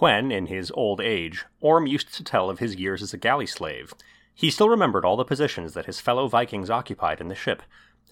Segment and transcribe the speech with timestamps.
[0.00, 3.46] when, in his old age, Orm used to tell of his years as a galley
[3.46, 3.92] slave.
[4.34, 7.62] He still remembered all the positions that his fellow Vikings occupied in the ship,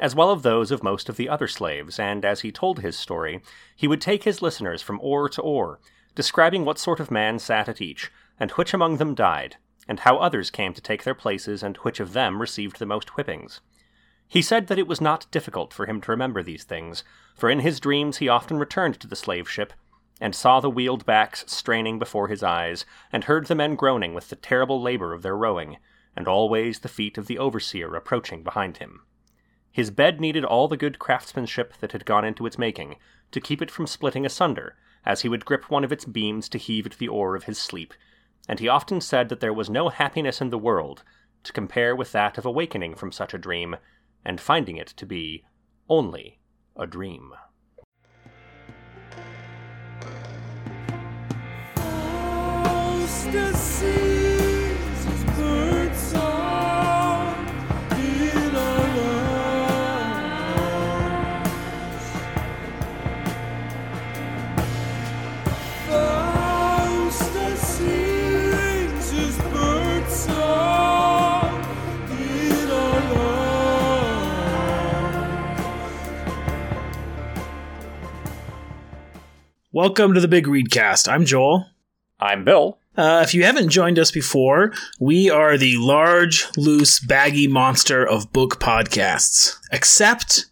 [0.00, 2.98] as well as those of most of the other slaves, and as he told his
[2.98, 3.40] story,
[3.74, 5.78] he would take his listeners from oar to oar,
[6.14, 9.56] describing what sort of man sat at each, and which among them died,
[9.88, 13.10] and how others came to take their places, and which of them received the most
[13.10, 13.60] whippings.
[14.28, 17.60] He said that it was not difficult for him to remember these things, for in
[17.60, 19.72] his dreams he often returned to the slave ship,
[20.20, 24.28] and saw the wheeled backs straining before his eyes, and heard the men groaning with
[24.28, 25.76] the terrible labor of their rowing,
[26.16, 29.02] and always the feet of the overseer approaching behind him.
[29.70, 32.96] His bed needed all the good craftsmanship that had gone into its making,
[33.30, 36.58] to keep it from splitting asunder, as he would grip one of its beams to
[36.58, 37.92] heave at the oar of his sleep,
[38.48, 41.02] and he often said that there was no happiness in the world
[41.42, 43.76] to compare with that of awakening from such a dream,
[44.24, 45.44] and finding it to be
[45.88, 46.40] only
[46.74, 47.32] a dream.
[79.76, 81.06] Welcome to the Big Readcast.
[81.06, 81.66] I'm Joel.
[82.18, 82.78] I'm Bill.
[82.96, 88.32] Uh, if you haven't joined us before, we are the large, loose, baggy monster of
[88.32, 89.58] book podcasts.
[89.70, 90.46] Except,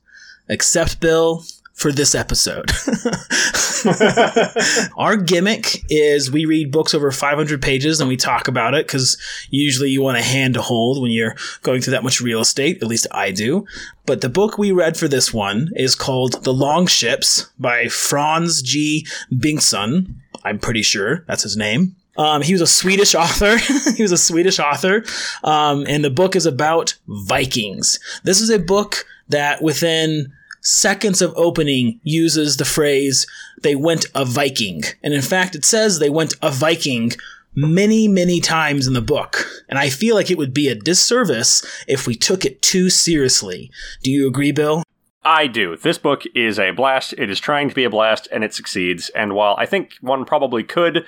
[0.46, 1.42] except Bill,
[1.74, 2.70] for this episode.
[4.96, 9.18] Our gimmick is we read books over 500 pages and we talk about it because
[9.50, 12.82] usually you want a hand to hold when you're going through that much real estate.
[12.82, 13.66] At least I do.
[14.06, 18.62] But the book we read for this one is called The Long Ships by Frans
[18.62, 19.06] G.
[19.32, 20.14] Bengtsson.
[20.44, 21.96] I'm pretty sure that's his name.
[22.16, 23.56] Um, he was a Swedish author.
[23.96, 25.04] he was a Swedish author.
[25.42, 27.98] Um, and the book is about Vikings.
[28.22, 30.32] This is a book that within
[30.64, 33.26] seconds of opening uses the phrase,
[33.62, 34.82] they went a Viking.
[35.02, 37.12] And in fact, it says they went a Viking
[37.54, 39.46] many, many times in the book.
[39.68, 43.70] And I feel like it would be a disservice if we took it too seriously.
[44.02, 44.82] Do you agree, Bill?
[45.22, 45.76] I do.
[45.76, 47.14] This book is a blast.
[47.16, 49.08] It is trying to be a blast, and it succeeds.
[49.10, 51.06] And while I think one probably could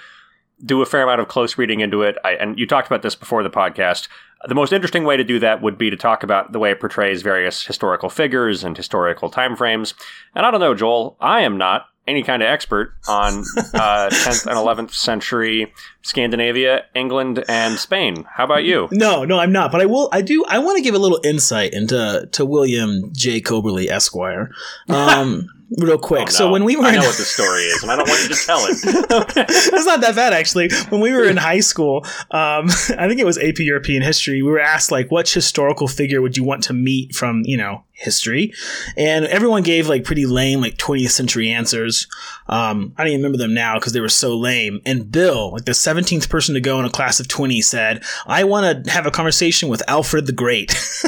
[0.64, 3.14] do a fair amount of close reading into it, I, and you talked about this
[3.14, 4.08] before the podcast,
[4.48, 6.80] the most interesting way to do that would be to talk about the way it
[6.80, 9.94] portrays various historical figures and historical time frames.
[10.34, 13.40] And I don't know, Joel, I am not any kind of expert on
[13.74, 15.72] uh, 10th and 11th century
[16.06, 18.24] Scandinavia, England, and Spain.
[18.30, 18.88] How about you?
[18.92, 19.72] No, no, I'm not.
[19.72, 20.08] But I will.
[20.12, 20.44] I do.
[20.46, 23.40] I want to give a little insight into to William J.
[23.40, 24.52] Coberly Esquire.
[24.88, 26.22] Um, real quick.
[26.22, 26.30] Oh, no.
[26.30, 28.34] So when we were, I know what the story is, and I don't want you
[28.34, 28.76] to tell it.
[29.76, 30.70] It's not that bad actually.
[30.88, 32.66] When we were in high school, um,
[32.98, 34.42] I think it was AP European History.
[34.42, 37.84] We were asked like, which historical figure would you want to meet from you know
[37.92, 38.52] history,
[38.96, 42.06] and everyone gave like pretty lame like 20th century answers.
[42.48, 44.80] Um, I don't even remember them now because they were so lame.
[44.84, 48.44] And Bill, like the 17th person to go in a class of 20, said, "I
[48.44, 50.74] want to have a conversation with Alfred the Great."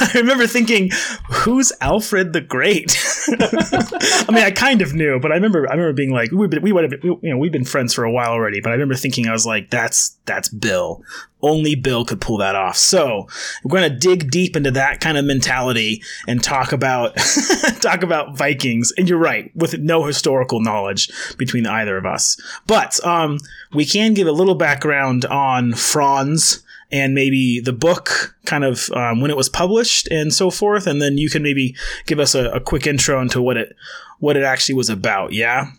[0.00, 0.90] I remember thinking,
[1.30, 5.92] "Who's Alfred the Great?" I mean, I kind of knew, but I remember, I remember
[5.92, 8.60] being like, we we would have, you know, we've been friends for a while already.
[8.60, 11.02] But I remember thinking, I was like, "That's that's Bill.
[11.42, 13.28] Only Bill could pull that off." So
[13.64, 17.16] we're going to dig deep into that kind of mentality and talk about
[17.80, 18.92] talk about Vikings.
[18.96, 22.36] And you're right, with no historical knowledge between either of us,
[22.66, 23.38] but um,
[23.72, 29.20] we can give a little background on Frans and maybe the book, kind of um,
[29.20, 31.74] when it was published and so forth, and then you can maybe
[32.06, 33.74] give us a, a quick intro into what it
[34.18, 35.32] what it actually was about.
[35.32, 35.70] Yeah,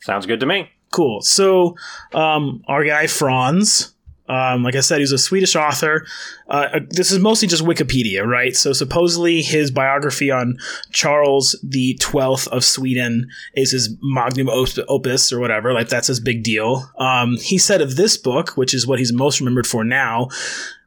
[0.00, 0.68] sounds good to me.
[0.90, 1.22] Cool.
[1.22, 1.76] So
[2.12, 3.94] um, our guy Frans
[4.28, 6.06] um, like I said, he's a Swedish author.
[6.48, 8.56] Uh, uh, this is mostly just Wikipedia, right?
[8.56, 10.58] So supposedly his biography on
[10.90, 15.72] Charles the Twelfth of Sweden is his magnum opus or whatever.
[15.72, 16.90] Like that's his big deal.
[16.98, 20.28] Um, he said of this book, which is what he's most remembered for now,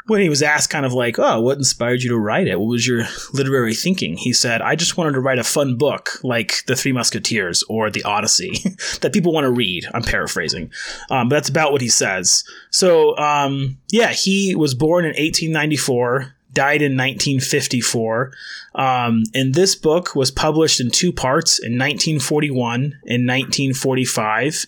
[0.10, 2.60] when he was asked kind of like, oh, what inspired you to write it?
[2.60, 3.04] What was your
[3.34, 4.18] literary thinking?
[4.18, 7.90] He said, I just wanted to write a fun book like The Three Musketeers or
[7.90, 8.52] The Odyssey
[9.02, 9.86] that people want to read.
[9.94, 10.72] I'm paraphrasing.
[11.10, 12.44] Um, but that's about what he says.
[12.72, 18.32] So, um, yeah, he was born in 1894 died in 1954.
[18.76, 24.66] Um, and this book was published in two parts in 1941 and 1945.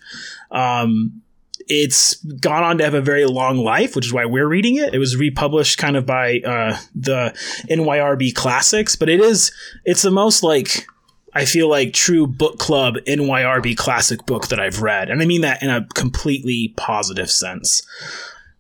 [0.52, 1.21] Um,
[1.68, 4.94] it's gone on to have a very long life, which is why we're reading it.
[4.94, 7.34] It was republished kind of by uh, the
[7.70, 9.52] NYRB Classics, but it is
[9.86, 10.88] it's the most like
[11.34, 15.10] I feel like true book club NYRB classic book that I've read.
[15.10, 17.82] And I mean that in a completely positive sense.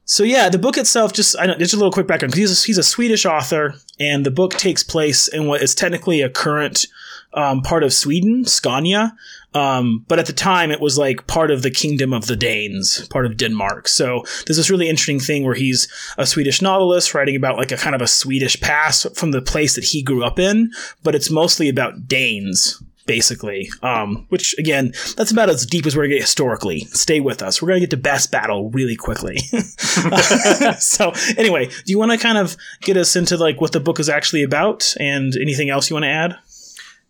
[0.06, 2.64] So yeah, the book itself just I know just a little quick background because he's
[2.64, 6.30] a, he's a Swedish author, and the book takes place in what is technically a
[6.30, 6.86] current
[7.34, 9.16] um, part of Sweden, Scania.
[9.54, 13.08] Um, but at the time, it was like part of the kingdom of the Danes,
[13.10, 13.88] part of Denmark.
[13.88, 15.88] So there's this really interesting thing where he's
[16.18, 19.76] a Swedish novelist writing about like a kind of a Swedish past from the place
[19.76, 20.72] that he grew up in,
[21.04, 23.70] but it's mostly about Danes basically.
[23.82, 26.82] Um, which again, that's about as deep as we're gonna get historically.
[26.82, 27.62] Stay with us.
[27.62, 29.38] We're gonna get to best battle really quickly.
[30.80, 34.00] so anyway, do you want to kind of get us into like what the book
[34.00, 36.38] is actually about and anything else you want to add?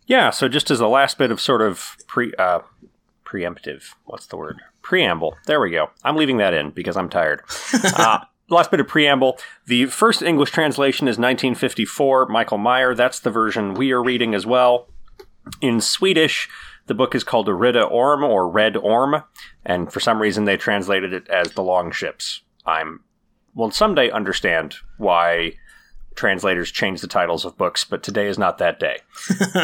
[0.06, 2.60] Yeah, so just as a last bit of sort of pre uh,
[3.24, 4.60] preemptive, what's the word?
[4.82, 5.36] Preamble.
[5.46, 5.90] There we go.
[6.04, 7.42] I'm leaving that in because I'm tired.
[7.96, 9.38] uh, last bit of preamble.
[9.66, 12.94] The first English translation is 1954, Michael Meyer.
[12.94, 14.88] That's the version we are reading as well.
[15.60, 16.48] In Swedish,
[16.86, 19.22] the book is called Röde Orm or Red Orm,
[19.64, 22.42] and for some reason they translated it as The Long Ships.
[22.66, 23.00] I'm
[23.54, 25.54] will someday understand why
[26.14, 28.98] translators change the titles of books, but today is not that day.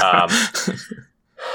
[0.02, 0.28] Um,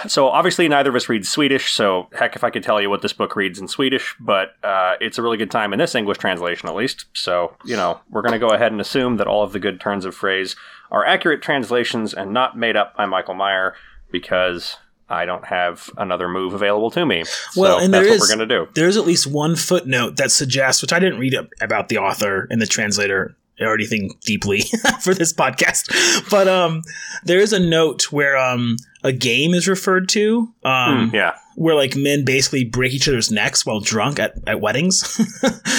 [0.07, 3.01] so obviously neither of us read Swedish, so heck if I could tell you what
[3.01, 6.17] this book reads in Swedish, but uh, it's a really good time in this English
[6.17, 7.05] translation at least.
[7.13, 9.79] So, you know, we're going to go ahead and assume that all of the good
[9.81, 10.55] turns of phrase
[10.91, 13.75] are accurate translations and not made up by Michael Meyer
[14.11, 14.77] because
[15.09, 17.23] I don't have another move available to me.
[17.55, 18.67] Well, so and that's there what is- we're going to do.
[18.73, 22.61] There's at least one footnote that suggests, which I didn't read about the author and
[22.61, 24.61] the translator or think deeply
[25.01, 26.81] for this podcast, but um,
[27.23, 30.51] there is a note where um, a game is referred to.
[30.63, 31.33] Um, Hmm, yeah.
[31.55, 35.03] where like men basically break each other's necks while drunk at, at weddings.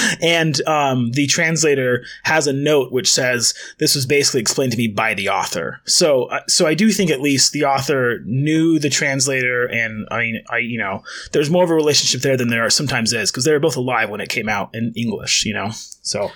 [0.22, 4.86] and um, the translator has a note which says this was basically explained to me
[4.88, 5.80] by the author.
[5.84, 10.20] So uh, so I do think at least the author knew the translator and I
[10.20, 13.44] mean I you know there's more of a relationship there than there sometimes is because
[13.44, 15.70] they were both alive when it came out in English, you know.
[16.02, 16.30] So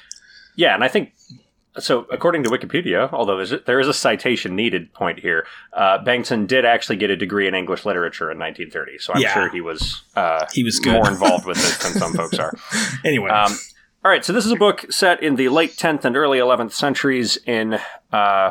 [0.59, 1.13] Yeah, and I think
[1.79, 2.01] so.
[2.11, 6.97] According to Wikipedia, although there is a citation needed point here, uh, Bengtsson did actually
[6.97, 8.99] get a degree in English literature in 1930.
[8.99, 9.33] So I'm Yeah.
[9.35, 10.95] sure he was uh, he was good.
[10.95, 12.53] more involved with this than some folks are.
[13.05, 13.53] anyway, Um,
[14.05, 16.73] all right, so this is a book set in the late 10th and early 11th
[16.73, 17.79] centuries in,
[18.13, 18.51] uh,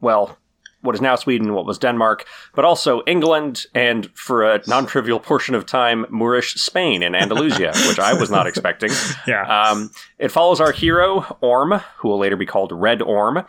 [0.00, 0.38] well,
[0.82, 5.20] what is now Sweden, what was Denmark, but also England, and for a non trivial
[5.20, 8.90] portion of time, Moorish Spain and Andalusia, which I was not expecting.
[9.26, 9.42] yeah.
[9.42, 13.44] Um, it follows our hero, Orm, who will later be called Red Orm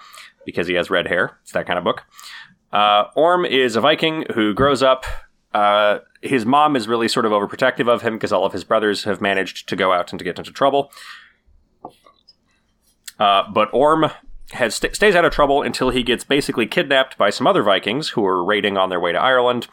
[0.45, 1.37] because he has red hair.
[1.43, 2.03] It's that kind of book.
[2.71, 5.05] Uh, Orm is a Viking who grows up.
[5.53, 9.03] Uh, his mom is really sort of overprotective of him because all of his brothers
[9.03, 10.91] have managed to go out and to get into trouble.
[13.19, 14.09] Uh, but Orm
[14.53, 18.09] has st- stays out of trouble until he gets basically kidnapped by some other Vikings
[18.09, 19.67] who are raiding on their way to Ireland.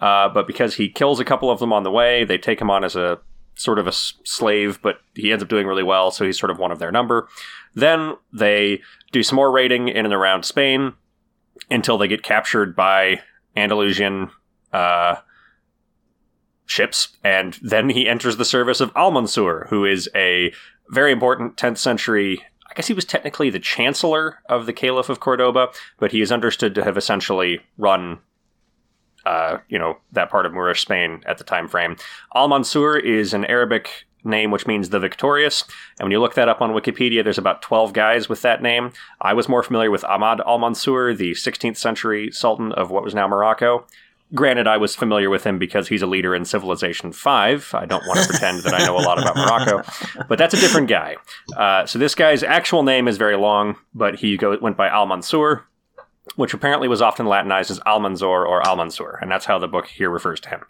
[0.00, 2.70] Uh, but because he kills a couple of them on the way, they take him
[2.70, 3.20] on as a
[3.54, 6.58] sort of a slave, but he ends up doing really well, so he's sort of
[6.58, 7.28] one of their number.
[7.74, 8.80] Then they
[9.12, 10.94] do some more raiding in and around Spain
[11.70, 13.20] until they get captured by
[13.56, 14.30] Andalusian
[14.72, 15.16] uh,
[16.66, 20.52] ships, and then he enters the service of Almansur, who is a
[20.88, 22.42] very important 10th century.
[22.72, 26.32] I guess he was technically the chancellor of the Caliph of Cordoba, but he is
[26.32, 28.18] understood to have essentially run
[29.26, 31.96] uh, you know, that part of Moorish Spain at the time frame.
[32.34, 35.64] Al Mansur is an Arabic name which means the victorious.
[35.98, 38.92] And when you look that up on Wikipedia, there's about 12 guys with that name.
[39.20, 43.14] I was more familiar with Ahmad al Mansur, the 16th century sultan of what was
[43.14, 43.86] now Morocco.
[44.34, 47.74] Granted, I was familiar with him because he's a leader in Civilization 5.
[47.74, 49.82] I don't want to pretend that I know a lot about Morocco,
[50.28, 51.16] but that's a different guy.
[51.56, 55.06] Uh, so this guy's actual name is very long, but he go, went by Al
[55.06, 55.64] Mansur
[56.36, 60.08] which apparently was often Latinized as Almanzor or Almansur, and that's how the book here
[60.08, 60.60] refers to him.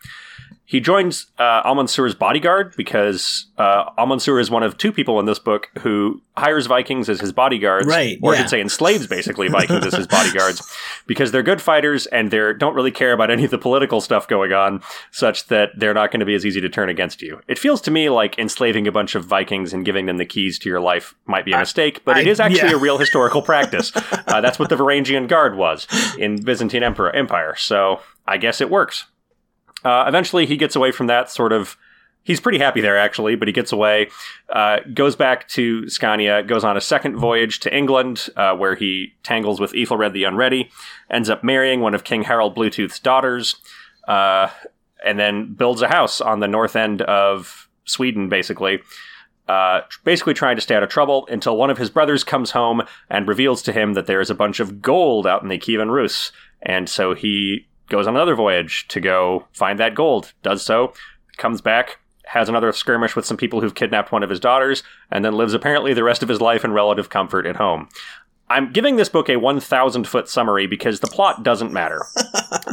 [0.73, 5.39] He joins uh, Almansur's bodyguard because uh, Almansur is one of two people in this
[5.39, 9.85] book who hires Vikings as his bodyguards, Right, or I should say enslaves basically Vikings
[9.85, 10.67] as his bodyguards,
[11.07, 14.27] because they're good fighters and they don't really care about any of the political stuff
[14.27, 17.39] going on, such that they're not going to be as easy to turn against you.
[17.49, 20.59] It feels to me like enslaving a bunch of Vikings and giving them the keys
[20.61, 22.77] to your life might be a mistake, but it I- is actually yeah.
[22.77, 23.93] a real historical practice.
[23.95, 25.87] Uh, that's what the Varangian Guard was
[26.19, 27.57] in Byzantine Emperor Empire.
[27.57, 29.05] So I guess it works.
[29.85, 31.77] Uh, eventually, he gets away from that sort of.
[32.25, 34.09] He's pretty happy there, actually, but he gets away,
[34.49, 39.15] uh, goes back to Scania, goes on a second voyage to England, uh, where he
[39.25, 40.71] tangles with Ethelred the Unready,
[41.11, 43.57] ends up marrying one of King Harold Bluetooth's daughters,
[44.07, 44.51] uh,
[45.05, 48.81] and then builds a house on the north end of Sweden, basically.
[49.49, 52.83] Uh, basically trying to stay out of trouble until one of his brothers comes home
[53.11, 55.91] and reveals to him that there is a bunch of gold out in the Kievan
[55.91, 56.31] Rus.
[56.63, 60.33] And so he goes on another voyage to go find that gold.
[60.43, 60.95] Does so,
[61.37, 65.25] comes back, has another skirmish with some people who've kidnapped one of his daughters, and
[65.25, 67.89] then lives apparently the rest of his life in relative comfort at home.
[68.49, 72.05] I'm giving this book a 1,000 foot summary because the plot doesn't matter.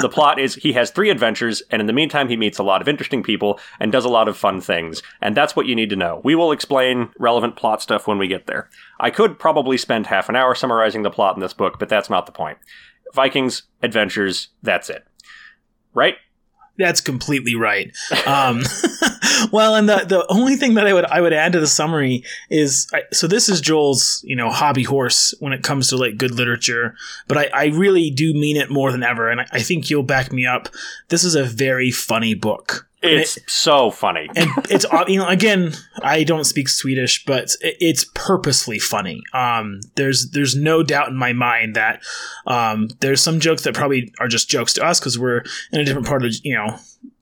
[0.01, 2.81] the plot is he has three adventures, and in the meantime, he meets a lot
[2.81, 5.01] of interesting people and does a lot of fun things.
[5.21, 6.21] And that's what you need to know.
[6.23, 8.69] We will explain relevant plot stuff when we get there.
[8.99, 12.09] I could probably spend half an hour summarizing the plot in this book, but that's
[12.09, 12.57] not the point.
[13.13, 15.05] Vikings, adventures, that's it.
[15.99, 16.15] Right?
[16.79, 17.91] That's completely right.
[18.25, 18.63] Um,
[19.51, 22.23] well, and the the only thing that I would I would add to the summary
[22.49, 26.15] is I, so this is Joel's you know hobby horse when it comes to like
[26.15, 26.95] good literature,
[27.27, 30.03] but I, I really do mean it more than ever, and I, I think you'll
[30.03, 30.69] back me up.
[31.09, 32.88] This is a very funny book.
[33.01, 34.29] It's it, so funny.
[34.35, 39.21] and it's you know again I don't speak Swedish but it's purposely funny.
[39.33, 42.01] Um there's there's no doubt in my mind that
[42.45, 45.85] um there's some jokes that probably are just jokes to us cuz we're in a
[45.85, 46.77] different part of you know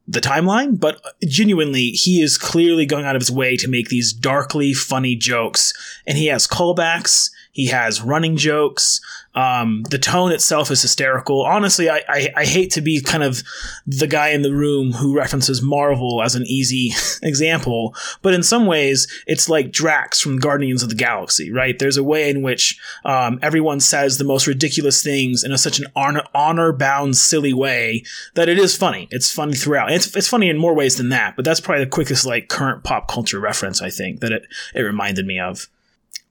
[0.07, 4.13] the timeline, but genuinely, he is clearly going out of his way to make these
[4.13, 5.73] darkly funny jokes.
[6.07, 9.01] And he has callbacks, he has running jokes,
[9.33, 11.43] um, the tone itself is hysterical.
[11.43, 13.41] Honestly, I, I, I, hate to be kind of
[13.87, 16.91] the guy in the room who references Marvel as an easy
[17.23, 21.79] example, but in some ways, it's like Drax from Guardians of the Galaxy, right?
[21.79, 25.79] There's a way in which um, everyone says the most ridiculous things in a, such
[25.79, 28.03] an honor bound, silly way
[28.35, 29.07] that it is funny.
[29.09, 29.91] It's funny throughout.
[29.91, 32.83] It's, it's funny in more ways than that, but that's probably the quickest like current
[32.83, 34.45] pop culture reference I think that it,
[34.75, 35.67] it reminded me of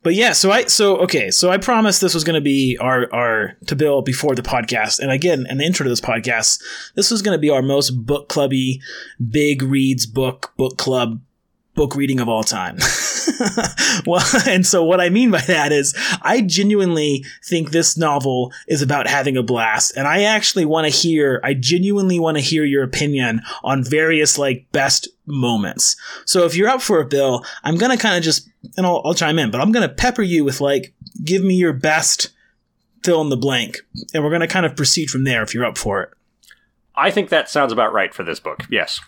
[0.06, 3.12] but yeah, so I so okay, so I promised this was going to be our
[3.12, 6.62] our to Bill before the podcast, and again, in the intro to this podcast,
[6.94, 8.80] this was going to be our most book clubby,
[9.28, 11.22] big reads book book club
[11.76, 12.78] book reading of all time.
[14.06, 18.82] well, and so what I mean by that is I genuinely think this novel is
[18.82, 19.96] about having a blast.
[19.96, 24.38] And I actually want to hear, I genuinely want to hear your opinion on various
[24.38, 25.96] like best moments.
[26.24, 29.02] So if you're up for a bill, I'm going to kind of just, and I'll,
[29.04, 32.30] I'll chime in, but I'm going to pepper you with like, give me your best
[33.04, 33.78] fill in the blank.
[34.12, 36.10] And we're going to kind of proceed from there if you're up for it.
[36.96, 38.60] I think that sounds about right for this book.
[38.70, 39.00] Yes.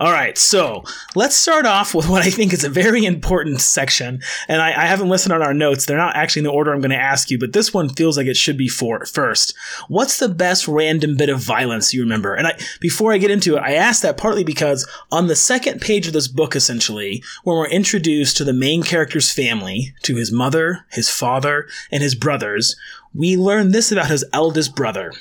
[0.00, 0.36] All right.
[0.36, 0.82] So
[1.14, 4.20] let's start off with what I think is a very important section.
[4.48, 5.86] And I, I haven't listed on our notes.
[5.86, 8.16] They're not actually in the order I'm going to ask you, but this one feels
[8.16, 9.54] like it should be for first.
[9.88, 12.34] What's the best random bit of violence you remember?
[12.34, 15.80] And I, before I get into it, I asked that partly because on the second
[15.80, 20.32] page of this book, essentially, when we're introduced to the main character's family, to his
[20.32, 22.74] mother, his father, and his brothers,
[23.14, 25.12] we learn this about his eldest brother.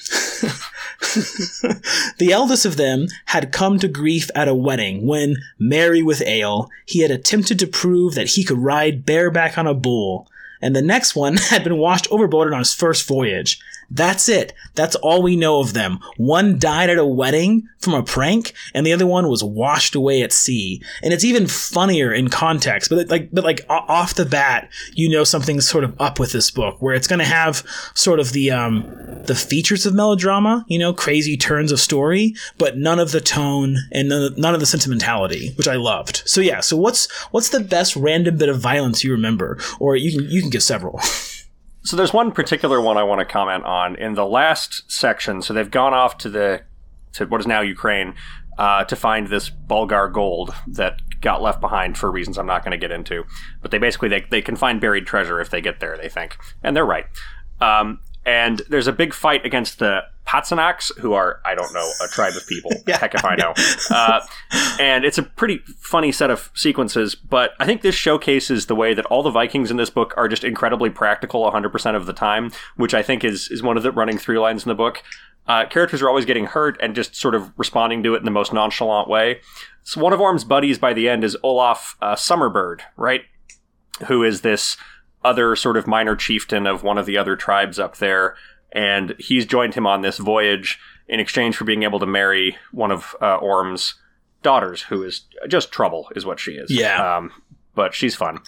[2.18, 6.70] the eldest of them had come to grief at a wedding when, merry with ale,
[6.86, 10.28] he had attempted to prove that he could ride bareback on a bull,
[10.62, 13.60] and the next one had been washed overboard on his first voyage.
[13.92, 14.54] That's it.
[14.76, 16.00] That's all we know of them.
[16.18, 20.22] One died at a wedding from a prank, and the other one was washed away
[20.22, 20.82] at sea.
[21.02, 25.24] And it's even funnier in context, but like, but like off the bat, you know
[25.24, 27.66] something's sort of up with this book, where it's going to have
[27.96, 28.84] sort of the um
[29.26, 33.78] the features of melodrama, you know, crazy turns of story, but none of the tone
[33.92, 36.22] and none of, the sentimentality, which I loved.
[36.26, 40.12] So yeah, so what's what's the best random bit of violence you remember, or you
[40.12, 41.00] can you can give several.
[41.90, 45.42] So there's one particular one I want to comment on in the last section.
[45.42, 46.62] So they've gone off to the
[47.14, 48.14] to what is now Ukraine
[48.60, 52.74] uh, to find this Bulgar gold that got left behind for reasons I'm not going
[52.74, 53.24] to get into.
[53.64, 55.98] But they basically they they can find buried treasure if they get there.
[55.98, 57.08] They think, and they're right.
[57.60, 62.08] Um, and there's a big fight against the Patzinaks, who are, I don't know, a
[62.08, 62.72] tribe of people.
[62.88, 63.00] yeah.
[63.00, 63.54] Heck if I know.
[63.90, 64.22] Uh,
[64.80, 68.94] and it's a pretty funny set of sequences, but I think this showcases the way
[68.94, 72.52] that all the Vikings in this book are just incredibly practical 100% of the time,
[72.76, 75.02] which I think is, is one of the running through lines in the book.
[75.48, 78.30] Uh, characters are always getting hurt and just sort of responding to it in the
[78.30, 79.42] most nonchalant way.
[79.82, 83.24] So one of Orm's buddies by the end is Olaf uh, Summerbird, right?
[84.06, 84.78] Who is this
[85.24, 88.36] other sort of minor chieftain of one of the other tribes up there,
[88.72, 92.92] and he's joined him on this voyage in exchange for being able to marry one
[92.92, 93.96] of uh, Orm's
[94.44, 96.72] daughters, who is just trouble, is what she is.
[96.72, 97.18] Yeah.
[97.18, 97.32] Um,
[97.76, 98.40] but she's fun.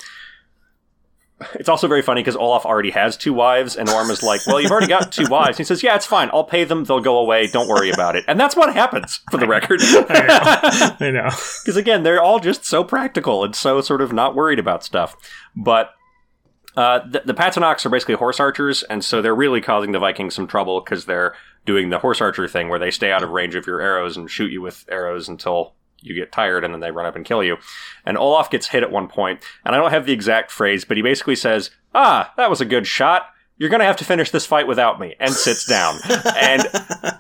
[1.56, 4.62] It's also very funny because Olaf already has two wives, and Orm is like, "Well,
[4.62, 6.30] you've already got two wives." He says, "Yeah, it's fine.
[6.32, 6.84] I'll pay them.
[6.84, 7.48] They'll go away.
[7.48, 9.80] Don't worry about it." And that's what happens, for the record.
[9.84, 11.30] I know.
[11.63, 15.16] Because again, they're all just so practical and so sort of not worried about stuff.
[15.56, 15.92] But
[16.75, 17.34] uh, the, the
[17.86, 21.36] are basically horse archers, and so they're really causing the Vikings some trouble because they're
[21.66, 24.30] doing the horse archer thing where they stay out of range of your arrows and
[24.30, 27.44] shoot you with arrows until you get tired and then they run up and kill
[27.44, 27.58] you.
[28.06, 30.98] And Olaf gets hit at one point, and I don't have the exact phrase, but
[30.98, 33.28] he basically says, Ah, that was a good shot.
[33.62, 36.00] You're going to have to finish this fight without me, and sits down.
[36.36, 36.63] and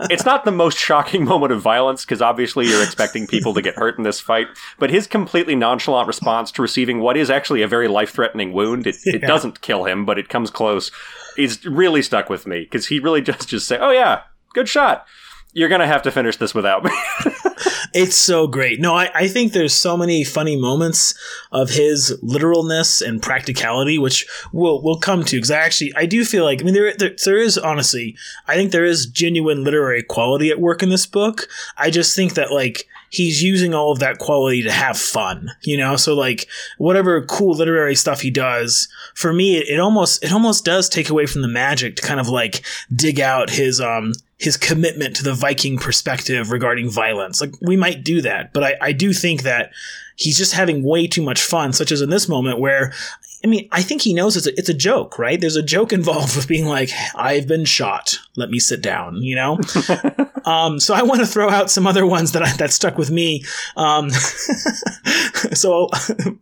[0.09, 3.75] it's not the most shocking moment of violence, because obviously you're expecting people to get
[3.75, 4.47] hurt in this fight,
[4.79, 8.87] but his completely nonchalant response to receiving what is actually a very life threatening wound,
[8.87, 10.89] it, it doesn't kill him, but it comes close,
[11.37, 14.21] is really stuck with me, because he really just, just say, oh yeah,
[14.55, 15.05] good shot.
[15.53, 16.91] You're going to have to finish this without me.
[17.93, 18.79] It's so great.
[18.79, 21.13] No, I, I think there's so many funny moments
[21.51, 26.23] of his literalness and practicality, which we'll we'll come to because I actually I do
[26.23, 28.15] feel like I mean there, there there is honestly
[28.47, 31.49] I think there is genuine literary quality at work in this book.
[31.77, 35.75] I just think that like he's using all of that quality to have fun, you
[35.75, 35.97] know?
[35.97, 40.63] So like whatever cool literary stuff he does, for me it, it almost it almost
[40.63, 42.63] does take away from the magic to kind of like
[42.95, 47.39] dig out his um his commitment to the Viking perspective regarding violence.
[47.39, 49.71] Like we might do that, but I, I do think that
[50.15, 52.91] he's just having way too much fun, such as in this moment where
[53.43, 55.39] I mean, I think he knows it's a, it's a joke, right?
[55.39, 58.19] There's a joke involved with being like, I've been shot.
[58.35, 59.59] Let me sit down, you know?
[60.45, 63.11] um, so I want to throw out some other ones that I, that stuck with
[63.11, 63.43] me.
[63.75, 64.09] Um,
[65.53, 65.89] so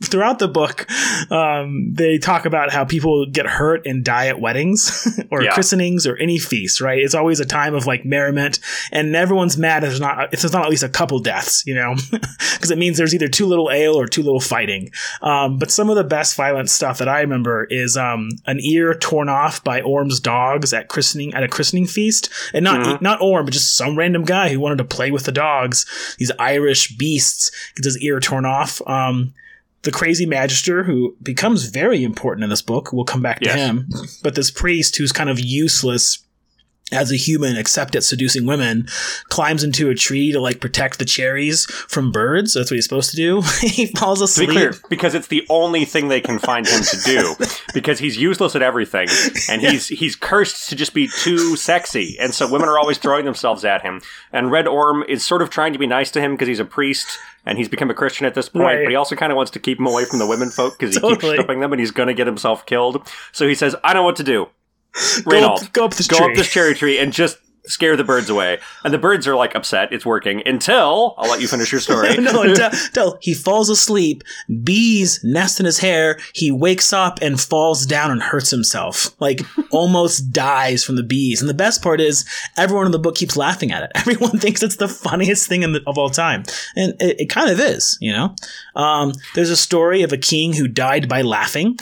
[0.03, 0.89] throughout the book,
[1.31, 5.53] um, they talk about how people get hurt and die at weddings or yeah.
[5.53, 6.99] christenings or any feast, right?
[6.99, 8.59] It's always a time of like merriment
[8.91, 11.75] and everyone's mad if there's not, if there's not at least a couple deaths, you
[11.75, 11.95] know?
[12.11, 14.91] Because it means there's either too little ale or too little fighting.
[15.21, 18.93] Um, but some of the best violent stuff that I remember is um, an ear
[18.93, 23.03] torn off by Orm's dogs at christening at a christening feast, and not mm-hmm.
[23.03, 25.85] not Orm, but just some random guy who wanted to play with the dogs.
[26.17, 28.81] These Irish beasts gets his ear torn off.
[28.87, 29.33] Um,
[29.83, 32.91] the crazy magister who becomes very important in this book.
[32.91, 33.55] We'll come back to yes.
[33.55, 33.87] him,
[34.23, 36.23] but this priest who's kind of useless
[36.91, 38.87] as a human, except at seducing women,
[39.25, 42.53] climbs into a tree to like protect the cherries from birds.
[42.53, 43.41] That's what he's supposed to do.
[43.61, 44.49] he falls asleep.
[44.49, 47.35] Be clear, because it's the only thing they can find him to do.
[47.73, 49.07] because he's useless at everything,
[49.49, 53.25] and he's he's cursed to just be too sexy, and so women are always throwing
[53.25, 54.01] themselves at him.
[54.31, 56.65] And Red Orm is sort of trying to be nice to him because he's a
[56.65, 57.07] priest
[57.45, 58.83] and he's become a Christian at this point, right.
[58.83, 60.95] but he also kind of wants to keep him away from the women folk because
[60.95, 61.19] he totally.
[61.19, 63.07] keeps stripping them and he's going to get himself killed.
[63.31, 64.49] So he says, I know what to do.
[65.25, 66.31] Go up, go up this go tree.
[66.31, 67.37] up this cherry tree and just
[67.69, 68.59] scare the birds away.
[68.83, 69.93] And the birds are like upset.
[69.93, 72.17] It's working until I'll let you finish your story.
[72.17, 74.23] no, until, until, he falls asleep.
[74.63, 76.19] Bees nest in his hair.
[76.33, 79.15] He wakes up and falls down and hurts himself.
[79.21, 81.41] Like almost dies from the bees.
[81.41, 82.25] And the best part is
[82.57, 83.91] everyone in the book keeps laughing at it.
[84.09, 86.43] Everyone thinks it's the funniest thing the, of all time.
[86.75, 88.33] And it, it, kind of is, you know?
[88.75, 91.77] Um, there's a story of a king who died by laughing.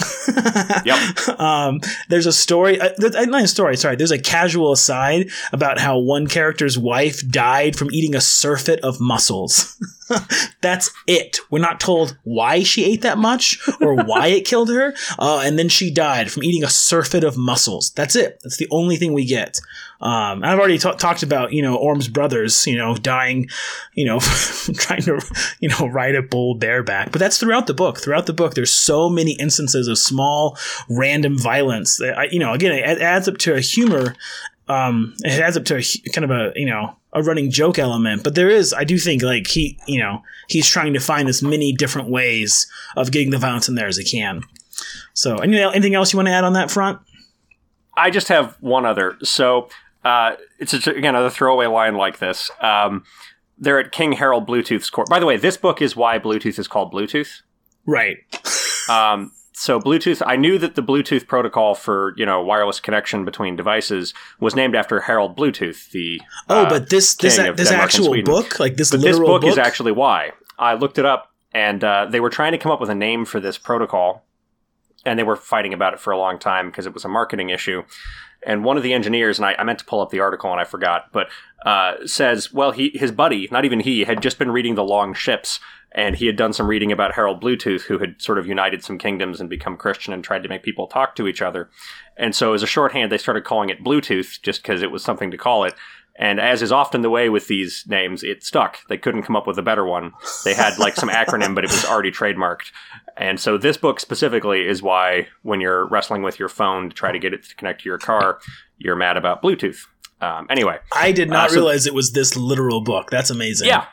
[0.84, 1.30] yep.
[1.39, 3.95] Um, there's a story, uh, not a story, sorry.
[3.95, 8.79] There's a casual aside about about how one character's wife died from eating a surfeit
[8.81, 9.77] of mussels.
[10.61, 11.39] That's it.
[11.49, 14.93] We're not told why she ate that much or why it killed her.
[15.19, 17.91] Uh, and then she died from eating a surfeit of mussels.
[17.91, 18.39] That's it.
[18.43, 19.59] That's the only thing we get.
[19.99, 23.49] Um, I've already t- talked about, you know, Orm's brothers, you know, dying,
[23.93, 24.19] you know,
[24.75, 25.19] trying to,
[25.59, 27.11] you know, ride a bull bareback.
[27.11, 27.97] But that's throughout the book.
[27.97, 31.97] Throughout the book, there's so many instances of small, random violence.
[31.97, 34.15] That you know, again, it adds up to a humor
[34.69, 38.23] um, it adds up to a, kind of a you know a running joke element.
[38.23, 41.41] But there is, I do think, like he you know he's trying to find as
[41.41, 44.43] many different ways of getting the violence in there as he can.
[45.13, 46.99] So, anything else you want to add on that front?
[47.95, 49.17] I just have one other.
[49.23, 49.69] So,
[50.06, 52.51] uh, it's a, again another throwaway line like this.
[52.62, 53.03] Um,
[53.58, 55.10] they're at King Harold Bluetooth's court.
[55.10, 57.41] By the way, this book is why Bluetooth is called Bluetooth.
[57.86, 58.17] Right.
[58.89, 63.56] um, so Bluetooth, I knew that the Bluetooth protocol for you know wireless connection between
[63.56, 68.22] devices was named after Harold Bluetooth, the oh, uh, but this this a, this actual
[68.22, 70.32] book, like this but this book, book, is actually why.
[70.60, 73.26] I looked it up, and uh, they were trying to come up with a name
[73.26, 74.24] for this protocol,
[75.06, 77.50] and they were fighting about it for a long time because it was a marketing
[77.50, 77.82] issue.
[78.46, 80.62] And one of the engineers, and I, I meant to pull up the article and
[80.62, 81.30] I forgot, but
[81.65, 85.15] uh, says, well, he his buddy, not even he, had just been reading the Long
[85.15, 85.60] Ships
[85.91, 88.97] and he had done some reading about Harold Bluetooth, who had sort of united some
[88.97, 91.69] kingdoms and become Christian and tried to make people talk to each other.
[92.17, 95.32] And so, as a shorthand, they started calling it Bluetooth just because it was something
[95.32, 95.76] to call it.
[96.19, 98.80] And as is often the way with these names, it stuck.
[98.89, 100.13] They couldn't come up with a better one.
[100.43, 102.71] They had like some acronym, but it was already trademarked.
[103.15, 107.12] And so, this book specifically is why when you're wrestling with your phone to try
[107.12, 108.39] to get it to connect to your car,
[108.78, 109.86] you're mad about Bluetooth.
[110.19, 113.12] Um, anyway, I did not uh, so, realize it was this literal book.
[113.12, 113.67] That's amazing.
[113.67, 113.86] Yeah,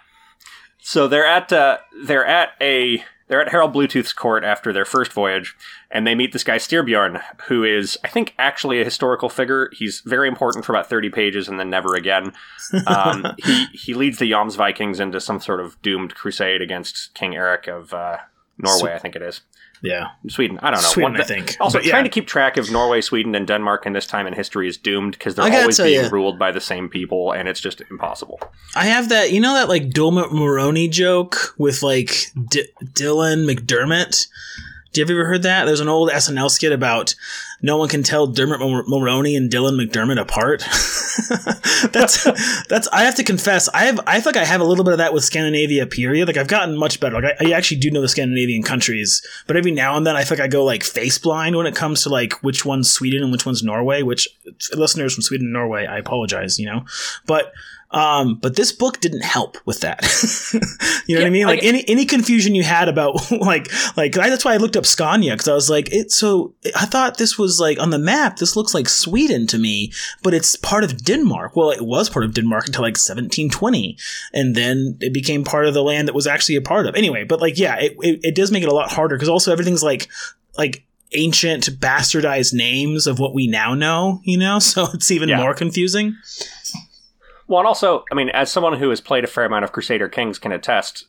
[0.87, 5.15] so they're at uh, they're at a they're at Harold Bluetooth's court after their first
[5.15, 5.57] voyage,
[5.91, 9.71] and they meet this guy Styrbjorn, who is I think actually a historical figure.
[9.73, 12.33] He's very important for about thirty pages, and then never again.
[12.87, 17.67] Um, he he leads the Jomsvikings into some sort of doomed crusade against King Eric
[17.67, 18.19] of uh,
[18.59, 19.43] Norway, Swe- I think it is.
[19.83, 20.59] Yeah, Sweden.
[20.63, 20.89] I don't know.
[20.89, 21.57] Sweden, One- I think.
[21.61, 21.91] Also, But yeah.
[21.91, 24.77] trying to keep track of Norway, Sweden, and Denmark in this time in history is
[24.79, 26.09] doomed because they're always being ya.
[26.11, 28.41] ruled by the same people, and it's just impossible.
[28.75, 29.31] I have that.
[29.33, 34.27] You know that like Dermot Mulroney joke with like D- Dylan McDermott.
[34.95, 35.65] Do you ever heard that?
[35.65, 37.17] There's an old SNL skit about
[37.61, 40.61] no one can tell Dermot Mulroney and Dylan McDermott apart.
[41.93, 42.23] that's
[42.69, 42.87] that's.
[42.93, 43.99] I have to confess, I have.
[44.07, 45.87] I feel like I have a little bit of that with Scandinavia.
[45.87, 46.29] Period.
[46.29, 47.21] Like I've gotten much better.
[47.21, 50.23] Like I, I actually do know the Scandinavian countries, but every now and then I
[50.23, 53.25] feel like I go like face blind when it comes to like which one's Sweden
[53.25, 54.03] and which one's Norway.
[54.03, 54.29] Which
[54.77, 56.61] listeners from Sweden and Norway, I apologize.
[56.61, 56.85] You know,
[57.27, 57.53] but
[57.95, 60.03] um, but this book didn't help with that.
[61.07, 61.47] you know what I mean?
[61.47, 64.77] Like, like- any any confusion you had about like like I, that's why I looked
[64.77, 66.11] up Scania because I was like, it.
[66.13, 68.37] So I thought this was like on the map.
[68.39, 71.55] This looks like Sweden to me, but it's part of Denmark.
[71.57, 73.97] Well, it was part of Denmark until like 1720,
[74.33, 76.95] and then it became part of the land that was actually a part of.
[76.97, 79.53] Anyway, but like yeah, it it, it does make it a lot harder because also
[79.53, 80.09] everything's like
[80.59, 84.21] like ancient bastardized names of what we now know.
[84.25, 85.41] You know, so it's even Yeah.
[85.43, 86.17] more confusing.
[87.47, 90.09] Well, and also, I mean, as someone who has played a fair amount of Crusader
[90.09, 91.07] Kings can attest,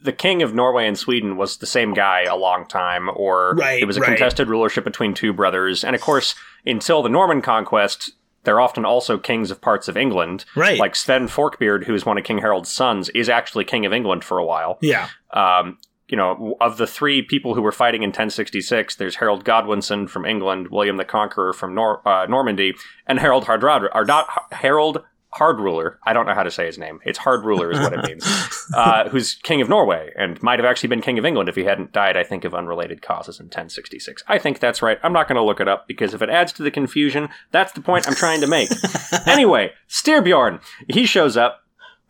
[0.00, 3.82] the king of Norway and Sweden was the same guy a long time, or Right,
[3.82, 4.08] it was a right.
[4.08, 5.84] contested rulership between two brothers.
[5.84, 8.12] And of course, until the Norman conquest,
[8.44, 10.44] they're often also kings of parts of England.
[10.54, 10.78] Right.
[10.78, 14.24] Like Sven Forkbeard, who is one of King Harold's sons, is actually king of England
[14.24, 14.78] for a while.
[14.80, 15.08] Yeah.
[15.32, 20.08] Um, you know, of the three people who were fighting in 1066, there's Harold Godwinson
[20.08, 22.74] from England, William the Conqueror from Nor- uh, Normandy,
[23.06, 25.98] and Harold Hardrod- or not Harold Hard Ruler.
[26.04, 27.00] I don't know how to say his name.
[27.04, 28.24] It's Hard Ruler is what it means.
[28.74, 31.64] uh, who's king of Norway and might have actually been king of England if he
[31.64, 34.24] hadn't died, I think, of unrelated causes in 1066.
[34.26, 34.98] I think that's right.
[35.02, 37.72] I'm not going to look it up because if it adds to the confusion, that's
[37.72, 38.70] the point I'm trying to make.
[39.26, 41.62] anyway, Styrbjorn, he shows up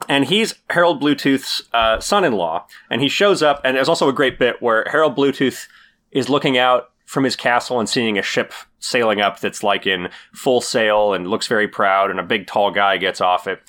[0.08, 4.38] and he's Harold Bluetooth's uh, son-in-law, and he shows up, and there's also a great
[4.38, 5.66] bit where Harold Bluetooth
[6.12, 10.08] is looking out from his castle and seeing a ship sailing up that's like in
[10.32, 13.60] full sail and looks very proud, and a big tall guy gets off it.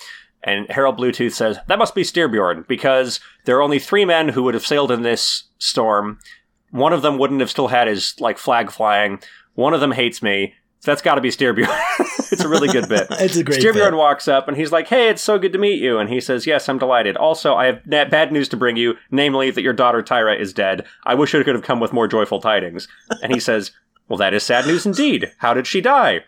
[0.43, 4.43] And Harold Bluetooth says, That must be Styrbjorn, because there are only three men who
[4.43, 6.19] would have sailed in this storm.
[6.71, 9.19] One of them wouldn't have still had his like flag flying.
[9.55, 10.53] One of them hates me.
[10.81, 11.67] So that's got to be Styrbjorn.
[12.31, 13.07] it's a really good bit.
[13.11, 13.95] It's a great Styrbjorn bit.
[13.95, 16.47] walks up and he's like, "Hey, it's so good to meet you." And he says,
[16.47, 17.17] "Yes, I'm delighted.
[17.17, 20.53] Also, I have na- bad news to bring you, namely that your daughter Tyra is
[20.53, 20.85] dead.
[21.03, 22.87] I wish it could have come with more joyful tidings."
[23.21, 23.71] And he says,
[24.09, 25.31] "Well, that is sad news indeed.
[25.37, 26.25] How did she die?"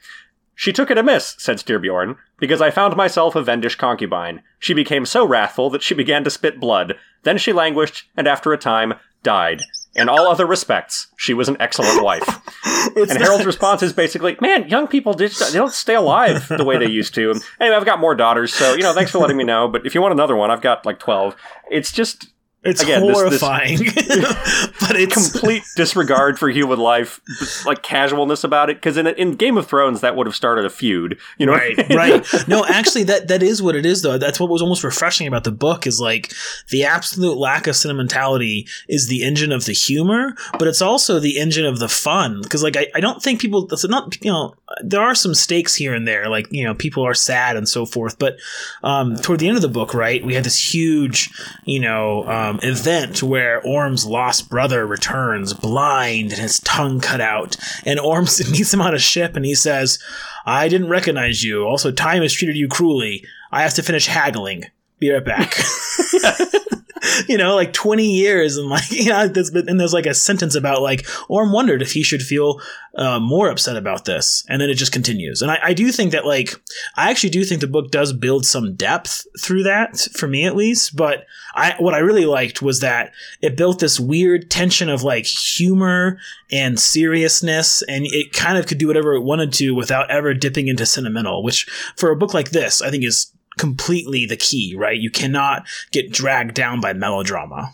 [0.56, 4.44] She took it amiss, said Styrbjorn, because I found myself a Vendish concubine.
[4.60, 6.98] She became so wrathful that she began to spit blood.
[7.24, 9.62] Then she languished, and after a time, died.
[9.96, 12.40] In all other respects, she was an excellent wife.
[12.96, 16.88] And Harold's response is basically, "Man, young people they don't stay alive the way they
[16.88, 19.68] used to." Anyway, I've got more daughters, so you know, thanks for letting me know.
[19.68, 21.36] But if you want another one, I've got like twelve.
[21.70, 22.30] It's just
[22.64, 23.78] It's Again, this- this- horrifying,
[24.80, 27.20] but it's complete disregard for human life,
[27.66, 28.78] like casualness about it.
[28.78, 31.18] Because in in Game of Thrones, that would have started a feud.
[31.40, 32.26] You know, right, right.
[32.48, 34.20] No, actually, that that is what it is, though.
[34.20, 36.34] That's what was almost refreshing about the book is like
[36.70, 41.40] the absolute lack of sentimentality is the engine of the humor, but it's also the
[41.40, 42.42] engine of the fun.
[42.44, 43.66] Because like I, I don't think people.
[43.66, 47.04] That's not you know there are some stakes here and there, like you know people
[47.08, 48.20] are sad and so forth.
[48.20, 48.38] But
[48.84, 51.32] um, toward the end of the book, right, we had this huge
[51.66, 57.56] you know um, event where Orm's lost brother returns blind and his tongue cut out,
[57.86, 60.00] and Orm meets him on a ship and he says.
[60.44, 61.66] I didn't recognize you.
[61.66, 63.24] Also, time has treated you cruelly.
[63.52, 64.66] I have to finish haggling.
[65.02, 65.58] Be right back.
[67.28, 70.56] you know, like 20 years and like, you know, there's, and there's like a sentence
[70.56, 72.62] about like, Orm wondered if he should feel
[72.96, 74.44] uh, more upset about this.
[74.50, 75.42] And then it just continues.
[75.42, 76.54] And I, I do think that like,
[76.96, 80.56] I actually do think the book does build some depth through that, for me at
[80.56, 80.96] least.
[80.96, 83.12] But I, what I really liked was that
[83.42, 86.20] it built this weird tension of like humor
[86.52, 90.68] and seriousness, and it kind of could do whatever it wanted to without ever dipping
[90.68, 95.00] into sentimental, which for a book like this, I think is completely the key, right?
[95.00, 97.72] You cannot get dragged down by melodrama.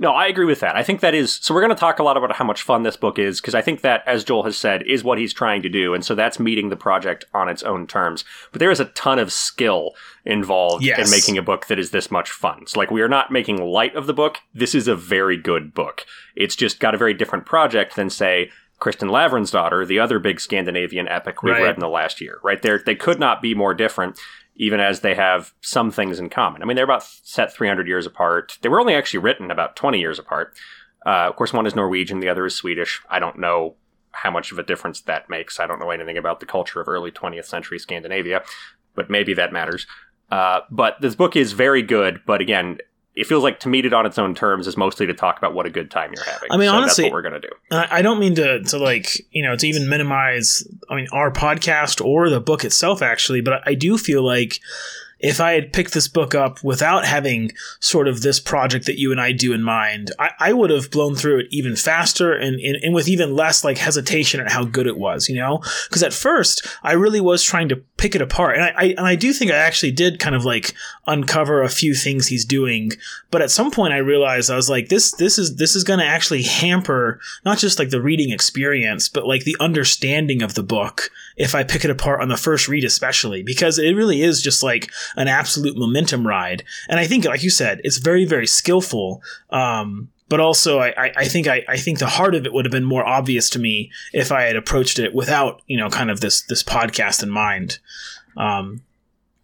[0.00, 0.76] No, I agree with that.
[0.76, 1.52] I think that is so.
[1.52, 3.62] We're going to talk a lot about how much fun this book is because I
[3.62, 6.38] think that, as Joel has said, is what he's trying to do, and so that's
[6.38, 8.24] meeting the project on its own terms.
[8.52, 9.94] But there is a ton of skill
[10.24, 11.04] involved Yes.
[11.04, 12.68] in making a book that is this much fun.
[12.68, 14.38] So, like, we are not making light of the book.
[14.54, 16.04] This is a very good book.
[16.36, 21.08] It's just got a very different project than, say, Kristin Lavransdatter, the other big Scandinavian
[21.08, 21.64] epic we've Right.
[21.64, 22.38] read in the last year.
[22.44, 24.20] Right there, they could not be more different
[24.58, 26.62] even as they have some things in common.
[26.62, 28.58] I mean, they're about set 300 years apart.
[28.60, 30.54] They were only actually written about 20 years apart.
[31.06, 33.00] Uh, of course, one is Norwegian, the other is Swedish.
[33.08, 33.76] I don't know
[34.10, 35.60] how much of a difference that makes.
[35.60, 38.42] I don't know anything about the culture of early 20th century Scandinavia,
[38.94, 39.86] but maybe that matters.
[40.30, 42.78] Uh, but this book is very good, but again,
[43.14, 45.52] it feels like to meet it on its own terms is mostly to talk about
[45.54, 46.48] what a good time you're having.
[46.52, 47.48] I mean, So honestly- that's what we're gonna do.
[47.70, 51.30] I I don't mean to, to like, you know, to even minimize, I mean, our
[51.32, 54.60] podcast or the book itself, actually, but I do feel like
[55.20, 59.10] if I had picked this book up without having sort of this project that you
[59.10, 62.60] and I do in mind, I, I would have blown through it even faster and,
[62.60, 65.58] and, and with even less like hesitation at how good it was, you know?
[65.88, 68.56] Because at first, I really was trying to pick it apart.
[68.56, 70.72] And I, I, and I do think I actually did kind of like
[71.06, 72.92] uncover a few things he's doing.
[73.30, 75.98] But at some point, I realized I was like, this, this is, this is going
[75.98, 80.62] to actually hamper not just like the reading experience, but like the understanding of the
[80.62, 84.40] book if I pick it apart on the first read, especially because it really is
[84.40, 86.64] just like an absolute momentum ride.
[86.88, 89.22] And I think, like you said, it's very, very skillful.
[89.50, 92.72] Um, but also, I, I- think I, I think the heart of it would have
[92.72, 96.20] been more obvious to me if I had approached it without, you know, kind of
[96.20, 97.78] this this podcast in mind.
[98.36, 98.82] Um,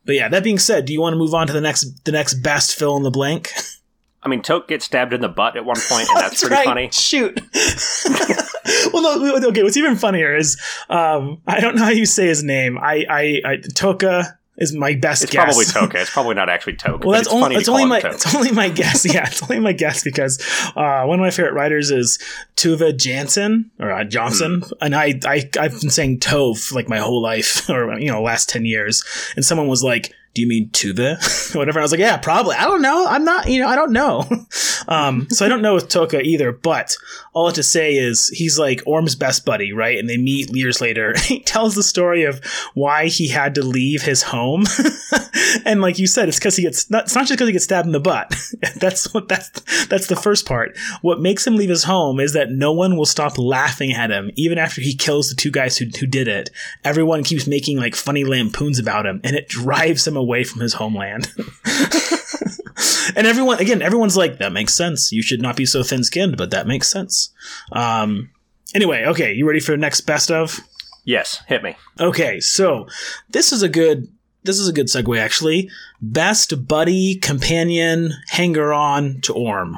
[0.04, 2.12] but yeah, that being said, do you want to move on to the next the
[2.12, 3.52] next best fill in the blank?
[4.22, 6.64] I mean, Toke gets stabbed in the butt at one point, and that's, pretty right.
[6.64, 6.88] funny.
[6.90, 7.38] Shoot.
[8.92, 9.62] well, no, okay.
[9.62, 12.78] What's even funnier is um, I don't know how you say his name.
[12.78, 15.58] I, I, I Toka is my best guess.
[15.58, 15.72] It's guess.
[15.72, 16.00] probably Toke.
[16.00, 17.02] It's probably not actually Toke.
[17.04, 18.14] Well, that's it's only funny it's only my Toke.
[18.14, 19.04] it's only my guess.
[19.14, 20.40] Yeah, it's only my guess because
[20.76, 22.18] uh, one of my favorite writers is
[22.56, 24.72] Tuva Jansson or uh, Johnson, Hmm.
[24.80, 28.48] and I I I've been saying Tove like my whole life or you know last
[28.48, 29.02] ten years,
[29.36, 30.12] and someone was like.
[30.34, 31.54] Do you mean Tuva?
[31.54, 31.78] or whatever.
[31.78, 32.56] I was like, yeah, probably.
[32.56, 33.06] I don't know.
[33.06, 34.24] I'm not, you know, I don't know.
[34.88, 36.96] um, so I don't know with Toka either, but
[37.32, 39.96] all I have to say is he's like Orm's best buddy, right?
[39.96, 41.14] And they meet years later.
[41.24, 42.44] he tells the story of
[42.74, 44.64] why he had to leave his home.
[45.64, 47.64] and like you said, it's because he gets not, it's not just because he gets
[47.64, 48.34] stabbed in the butt.
[48.76, 49.50] that's what that's
[49.86, 50.76] that's the first part.
[51.02, 54.30] What makes him leave his home is that no one will stop laughing at him,
[54.34, 56.50] even after he kills the two guys who who did it.
[56.84, 60.74] Everyone keeps making like funny lampoons about him, and it drives him away from his
[60.74, 61.32] homeland.
[63.16, 65.12] and everyone again, everyone's like, that makes sense.
[65.12, 67.32] You should not be so thin skinned, but that makes sense.
[67.72, 68.30] Um
[68.74, 70.60] anyway, okay, you ready for the next best of?
[71.04, 71.76] Yes, hit me.
[72.00, 72.86] Okay, so
[73.28, 74.08] this is a good
[74.42, 75.70] this is a good segue actually.
[76.00, 79.76] Best buddy, companion, hanger on to Orm.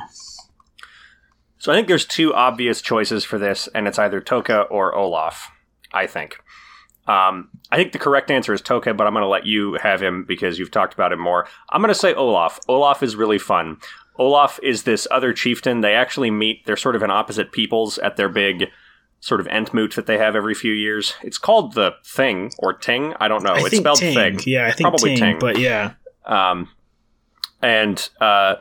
[1.59, 5.51] So I think there's two obvious choices for this, and it's either Toka or Olaf.
[5.93, 6.39] I think.
[7.07, 10.03] Um, I think the correct answer is Toka, but I'm going to let you have
[10.03, 11.47] him because you've talked about him more.
[11.71, 12.59] I'm going to say Olaf.
[12.69, 13.79] Olaf is really fun.
[14.19, 15.83] Olaf is this other chieftain.
[15.83, 16.65] They actually meet.
[16.67, 18.71] They're sort of in opposite peoples at their big
[19.21, 21.15] sort of entmoot that they have every few years.
[21.23, 23.15] It's called the Thing or Ting.
[23.21, 23.55] I don't know.
[23.55, 24.15] I it's spelled Ting.
[24.15, 24.41] Thing.
[24.47, 25.39] Yeah, I think Probably Ting, Ting.
[25.39, 25.95] but yeah.
[26.25, 26.69] Um,
[27.63, 28.57] and uh,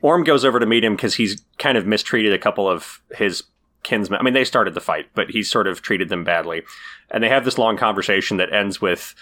[0.00, 3.44] Orm goes over to meet him because he's kind of mistreated a couple of his
[3.82, 4.20] kinsmen.
[4.20, 6.62] I mean, they started the fight, but he sort of treated them badly.
[7.10, 9.14] And they have this long conversation that ends with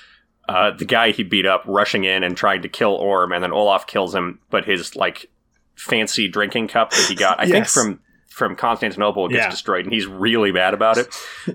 [0.49, 3.53] uh, the guy he beat up rushing in and trying to kill Orm, and then
[3.53, 5.31] Olaf kills him, but his like
[5.77, 9.51] fancy drinking cup that he got, I think from from Constantinople gets Yeah.
[9.51, 11.09] destroyed, and he's really bad about it.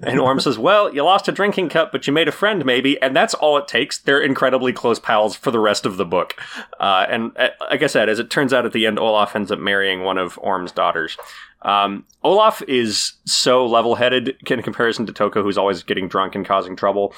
[0.04, 3.02] And Orm says, "Well, you lost a drinking cup, but you made a friend, maybe."
[3.02, 3.98] And that's all it takes.
[3.98, 6.36] They're incredibly close pals for the rest of the book.
[6.82, 9.50] Uh, and uh, like I said, as it turns out, at the end, Olaf ends
[9.50, 11.18] up marrying one of Orm's daughters.
[11.64, 16.76] Um, Olaf is so level-headed in comparison to Toko, who's always getting drunk and causing
[16.76, 17.14] trouble.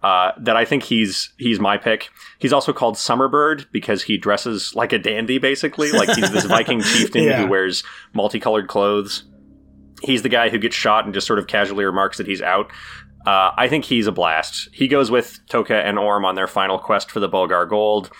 [0.00, 2.08] Uh, that I think he's he's my pick.
[2.38, 5.90] He's also called Summerbird because he dresses like a dandy, basically.
[5.90, 7.42] Like he's this Viking chieftain Yeah.
[7.42, 7.82] who wears
[8.14, 9.24] multicolored clothes.
[10.00, 12.70] He's the guy who gets shot and just sort of casually remarks that he's out.
[13.26, 14.68] Uh, I think he's a blast.
[14.72, 18.10] He goes with Toka and Orm on their final quest for the Bulgar Gold,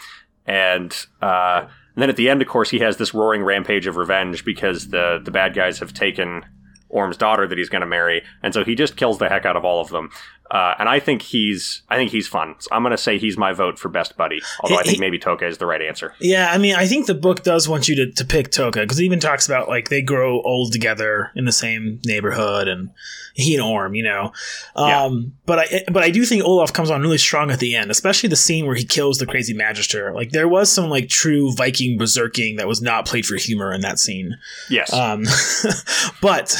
[0.44, 1.66] and, uh,
[1.98, 4.90] and then at the end, of course, he has this roaring rampage of revenge because
[4.90, 6.44] the the bad guys have taken
[6.90, 9.56] Orm's daughter that he's going to marry, and so he just kills the heck out
[9.56, 10.10] of all of them.
[10.48, 12.54] Uh, and I think he's I think he's fun.
[12.60, 14.40] So I'm going to say he's my vote for best buddy.
[14.60, 16.14] Although I think he- maybe Toka is the right answer.
[16.20, 19.00] Yeah, I mean, I think the book does want you to, to pick Toka because
[19.00, 22.90] it even talks about like they grow old together in the same neighborhood, and
[23.42, 24.32] he and Orm, you know.
[24.74, 27.90] Um, But I but I do think Olaf comes on really strong at the end,
[27.90, 30.12] especially the scene where he kills the crazy magister.
[30.12, 33.80] Like there was some like true Viking berserking that was not played for humor in
[33.82, 34.36] that scene.
[34.68, 34.92] Yes.
[34.92, 35.24] Um,
[36.20, 36.54] but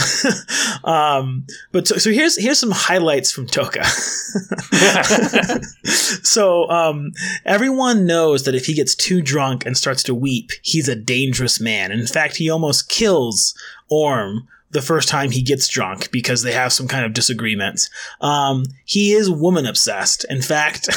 [0.84, 3.84] um, but so, so here's here's some highlights from Toka.
[6.22, 7.10] so um,
[7.44, 11.60] everyone knows that if he gets too drunk and starts to weep, he's a dangerous
[11.60, 11.90] man.
[11.90, 13.52] In fact, he almost kills
[13.90, 17.88] Orm the first time he gets drunk because they have some kind of disagreement.
[18.20, 20.24] Um, he is woman obsessed.
[20.28, 20.88] In fact,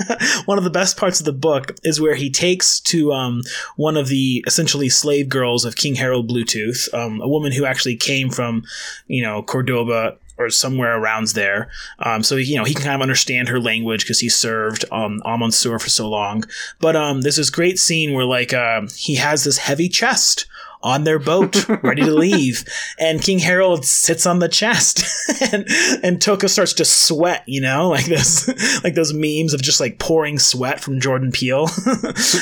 [0.46, 3.42] one of the best parts of the book is where he takes to um,
[3.76, 7.96] one of the essentially slave girls of King Harold Bluetooth, um, a woman who actually
[7.96, 8.64] came from,
[9.06, 11.68] you know, Cordoba or somewhere around there.
[11.98, 15.20] Um, so you know he can kind of understand her language because he served um,
[15.24, 16.44] Almansur for so long.
[16.80, 20.46] But um, there's this great scene where like uh, he has this heavy chest
[20.82, 22.64] on their boat, ready to leave.
[22.98, 25.04] And King Harold sits on the chest,
[25.52, 25.66] and
[26.02, 27.42] and Toka starts to sweat.
[27.46, 28.48] You know, like this,
[28.84, 31.68] like those memes of just like pouring sweat from Jordan Peele.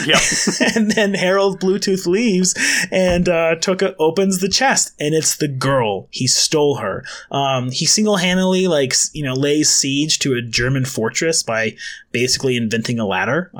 [0.06, 0.20] Yeah.
[0.74, 2.54] and then Harold Bluetooth leaves,
[2.90, 6.08] and uh, Toka opens the chest, and it's the girl.
[6.10, 7.04] He stole her.
[7.30, 11.76] Um, he single handedly like you know lays siege to a German fortress by
[12.12, 13.50] basically inventing a ladder.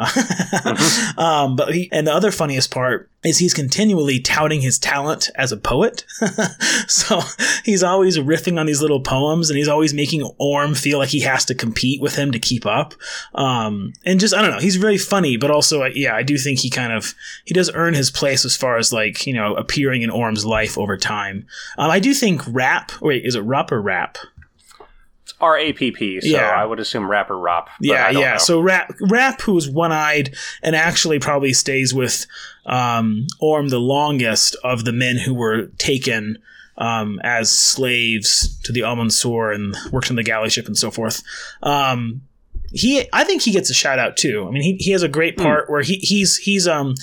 [1.16, 5.50] um, but he, and the other funniest part is he's continually touting his talent as
[5.50, 6.04] a poet.
[6.87, 7.20] so
[7.64, 11.20] he's always riffing on these little poems, and he's always making Orm feel like he
[11.20, 12.94] has to compete with him to keep up.
[13.35, 16.61] Um, and just I don't know, he's very funny, but also yeah, I do think
[16.61, 20.02] he kind of he does earn his place as far as like you know appearing
[20.02, 21.46] in Orm's life over time.
[21.76, 22.92] Um, I do think rap.
[23.00, 24.18] Wait, is it rap or rap?
[25.40, 26.20] R A P P.
[26.20, 26.48] So Yeah.
[26.48, 27.66] I would assume rapper Rop.
[27.66, 28.33] but Yeah, I don't yeah.
[28.33, 28.38] know.
[28.38, 32.27] So Rapp, Rapp, who is one-eyed and actually probably stays with
[32.66, 36.38] um, Orm the longest of the men who were taken
[36.77, 41.22] um, as slaves to the Almansur and worked on the galley ship and so forth.
[41.62, 42.22] Um,
[42.72, 44.46] he, I think he gets a shout out too.
[44.46, 46.94] I mean, he, he has a great part where he, he's he's um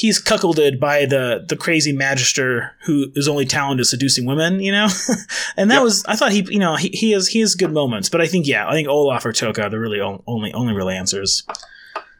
[0.00, 4.86] he's cuckolded by the the crazy magister who is only talented seducing women, you know.
[5.56, 5.82] and that Yep.
[5.82, 8.26] was I thought he you know he, he has he has good moments, but I
[8.26, 11.42] think yeah I think Olaf or Toka are the really only only real answers.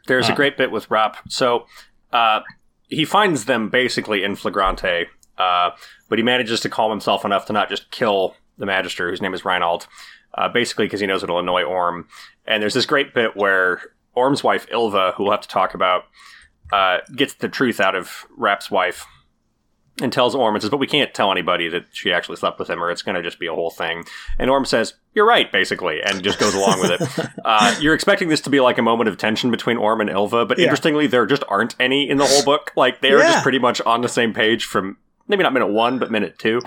[0.07, 1.17] There's Uh, a great bit with Rop.
[1.29, 1.65] So
[2.11, 2.41] uh,
[2.89, 5.69] he finds them basically in flagrante, uh,
[6.09, 9.33] but he manages to calm himself enough to not just kill the Magister, whose name
[9.33, 9.87] is Reginald,
[10.33, 12.07] uh, basically because he knows it'll annoy Orm.
[12.45, 13.81] And there's this great bit where
[14.15, 16.05] Orm's wife, Ylva, who we'll have to talk about,
[16.71, 19.05] uh, gets the truth out of Rapp's wife
[20.01, 22.69] and tells Orm and says, "But we can't tell anybody that she actually slept with
[22.69, 24.05] him, or it's going to just be a whole thing."
[24.37, 27.29] And Orm says, "You're right," basically, and just goes along with it.
[27.45, 30.45] Uh, you're expecting this to be like a moment of tension between Orm and Ylva,
[30.45, 30.65] but Yeah.
[30.65, 32.71] interestingly, there just aren't any in the whole book.
[32.75, 33.31] Like they are Yeah.
[33.31, 36.61] just pretty much on the same page from maybe not minute one, but minute two.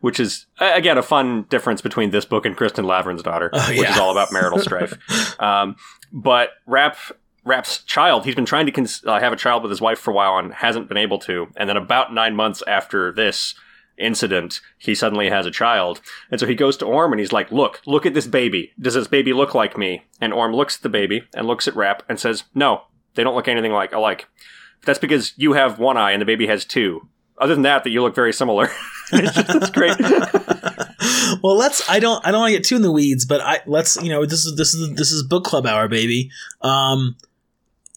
[0.00, 3.98] Which is again a fun difference between this book and Kristin Lavransdatter, Oh, which is
[3.98, 4.96] all about marital strife.
[5.40, 5.76] Um,
[6.12, 6.96] but Rapp
[7.44, 10.10] Rapp's child, he's been trying to cons- uh, have a child with his wife for
[10.10, 11.48] a while and hasn't been able to.
[11.56, 13.54] And then about nine months after this
[13.98, 16.00] incident, he suddenly has a child.
[16.30, 18.72] And so he goes to Orm and he's like, Look, look at this baby.
[18.80, 20.04] Does this baby look like me?
[20.20, 22.82] And Orm looks at the baby and looks at Rapp and says, No,
[23.14, 24.28] they don't look anything like alike.
[24.84, 27.08] That's because you have one eye and the baby has two.
[27.38, 28.68] Other than that, that you look very similar.
[29.12, 29.98] it's just it's great.
[31.42, 31.88] well, let's.
[31.88, 32.24] I don't.
[32.26, 33.96] I don't want to get too in the weeds, but I let's.
[34.02, 36.30] You know, this is this is this is book club hour, baby.
[36.60, 37.16] Um,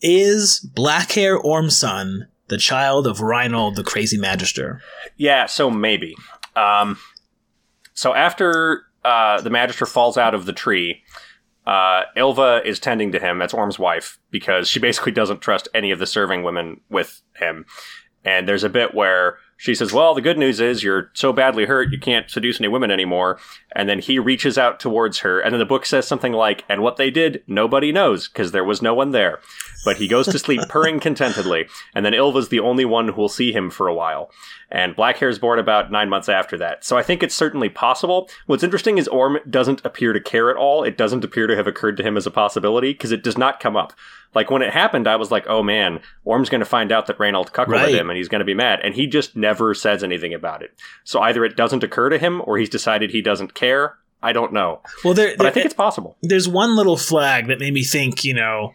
[0.03, 4.81] is black hair Ormson the child of Reginald the Crazy Magister?
[5.17, 6.15] Yeah, so maybe.
[6.55, 6.99] Um,
[7.93, 11.01] so after uh, the Magister falls out of the tree,
[11.65, 13.39] uh, Ylva is tending to him.
[13.39, 17.65] That's Orm's wife because she basically doesn't trust any of the serving women with him.
[18.25, 21.65] And there's a bit where she says, "Well, the good news is you're so badly
[21.65, 23.39] hurt you can't seduce any women anymore."
[23.75, 26.81] And then he reaches out towards her, and then the book says something like, "And
[26.81, 29.39] what they did, nobody knows because there was no one there."
[29.86, 33.29] But he goes to sleep purring contentedly, and then Ylva's the only one who will
[33.29, 34.29] see him for a while.
[34.71, 36.83] And Blackhair's born about nine months after that.
[36.83, 38.29] So I think it's certainly possible.
[38.47, 40.83] What's interesting is Orm doesn't appear to care at all.
[40.83, 43.59] It doesn't appear to have occurred to him as a possibility because it does not
[43.59, 43.93] come up.
[44.33, 47.19] Like when it happened, I was like, oh man, Orm's going to find out that
[47.19, 47.93] Reynold cuckolded Right.
[47.93, 48.79] him and he's going to be mad.
[48.83, 50.73] And he just never says anything about it.
[51.03, 53.62] So either it doesn't occur to him or he's decided he doesn't care.
[54.21, 54.82] I don't know.
[55.04, 55.36] Well, there.
[55.38, 56.17] But I think it's possible.
[56.21, 58.73] there's one little flag that made me think, you know,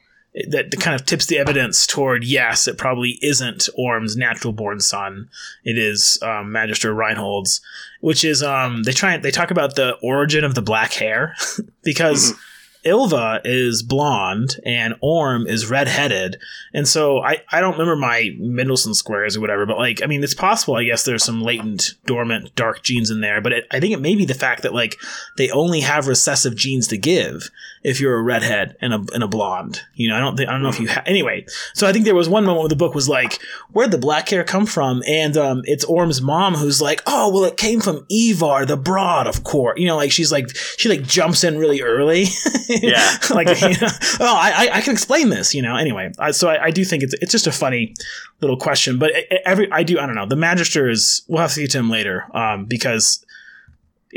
[0.49, 5.31] that kind of tips the evidence toward yes, it probably isn't Orm's natural born son.
[5.65, 7.61] It is um, Magister Reinhold's,
[8.01, 11.35] which is um, they try they talk about the origin of the black hair
[11.83, 12.35] because.
[12.85, 16.41] Ylva is blonde and Orm is redheaded.
[16.73, 20.23] And so I, I don't remember my Mendelssohn squares or whatever, but like, I mean,
[20.23, 23.81] it's possible, I guess there's some latent, dormant, dark genes in there, but it, I
[23.81, 24.97] think it may be the fact that like
[25.37, 27.51] they only have recessive genes to give
[27.83, 29.83] if you're a redhead and a, and a blonde.
[29.95, 31.47] You know, I don't think, I don't know if you anyway.
[31.75, 33.41] So I think there was one moment where the book was like,
[33.73, 35.03] where'd the black hair come from?
[35.07, 39.27] And, um, it's Orm's mom who's like, oh, well, it came from Ivar, the broad,
[39.27, 39.79] of course.
[39.79, 42.27] You know, like she's like, she like jumps in really early.
[42.69, 43.17] Yeah.
[43.31, 43.89] like, you know,
[44.21, 46.13] oh, I, I, can explain this, you know, anyway.
[46.33, 47.95] So I, I do think it's, it's just a funny
[48.41, 49.13] little question, but
[49.45, 50.27] every, I do, I don't know.
[50.27, 53.25] The Magister is, we'll have to get to him later, um, because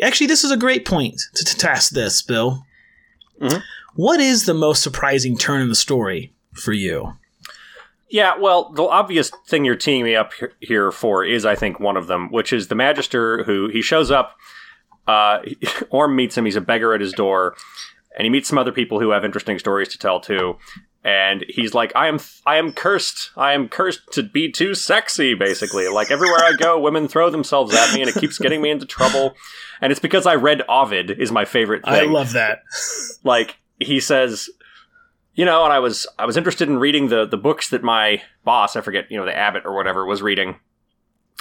[0.01, 2.65] actually this is a great point to, to ask this, Bill.
[3.41, 3.61] Mhm.
[3.95, 7.13] What is the most surprising turn in the story for you?
[8.09, 11.95] Yeah, well, the obvious thing you're teeing me up here for is, I think, one
[11.95, 14.35] of them, which is the Magister who he shows up
[15.07, 15.39] uh,
[15.89, 16.45] Orm meets him.
[16.45, 17.55] He's a beggar at his door,
[18.17, 20.57] and he meets some other people who have interesting stories to tell too.
[21.03, 23.31] And he's like, "I am, I am cursed.
[23.35, 27.73] I am cursed to be too sexy." Basically, like everywhere I go, women throw themselves
[27.73, 29.33] at me, and it keeps getting me into trouble.
[29.81, 31.93] And it's because I read Ovid is my favorite thing.
[31.93, 32.59] I love that.
[33.23, 34.47] like he says,
[35.33, 38.21] you know, and I was I was interested in reading the the books that my
[38.43, 40.59] boss, I forget, you know, the abbot or whatever, was reading.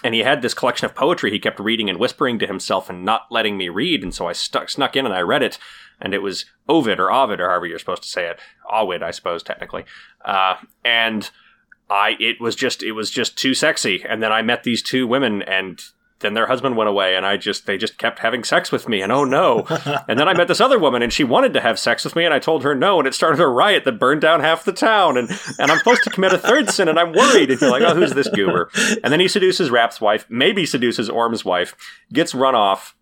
[0.03, 3.05] And he had this collection of poetry he kept reading and whispering to himself and
[3.05, 4.03] not letting me read.
[4.03, 5.59] And so I stuck, snuck in and I read it.
[6.01, 8.39] And it was Ovid or Ovid or however you're supposed to say it.
[8.71, 9.85] Ovid, I suppose, technically.
[10.25, 11.31] Uh, and
[11.89, 14.05] I, it was just, it was just too sexy.
[14.09, 15.83] And then I met these two women and
[16.21, 19.03] then their husband went away and I just they just kept having sex with me
[19.03, 19.67] and oh no.
[20.09, 22.25] and then I met this other woman and she wanted to have sex with me
[22.25, 24.73] and I told her no and it started a riot that burned down half the
[24.73, 27.71] town and and I'm supposed to commit a third sin and I'm worried and you're
[27.71, 28.71] like, "Oh, who's this goober?"
[29.03, 31.75] And then he seduces Rapp's wife, maybe seduces Orm's wife,
[32.13, 32.95] gets run off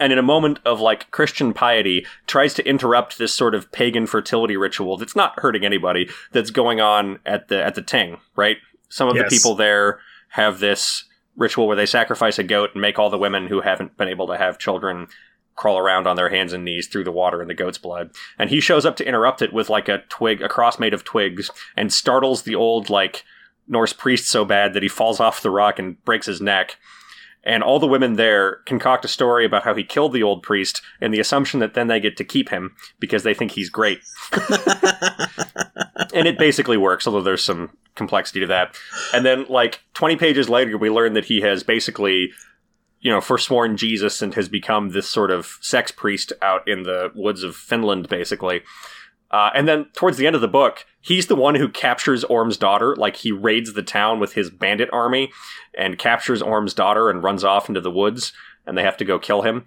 [0.00, 4.06] and in a moment of like Christian piety tries to interrupt this sort of pagan
[4.06, 8.56] fertility ritual that's not hurting anybody that's going on at the at the ting, right?
[8.88, 9.30] Some of yes.
[9.30, 11.04] the people there have this
[11.36, 14.26] ritual where they sacrifice a goat and make all the women who haven't been able
[14.26, 15.08] to have children
[15.54, 18.10] crawl around on their hands and knees through the water in the goat's blood.
[18.38, 21.04] And he shows up to interrupt it with like a twig, a cross made of
[21.04, 23.24] twigs, and startles the old like
[23.68, 26.76] Norse priest so bad that he falls off the rock and breaks his neck.
[27.44, 30.80] And all the women there concoct a story about how he killed the old priest
[31.00, 34.00] and the assumption that then they get to keep him because they think he's great.
[36.14, 38.76] and it basically works, although there's some complexity to that.
[39.12, 42.30] And then, like, 20 pages later, we learn that he has basically,
[43.00, 47.10] you know, forsworn Jesus and has become this sort of sex priest out in the
[47.14, 48.62] woods of Finland, basically.
[49.32, 52.56] Uh, and then towards the end of the book, he's the one who captures Orm's
[52.56, 52.94] daughter.
[52.96, 55.32] Like he raids the town with his bandit army
[55.76, 58.32] and captures Orm's daughter and runs off into the woods,
[58.66, 59.64] and they have to go kill him.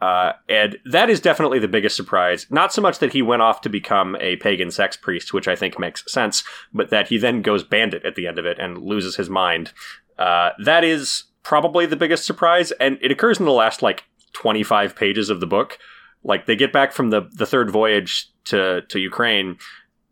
[0.00, 2.46] Uh, and that is definitely the biggest surprise.
[2.50, 5.56] Not so much that he went off to become a pagan sex priest, which I
[5.56, 8.78] think makes sense, but that he then goes bandit at the end of it and
[8.78, 9.72] loses his mind.
[10.18, 14.04] Uh, that is probably the biggest surprise, and it occurs in the last like
[14.34, 15.78] 25 pages of the book.
[16.26, 19.58] Like they get back from the the third voyage to to Ukraine,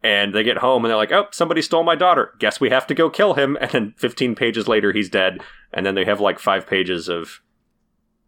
[0.03, 2.33] and they get home and they're like, "Oh, somebody stole my daughter.
[2.39, 5.41] Guess we have to go kill him." And then 15 pages later, he's dead.
[5.73, 7.41] And then they have like five pages of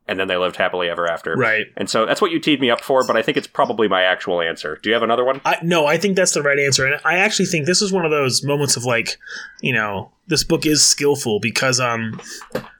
[0.08, 1.34] and then they lived happily ever after.
[1.34, 1.66] Right.
[1.76, 4.02] And so that's what you teed me up for, but I think it's probably my
[4.02, 4.78] actual answer.
[4.82, 5.40] Do you have another one?
[5.44, 6.86] I, no, I think that's the right answer.
[6.86, 9.18] And I actually think this is one of those moments of like,
[9.60, 12.20] you know, this book is skillful because, um,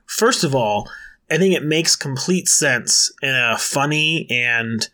[0.06, 0.88] first of all,
[1.30, 4.88] I think it makes complete sense in a funny and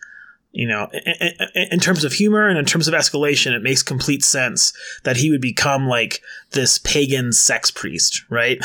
[0.53, 4.23] you know, in, in, terms of humor and in terms of escalation, it makes complete
[4.23, 8.59] sense that he would become like this pagan sex priest, right?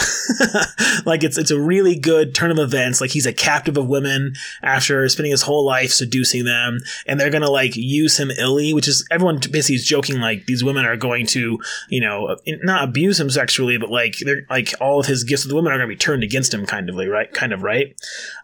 [1.05, 2.99] like it's it's a really good turn of events.
[2.99, 7.29] Like he's a captive of women after spending his whole life seducing them, and they're
[7.29, 10.97] gonna like use him illy, which is everyone basically is joking like these women are
[10.97, 11.57] going to,
[11.87, 15.49] you know, not abuse him sexually, but like they're like all of his gifts of
[15.49, 17.95] the women are gonna be turned against him, kind of like right, kind of right.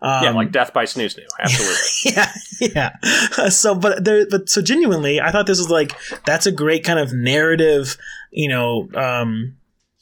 [0.02, 1.76] Um, yeah, like death by snooze, snoo, absolutely.
[2.06, 3.30] yeah, yeah.
[3.50, 5.94] so, but there, but so genuinely, I thought this was like
[6.26, 7.98] that's a great kind of narrative
[8.34, 9.56] you know um,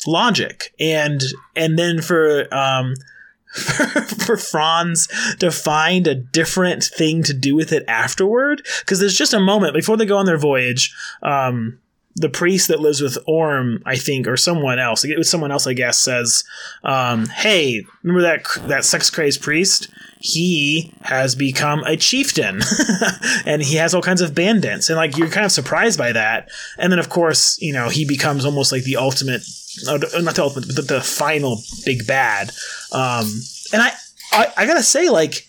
[0.07, 0.73] logic.
[0.79, 1.21] And
[1.55, 2.95] and then for um,
[3.53, 5.07] for, Frans
[5.39, 9.73] to find a different thing to do with it afterward because there's just a moment
[9.73, 11.79] before they go on their voyage um,
[12.15, 15.65] the priest that lives with Orm, I think, or someone else, it was someone else,
[15.67, 16.43] I guess, says,
[16.83, 19.87] um, "Hey, remember that that sex crazed priest?
[20.21, 22.61] he has become a chieftain
[23.45, 26.47] and he has all kinds of bandits and like you're kind of surprised by that
[26.77, 29.41] and then of course you know he becomes almost like the ultimate
[29.87, 32.51] uh, not the ultimate but the final big bad
[32.91, 33.25] um,
[33.73, 33.91] and I,
[34.31, 35.47] I i gotta say like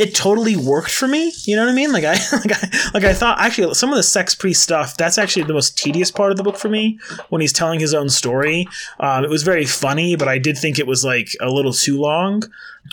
[0.00, 1.32] it totally worked for me.
[1.44, 1.92] You know what I mean?
[1.92, 3.38] Like I, like I, like I thought.
[3.38, 4.96] Actually, some of the sex priest stuff.
[4.96, 6.98] That's actually the most tedious part of the book for me.
[7.28, 8.66] When he's telling his own story,
[8.98, 12.00] um, it was very funny, but I did think it was like a little too
[12.00, 12.44] long.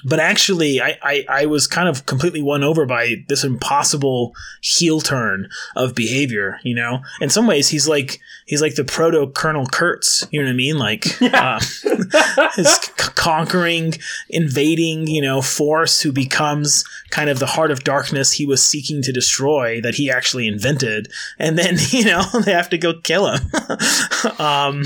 [0.06, 5.02] But actually, I, I, I was kind of completely won over by this impossible heel
[5.02, 6.60] turn of behavior.
[6.64, 10.28] You know, in some ways, he's like he's like the proto Colonel Kurtz.
[10.32, 10.78] You know what I mean?
[10.78, 11.60] Like yeah.
[11.60, 13.93] uh, his c- conquering,
[14.30, 19.02] invading, you know, force who becomes kind of the heart of darkness he was seeking
[19.02, 23.28] to destroy that he actually invented, and then you know they have to go kill
[23.28, 23.41] him.
[24.39, 24.84] um,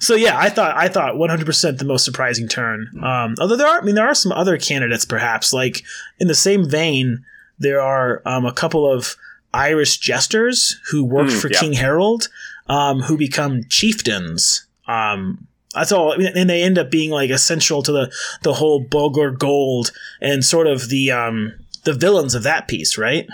[0.00, 2.90] so yeah, I thought I thought 100 percent the most surprising turn.
[3.02, 5.82] Um, although there are, I mean, there are some other candidates perhaps like
[6.18, 7.24] in the same vein.
[7.58, 9.16] There are um, a couple of
[9.52, 11.60] Irish jesters who worked mm, for yeah.
[11.60, 12.28] King Harald,
[12.68, 14.66] um, who become chieftains.
[14.86, 18.12] Um, That's all, and they end up being like essential to the
[18.42, 21.54] the whole Bulgar Gold and sort of the um
[21.84, 23.26] the villains of that piece, right?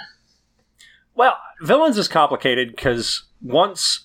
[1.14, 4.04] Well, villains is complicated because once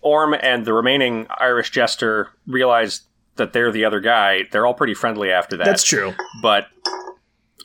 [0.00, 3.02] Orm and the remaining Irish jester realize
[3.36, 5.64] that they're the other guy, they're all pretty friendly after that.
[5.64, 6.14] That's true.
[6.42, 6.66] But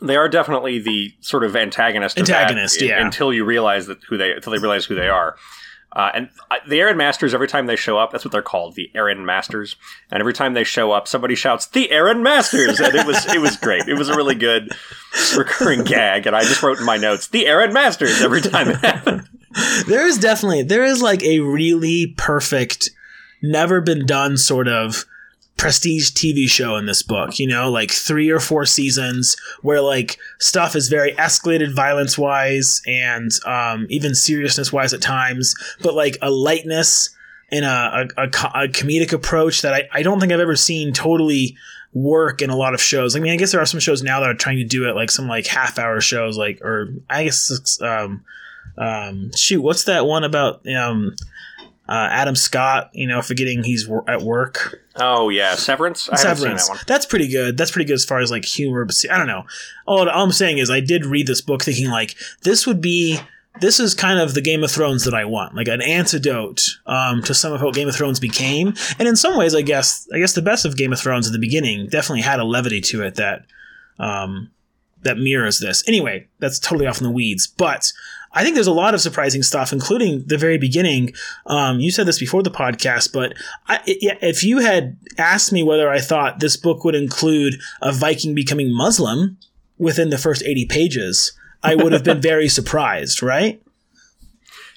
[0.02, 2.18] they are definitely the sort of antagonist.
[2.18, 3.06] Antagonist, that, yeah.
[3.06, 5.36] Until you realize that who they until they realize who they are.
[5.94, 8.76] Uh, and uh, the Aaron Masters, every time they show up, that's what they're called,
[8.76, 9.76] the Aaron Masters.
[10.10, 13.42] And every time they show up, somebody shouts, "The Aaron Masters!" And it was it
[13.42, 13.88] was great.
[13.90, 14.70] It was a really good
[15.36, 16.28] recurring gag.
[16.28, 19.28] And I just wrote in my notes, "The Aaron Masters" every time it happened.
[19.86, 22.90] There is definitely there is like a really perfect,
[23.44, 25.04] never been done sort of
[25.62, 30.18] prestige TV show in this book, you know, like three or four seasons where like
[30.40, 35.54] stuff is very escalated violence wise and um, even seriousness wise at times,
[35.84, 37.12] but like a lightness
[37.52, 41.56] and a, a, a, comedic approach that I, I don't think I've ever seen totally
[41.94, 43.16] work in a lot of shows.
[43.16, 44.96] I mean, I guess there are some shows now that are trying to do it,
[44.96, 48.24] like some like half hour shows, like, or I guess, um,
[48.80, 51.16] um, shoot, what's that one about, um,
[51.92, 54.82] uh, Adam Scott, you know, forgetting he's wor- at work.
[54.96, 56.08] Oh yeah, Severance.
[56.08, 56.68] I Severance.
[56.70, 56.80] that one.
[56.88, 57.58] That's pretty good.
[57.58, 58.86] That's pretty good as far as like humor.
[58.86, 59.44] But see, I don't know.
[59.86, 63.20] All, all I'm saying is I did read this book thinking like this would be
[63.60, 67.22] this is kind of the Game of Thrones that I want, like an antidote um,
[67.24, 68.74] to some of what Game of Thrones became.
[68.98, 71.34] And in some ways, I guess I guess the best of Game of Thrones at
[71.34, 73.44] the beginning definitely had a levity to it that
[74.00, 74.50] um,
[75.02, 75.86] that mirrors this.
[75.90, 77.92] Anyway, that's totally off in the weeds, but.
[78.34, 81.14] I think there's a lot of surprising stuff, including the very beginning.
[81.46, 83.34] Um, you said this before the podcast, but
[83.68, 87.92] I, it, if you had asked me whether I thought this book would include a
[87.92, 89.38] Viking becoming Muslim
[89.78, 93.62] within the first 80 pages, I would have been very surprised, right?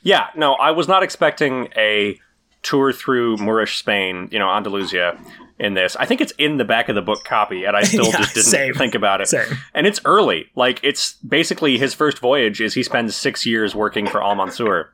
[0.02, 2.18] Yeah, no, I was not expecting a
[2.62, 5.18] tour through Moorish Spain, you know, Andalusia
[5.58, 5.94] in this.
[5.96, 8.34] I think it's in the back of the book copy, and I still Yeah, just
[8.34, 8.74] didn't same.
[8.74, 9.28] think about it.
[9.28, 9.46] Same.
[9.74, 10.50] And it's early.
[10.54, 14.90] Like it's basically his first voyage is he spends six years working for Al Mansur.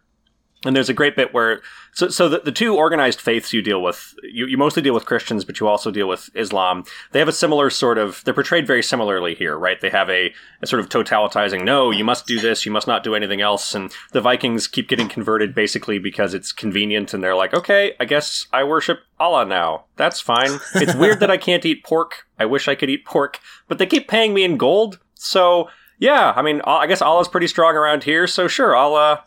[0.64, 3.82] And there's a great bit where so so the, the two organized faiths you deal
[3.82, 6.84] with you, you mostly deal with Christians, but you also deal with Islam.
[7.12, 9.80] They have a similar sort of they're portrayed very similarly here, right?
[9.80, 13.02] They have a, a sort of totalitizing, no, you must do this, you must not
[13.02, 13.74] do anything else.
[13.74, 18.04] And the Vikings keep getting converted basically because it's convenient and they're like, Okay, I
[18.04, 19.84] guess I worship Allah now.
[19.96, 20.58] That's fine.
[20.74, 22.26] It's weird that I can't eat pork.
[22.38, 24.98] I wish I could eat pork, but they keep paying me in gold.
[25.14, 29.20] So yeah, I mean, I guess Allah's pretty strong around here, so sure, I'll uh,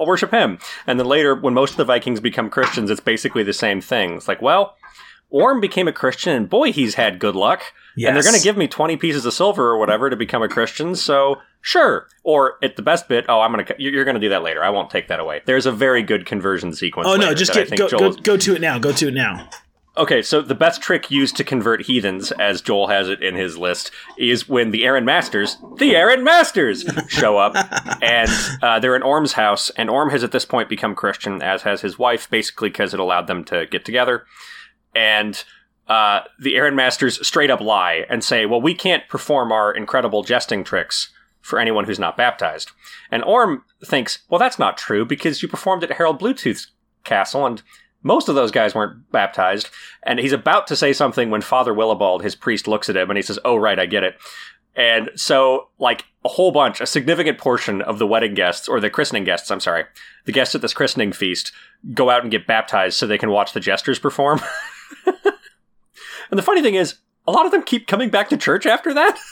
[0.00, 0.58] I'll worship him.
[0.86, 4.14] And then later, when most of the Vikings become Christians, it's basically the same thing.
[4.14, 4.76] It's like, well,
[5.28, 7.62] Orm became a Christian, and boy, he's had good luck.
[8.08, 10.48] And they're going to give me 20 pieces of silver or whatever to become a
[10.48, 12.08] Christian, so sure.
[12.24, 14.64] Or at the best bit, oh, I'm going to, you're going to do that later.
[14.64, 15.42] I won't take that away.
[15.44, 17.08] There's a very good conversion sequence.
[17.08, 18.78] Oh no, just get, go, go, go to it now.
[18.78, 19.48] Go to it now.
[19.96, 23.58] Okay, so the best trick used to convert heathens, as Joel has it in his
[23.58, 27.56] list, is when the Aaron Masters, the Aaron Masters, show up,
[28.02, 28.30] and
[28.62, 31.80] uh, they're in Orm's house, and Orm has at this point become Christian, as has
[31.80, 34.26] his wife, basically because it allowed them to get together.
[34.94, 35.42] And
[35.88, 40.22] uh, the Aaron Masters straight up lie and say, "Well, we can't perform our incredible
[40.22, 41.10] jesting tricks."
[41.42, 42.70] For anyone who's not baptized.
[43.10, 46.70] And Orm thinks, well, that's not true because you performed at Harald Bluetooth's
[47.02, 47.62] castle and
[48.02, 49.68] most of those guys weren't baptized.
[50.02, 53.16] And he's about to say something when Father Willibald, his priest, looks at him and
[53.16, 54.16] he says, Oh, right, I get it.
[54.76, 58.88] And so, like, a whole bunch, a significant portion of the wedding guests, or the
[58.88, 59.84] christening guests, I'm sorry,
[60.26, 61.52] the guests at this christening feast,
[61.92, 64.40] go out and get baptized so they can watch the jesters perform.
[65.06, 66.96] and the funny thing is,
[67.26, 69.18] a lot of them keep coming back to church after that.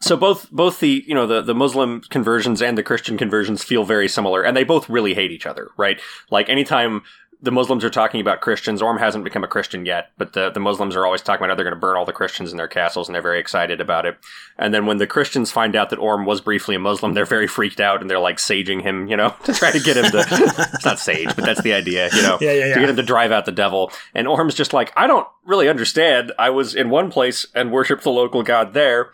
[0.00, 3.84] So both both the you know the the Muslim conversions and the Christian conversions feel
[3.84, 6.00] very similar, and they both really hate each other, right?
[6.30, 7.02] Like anytime
[7.40, 10.58] the Muslims are talking about Christians, Orm hasn't become a Christian yet, but the the
[10.58, 12.66] Muslims are always talking about how they're going to burn all the Christians in their
[12.66, 14.18] castles, and they're very excited about it.
[14.58, 17.46] And then when the Christians find out that Orm was briefly a Muslim, they're very
[17.46, 20.26] freaked out, and they're like saging him, you know, to try to get him to.
[20.74, 23.02] it's not sage, but that's the idea, you know, Yeah, yeah, to get him to
[23.02, 23.92] drive out the devil.
[24.14, 26.32] And Orm's just like, I don't really understand.
[26.38, 29.10] I was in one place and worshipped the local god there.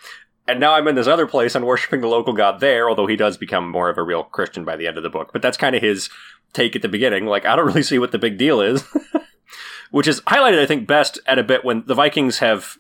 [0.47, 3.17] And now I'm in this other place and worshiping the local god there, although he
[3.17, 5.31] does become more of a real Christian by the end of the book.
[5.33, 6.11] But that's kind of his
[6.55, 7.27] take at the beginning.
[7.27, 8.85] Like, I don't really see what the big deal is.
[9.91, 12.79] Which is highlighted, I think, best at a bit when the Vikings have.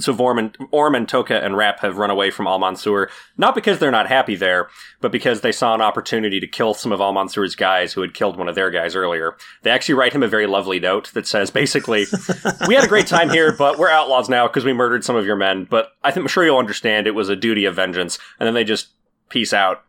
[0.00, 3.52] So Vorm and, Orm and Toka and Rapp have run away from Al Mansur, not
[3.56, 4.68] because they're not happy there,
[5.00, 8.14] but because they saw an opportunity to kill some of Al Mansur's guys who had
[8.14, 9.36] killed one of their guys earlier.
[9.62, 12.06] They actually write him a very lovely note that says basically,
[12.68, 15.26] we had a great time here, but we're outlaws now because we murdered some of
[15.26, 15.66] your men.
[15.68, 18.20] But I think I'm sure you'll understand it was a duty of vengeance.
[18.38, 18.90] And then they just
[19.30, 19.82] peace out.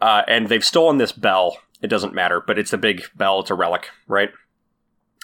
[0.00, 1.58] Uh, and they've stolen this bell.
[1.82, 3.40] It doesn't matter, but it's a big bell.
[3.40, 4.30] It's a relic, right?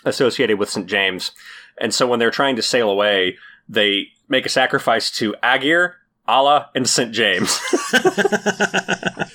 [0.07, 0.87] associated with St.
[0.87, 1.33] James.
[1.79, 3.37] And so when they're trying to sail away,
[3.69, 5.95] they make a sacrifice to Agir,
[6.27, 7.13] Allah, and St.
[7.13, 7.61] James.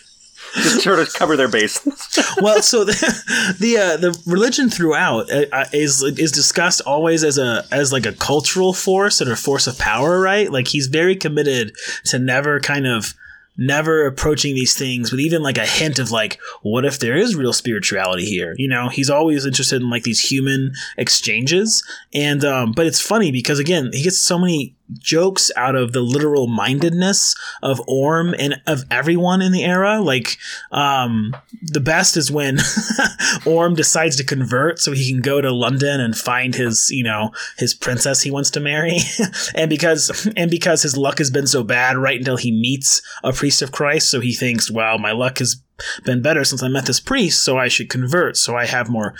[0.54, 2.10] Just sort of cover their bases.
[2.42, 7.38] well, so the the, uh, the religion throughout uh, uh, is is discussed always as
[7.38, 10.52] a as like a cultural force and a force of power, right?
[10.52, 11.74] Like he's very committed
[12.06, 13.14] to never kind of
[13.58, 17.36] never approaching these things with even like a hint of like what if there is
[17.36, 18.56] real spirituality here?
[18.58, 21.84] You know he's always interested in like these human exchanges.
[22.14, 26.02] And um but it's funny because again he gets so many jokes out of the
[26.02, 30.02] literal mindedness of Orm and of everyone in the era.
[30.02, 30.38] Like,
[30.72, 32.60] um, the best is when
[33.46, 37.32] Orm decides to convert so he can go to London and find his, you know,
[37.58, 39.00] his princess he wants to marry.
[39.56, 43.34] and because, and because his luck has been so bad right until he meets a
[43.34, 44.10] priest of Christ.
[44.10, 45.62] So he thinks, wow, my luck has
[46.06, 49.14] been better since I met this priest, so I should convert, so I have more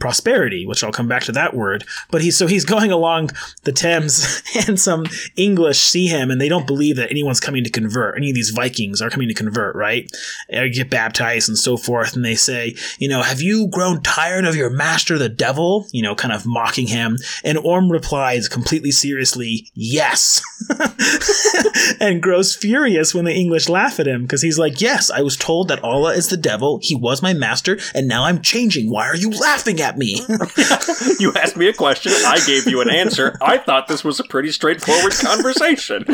[0.00, 1.84] prosperity, which I'll come back to that word.
[2.10, 3.30] But he's so he's going along
[3.64, 5.06] the Thames, and some
[5.36, 8.16] English see him, and they don't believe that anyone's coming to convert.
[8.16, 10.10] Any of these Vikings are coming to convert, right?
[10.52, 12.14] Or get baptized and so forth.
[12.14, 15.86] And they say, you know, have you grown tired of your master, the devil?
[15.92, 17.18] You know, kind of mocking him.
[17.44, 20.42] And Orm replies completely seriously, yes,
[22.00, 25.36] and grows furious when the English laugh at him because he's like, yes, I was
[25.36, 26.78] told that all is the devil.
[26.82, 28.90] He was my master, and now I'm changing.
[28.90, 30.20] Why are you laughing at me?
[31.18, 32.12] you asked me a question.
[32.12, 33.36] I gave you an answer.
[33.40, 36.04] I thought this was a pretty straightforward conversation.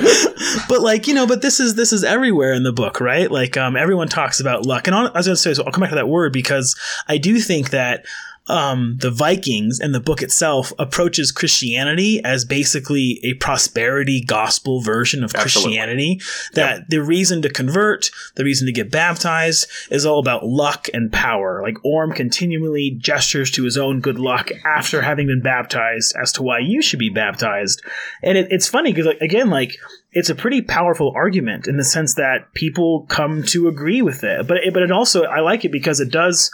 [0.69, 3.31] but like you know, but this is this is everywhere in the book, right?
[3.31, 5.83] Like um, everyone talks about luck, and I was going to say, so I'll come
[5.83, 6.77] back to that word because
[7.07, 8.05] I do think that
[8.49, 15.23] um, the Vikings and the book itself approaches Christianity as basically a prosperity gospel version
[15.23, 15.77] of Absolutely.
[15.77, 16.21] Christianity.
[16.55, 16.89] That yep.
[16.89, 21.63] the reason to convert, the reason to get baptized is all about luck and power.
[21.63, 26.43] Like Orm continually gestures to his own good luck after having been baptized as to
[26.43, 27.83] why you should be baptized.
[28.23, 29.77] And it, it's funny because, like, again, like,
[30.13, 34.47] it's a pretty powerful argument in the sense that people come to agree with it.
[34.47, 36.51] But it, but it also I like it because it does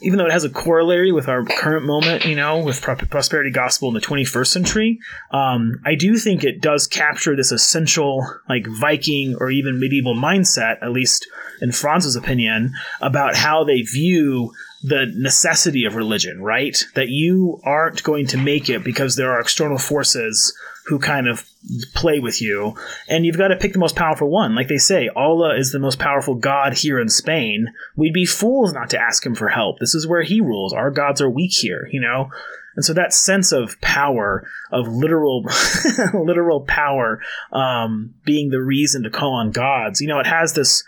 [0.00, 3.88] even though it has a corollary with our current moment, you know, with prosperity gospel
[3.88, 4.98] in the 21st century,
[5.32, 10.80] um, I do think it does capture this essential, like Viking or even medieval mindset,
[10.82, 11.26] at least
[11.60, 14.52] in Frans's opinion, about how they view
[14.82, 16.76] the necessity of religion, right?
[16.94, 20.56] That you aren't going to make it because there are external forces
[20.88, 21.46] who kind of
[21.94, 22.74] play with you,
[23.08, 24.54] and you've got to pick the most powerful one.
[24.54, 27.68] Like they say, Allah is the most powerful god here in Spain.
[27.96, 29.78] We'd be fools not to ask him for help.
[29.78, 30.72] This is where he rules.
[30.72, 32.30] Our gods are weak here, you know?
[32.74, 35.44] And so that sense of power, of literal,
[36.14, 37.20] literal power,
[37.52, 40.84] um, being the reason to call on gods, you know, it has this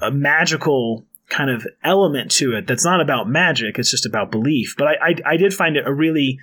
[0.00, 4.74] uh, magical kind of element to it that's not about magic, it's just about belief.
[4.76, 6.38] But I, I, I did find it a really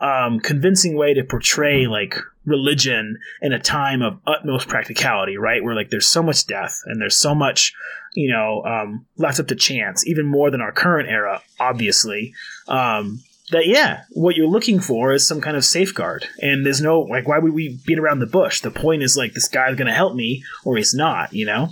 [0.00, 5.62] um, convincing way to portray like religion in a time of utmost practicality, right?
[5.62, 7.72] Where like there's so much death and there's so much,
[8.14, 12.34] you know, um, left up to chance, even more than our current era, obviously.
[12.68, 13.20] Um,
[13.52, 17.28] that yeah, what you're looking for is some kind of safeguard, and there's no like
[17.28, 18.60] why would we beat around the bush?
[18.60, 21.68] The point is like this guy's going to help me or he's not, you know.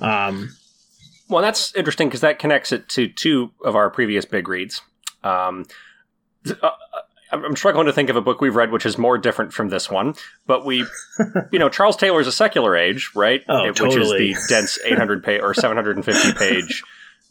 [0.00, 0.56] Um,
[1.28, 4.82] well, that's interesting because that connects it to two of our previous big reads.
[5.22, 5.66] Um,
[6.62, 6.70] uh,
[7.42, 9.90] I'm struggling to think of a book we've read which is more different from this
[9.90, 10.14] one,
[10.46, 10.84] but we,
[11.52, 13.42] you know, Charles Taylor's A Secular Age, right?
[13.48, 14.28] Oh, it, totally.
[14.28, 16.82] Which is the dense 800 page or 750 page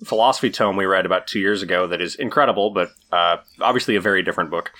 [0.03, 4.01] philosophy tome we read about two years ago that is incredible, but uh, obviously a
[4.01, 4.71] very different book.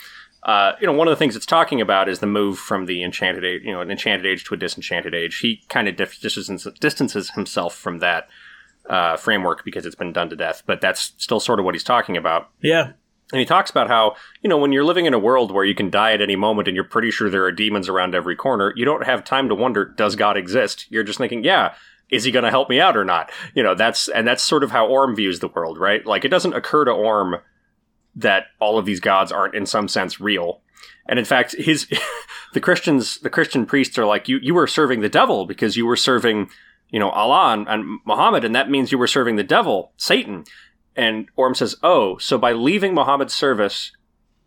[0.44, 3.02] Uh, you know, one of the things it's talking about is the move from the
[3.02, 5.40] enchanted age, you know, an enchanted age to a disenchanted age.
[5.40, 8.28] He kind of distances, distances himself from that
[8.90, 11.84] uh, framework because it's been done to death, but that's still sort of what he's
[11.84, 12.50] talking about.
[12.62, 12.92] Yeah.
[13.32, 15.74] And he talks about how, you know, when you're living in a world where you
[15.74, 18.74] can die at any moment and you're pretty sure there are demons around every corner,
[18.76, 20.86] you don't have time to wonder, does God exist?
[20.90, 21.74] You're just thinking, yeah,
[22.12, 23.32] is he going to help me out or not?
[23.56, 26.06] You know, that's, and that's sort of how Orm views the world, right?
[26.06, 27.38] Like, it doesn't occur to Orm
[28.16, 30.62] that all of these gods aren't in some sense real.
[31.08, 31.88] And in fact, his,
[32.54, 35.86] the Christians, the Christian priests are like, you, you were serving the devil because you
[35.86, 36.50] were serving,
[36.92, 40.44] you know, Allah and, and Muhammad, and that means you were serving the devil, Satan.
[40.96, 43.92] And Orm says, Oh, so by leaving Muhammad's service,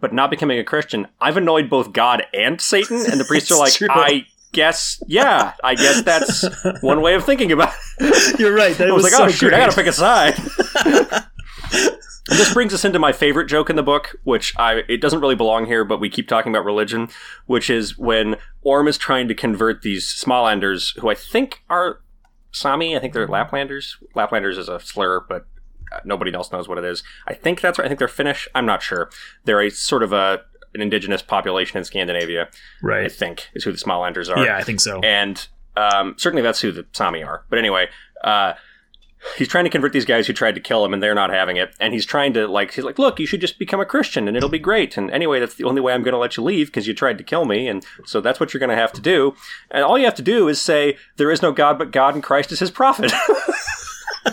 [0.01, 3.05] but not becoming a Christian, I've annoyed both God and Satan?
[3.11, 3.89] And the priests are like, true.
[3.91, 6.45] I guess, yeah, I guess that's
[6.81, 8.39] one way of thinking about it.
[8.39, 8.77] You're right.
[8.77, 9.61] That I was, was like, oh, so oh, shoot, great.
[9.61, 10.35] I gotta pick a side.
[12.29, 15.35] this brings us into my favorite joke in the book, which I it doesn't really
[15.35, 17.09] belong here, but we keep talking about religion,
[17.47, 22.01] which is when Orm is trying to convert these Smalanders, who I think are
[22.53, 22.97] Sami.
[22.97, 23.95] I think they're Laplanders.
[24.15, 25.47] Laplanders is a slur, but
[26.05, 27.03] nobody else knows what it is.
[27.27, 27.85] I think that's right.
[27.85, 28.49] I think they're Finnish.
[28.55, 29.11] I'm not sure.
[29.45, 30.43] They're a sort of a
[30.75, 32.49] an indigenous population in Scandinavia.
[32.83, 33.05] Right.
[33.07, 34.45] I think is who the Smalanders are.
[34.45, 35.01] Yeah, I think so.
[35.01, 37.45] and um, certainly that's who the Sami are.
[37.49, 37.89] But anyway,
[38.25, 38.55] uh,
[39.37, 41.57] he's trying to convert these guys who tried to kill him, and they're not having
[41.57, 41.75] it.
[41.81, 44.37] And he's trying to like, he's like, look, you should just become a Christian, and
[44.37, 44.97] it'll be great.
[44.97, 47.19] And anyway, that's the only way I'm going to let you leave because you tried
[47.19, 49.35] to kill me, and so that's what you're going to have to do.
[49.71, 52.23] And all you have to do is say there is no God but God, and
[52.23, 53.13] Christ is His prophet.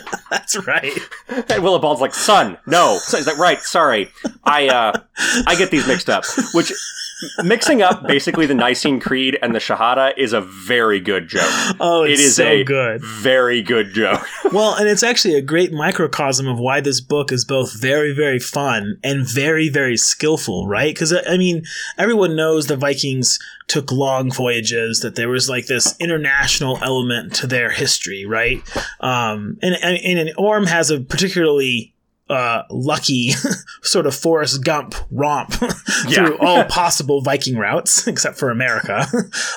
[0.30, 0.98] That's right.
[1.28, 2.98] and Willibald's like, son, no.
[3.02, 4.10] So he's like, right, sorry,
[4.44, 5.00] I uh,
[5.48, 6.24] I get these mixed up.
[6.54, 6.72] Which
[7.44, 11.44] mixing up basically the Nicene Creed and the Shahada is a very good joke.
[11.80, 13.02] Oh, it's It is so a good.
[13.04, 14.26] very good joke.
[14.52, 18.38] Well, and it's actually a great microcosm of why this book is both very, very
[18.38, 20.94] fun and very, very skillful, right?
[20.94, 21.64] Because, I mean,
[21.98, 27.48] everyone knows the Vikings took long voyages, that there was like this international element to
[27.48, 28.62] their history, right?
[29.00, 31.93] Um, and, and, and Orm has a particularly
[32.30, 33.32] uh, lucky
[33.84, 35.56] sort of Forrest Gump romp
[36.08, 36.26] Yeah.
[36.26, 39.06] through all possible Viking routes, except for America.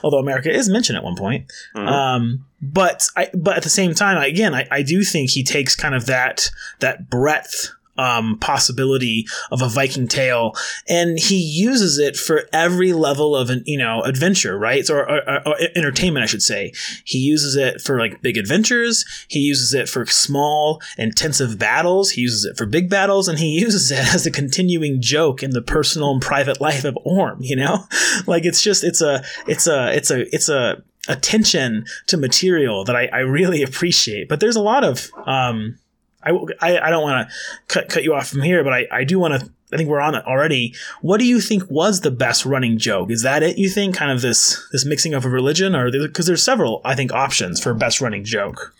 [0.02, 1.50] Although America is mentioned at one point.
[1.74, 1.86] Mhm.
[1.88, 5.76] Um, but I, but at the same time, again, I, I do think he takes
[5.76, 6.50] kind of that
[6.80, 10.54] that breadth um, possibility of a Viking tale,
[10.88, 14.88] and he uses it for every level of an you know adventure, right?
[14.88, 16.72] Or, or, or, entertainment, I should say.
[17.04, 19.04] He uses it for like big adventures.
[19.28, 22.10] He uses it for small intensive battles.
[22.10, 25.50] He uses it for big battles, and he uses it as a continuing joke in
[25.50, 27.38] the personal and private life of Orm.
[27.40, 27.84] You know,
[28.26, 32.96] like it's just it's a it's a it's a it's a attention to material that
[32.96, 34.28] I, I really appreciate.
[34.28, 35.78] But there's a lot of um,
[36.26, 37.34] I, I, I don't want to
[37.68, 39.50] cut cut you off from here, but I, I do want to.
[39.72, 40.74] I think we're on it already.
[41.00, 43.10] What do you think was the best running joke?
[43.10, 43.58] Is that it?
[43.58, 46.94] You think kind of this this mixing of a religion, or because there's several I
[46.94, 48.74] think options for best running joke.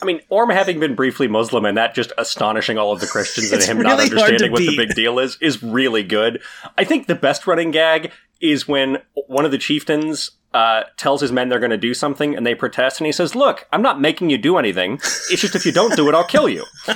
[0.00, 3.52] I mean, Orm having been briefly Muslim and that just astonishing all of the Christians
[3.52, 6.42] and him really not understanding what the big deal is is really good.
[6.76, 11.32] I think the best running gag is when one of the chieftains uh, tells his
[11.32, 14.00] men they're going to do something and they protest and he says, "Look, I'm not
[14.00, 14.94] making you do anything.
[15.30, 16.64] It's just if you don't do it, I'll kill you."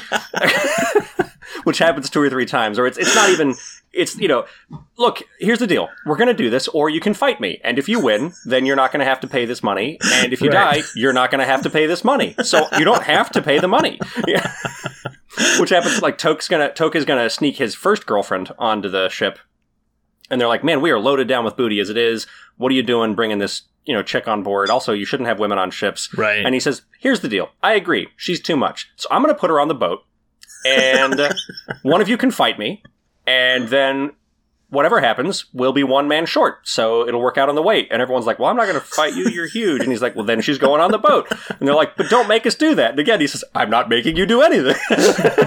[1.65, 3.55] Which happens two or three times, or it's it's not even.
[3.93, 4.45] It's you know,
[4.99, 5.23] look.
[5.41, 5.89] Here's the deal.
[6.05, 8.67] We're going to do this, or you can fight me, and if you win, then
[8.67, 10.83] you're not going to have to pay this money, and if you Right.
[10.83, 12.35] die, you're not going to have to pay this money.
[12.43, 13.99] So you don't have to pay the money.
[15.59, 19.39] Which happens like Toke's gonna Toke is gonna sneak his first girlfriend onto the ship,
[20.31, 22.27] and they're like, "Man, we are loaded down with booty as it is.
[22.57, 24.71] What are you doing bringing this you know chick on board?
[24.71, 26.45] Also, you shouldn't have women on ships." Right.
[26.45, 27.51] And he says, "Here's the deal.
[27.63, 28.09] I agree.
[28.17, 28.91] She's too much.
[28.97, 30.05] So I'm going to put her on the boat,
[30.67, 31.21] and
[31.83, 32.83] one of you can fight me,
[33.27, 34.13] and then."
[34.69, 37.87] Whatever happens, we'll be one man short, so it'll work out on the weight.
[37.93, 39.29] And everyone's like, "Well, I'm not going to fight you.
[39.29, 41.29] You're huge." And he's like, "Well, then she's going on the boat."
[41.61, 43.89] And they're like, "But don't make us do that." And again, he says, "I'm not
[43.89, 44.75] making you do anything."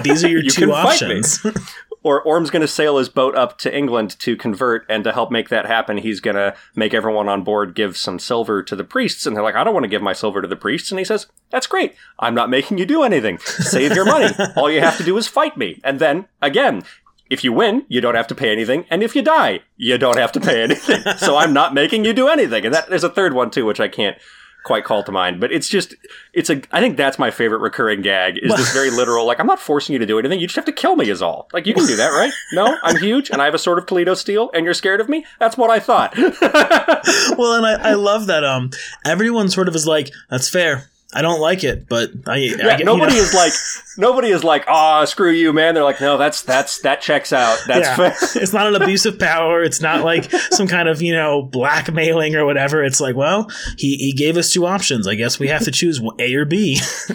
[0.02, 1.18] These are your You two can fight me.
[1.18, 1.44] options.
[2.02, 5.30] or Orm's going to sail his boat up to England to convert, and to help
[5.30, 8.84] make that happen, he's going to make everyone on board give some silver to the
[8.84, 9.26] priests.
[9.26, 10.90] And they're like, I don't want to give my silver to the priests.
[10.90, 11.94] And he says, That's great.
[12.18, 13.38] I'm not making you do anything.
[13.38, 14.28] Save your money.
[14.56, 15.80] All you have to do is fight me.
[15.84, 16.84] And then, again,
[17.28, 18.84] if you win, you don't have to pay anything.
[18.90, 21.02] And if you die, you don't have to pay anything.
[21.18, 22.64] so I'm not making you do anything.
[22.64, 24.18] And that, there's a third one, too, which I can't
[24.64, 25.94] quite call to mind but it's just
[26.32, 29.46] it's a i think that's my favorite recurring gag is this very literal like i'm
[29.46, 30.38] not forcing you to do anything.
[30.40, 31.48] You just have to kill me is all.
[31.52, 32.32] Like you can do that right?
[32.52, 32.76] No?
[32.82, 35.24] I'm huge and i have a sword of toledo steel and you're scared of me?
[35.38, 36.14] That's what i thought.
[37.36, 38.70] Well, and I, I love that um
[39.04, 40.90] everyone sort of is like, that's fair.
[41.12, 43.20] I don't like it, but I, I yeah, get- you nobody know.
[43.22, 43.52] is like
[43.98, 47.60] nobody is like ah screw you man they're like no that's that's that checks out
[47.66, 48.14] that's Yeah.
[48.42, 49.62] it's not an abuse of power.
[49.62, 52.84] It's not like some kind of, you know, blackmailing or whatever.
[52.84, 55.06] It's like, well, he, he gave us two options.
[55.08, 56.80] I guess we have to choose A or B.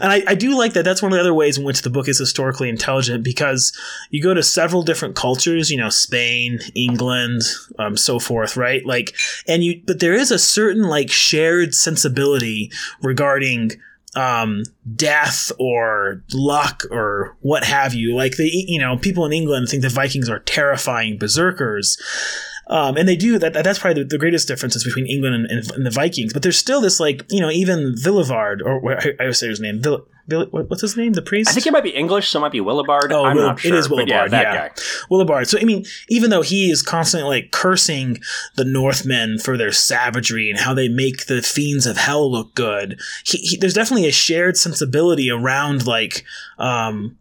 [0.00, 0.84] and I, I do like that.
[0.84, 3.72] That's one of the other ways in which the book is historically intelligent because
[4.10, 7.42] you go to several different cultures, you know, Spain, England,
[7.78, 8.84] um, so forth, right?
[8.86, 9.14] Like,
[9.46, 12.70] and you, but there is a certain like shared sensibility
[13.02, 13.72] regarding
[14.16, 14.62] um,
[14.94, 18.14] death or luck or what have you.
[18.14, 22.00] Like the you know people in England think the Vikings are terrifying berserkers.
[22.66, 23.52] Um, and they do that.
[23.52, 26.32] That's probably the, greatest differences between England and, and, the Vikings.
[26.32, 29.60] But there's still this, like, you know, even Villivard, or I, I would say his
[29.60, 29.82] name.
[29.82, 31.12] Vill, What- what's his name?
[31.12, 31.50] The priest?
[31.50, 33.60] i think it might be english so it might be willibard Oh, i'm Will- not
[33.60, 34.08] sure it is Willibard.
[34.08, 34.74] yeah that yeah, guy
[35.10, 35.48] Willibard.
[35.48, 38.18] So I mean, even though he is constantly like cursing
[38.56, 42.98] the Northmen for their savagery and how they make the fiends of hell look good,
[43.24, 46.24] he, he, there's definitely a shared sensibility around like
[46.58, 47.18] um,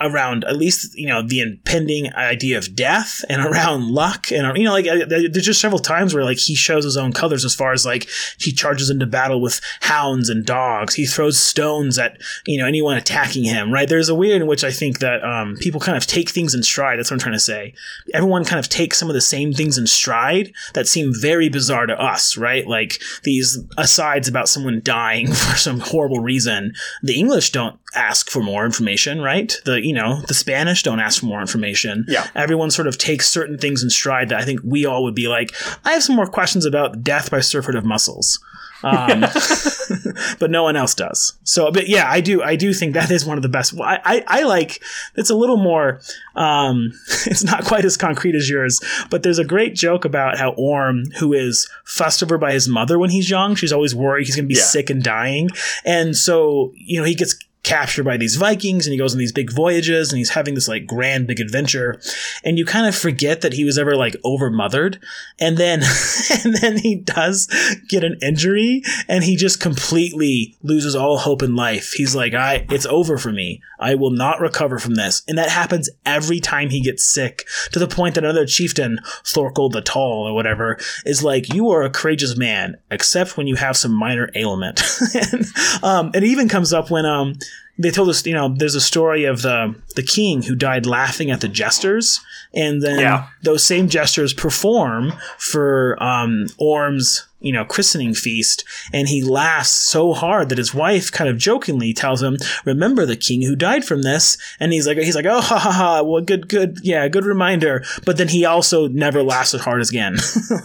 [0.00, 4.64] around at least you know the impending idea of death and around luck and you
[4.64, 7.54] know like uh, there's just several times where like he shows his own colors as
[7.54, 10.94] far as like he charges into battle with hounds and dogs.
[10.94, 13.88] He throws stones at you know anyone attacking him right?
[13.88, 16.62] There's a way in which i think that um, people kind of take things in
[16.62, 16.98] stride.
[16.98, 17.74] That's what i'm trying to say.
[18.14, 21.86] Everyone kind of takes some of the same things in stride that seem very bizarre
[21.86, 22.66] to us right?
[22.66, 26.74] Like these asides about someone dying for some horrible reason.
[27.02, 29.52] The english don't ask for more information right?
[29.64, 32.04] The you know, the Spanish don't ask for more information.
[32.06, 32.28] Yeah.
[32.36, 35.26] Everyone sort of takes certain things in stride that I think we all would be
[35.26, 35.52] like,
[35.84, 38.38] I have some more questions about death by surfeit of mussels.
[38.84, 39.22] Um,
[40.38, 41.36] but no one else does.
[41.42, 43.74] So, but yeah, I do, I do think that is one of the best.
[43.80, 44.80] I, I, I like,
[45.16, 46.00] it's a little more,
[46.36, 46.92] um,
[47.26, 48.80] it's not quite as concrete as yours,
[49.10, 52.96] but there's a great joke about how Orm, who is fussed over by his mother
[52.96, 54.64] when he's young, she's always worried he's going to be yeah.
[54.64, 55.48] sick and dying.
[55.84, 59.32] And so, you know, he gets captured by these Vikings and he goes on these
[59.32, 62.00] big voyages and he's having this like grand big adventure
[62.42, 64.98] and you kind of forget that he was ever like overmothered
[65.38, 65.82] and then
[66.44, 67.48] and then he does
[67.88, 71.92] get an injury and he just completely loses all hope in life.
[71.92, 73.60] He's like, I it's over for me.
[73.78, 75.22] I will not recover from this.
[75.28, 79.70] And that happens every time he gets sick to the point that another chieftain, Thorkel
[79.70, 83.76] the Tall or whatever, is like, you are a courageous man, except when you have
[83.76, 84.82] some minor ailment.
[85.32, 85.46] and
[85.82, 87.34] um, it even comes up when um
[87.80, 91.30] they told us, you know, there's a story of the the king who died laughing
[91.30, 92.20] at the jesters,
[92.52, 93.28] and then yeah.
[93.42, 100.12] those same jesters perform for um, Orm's, you know, christening feast, and he laughs so
[100.12, 104.02] hard that his wife kind of jokingly tells him, "Remember the king who died from
[104.02, 106.02] this?" And he's like, he's like, "Oh, ha ha ha!
[106.02, 110.16] Well, good, good, yeah, good reminder." But then he also never laughs as hard again.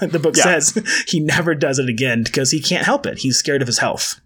[0.02, 0.44] like the book yeah.
[0.44, 3.20] says, he never does it again because he can't help it.
[3.20, 4.20] He's scared of his health.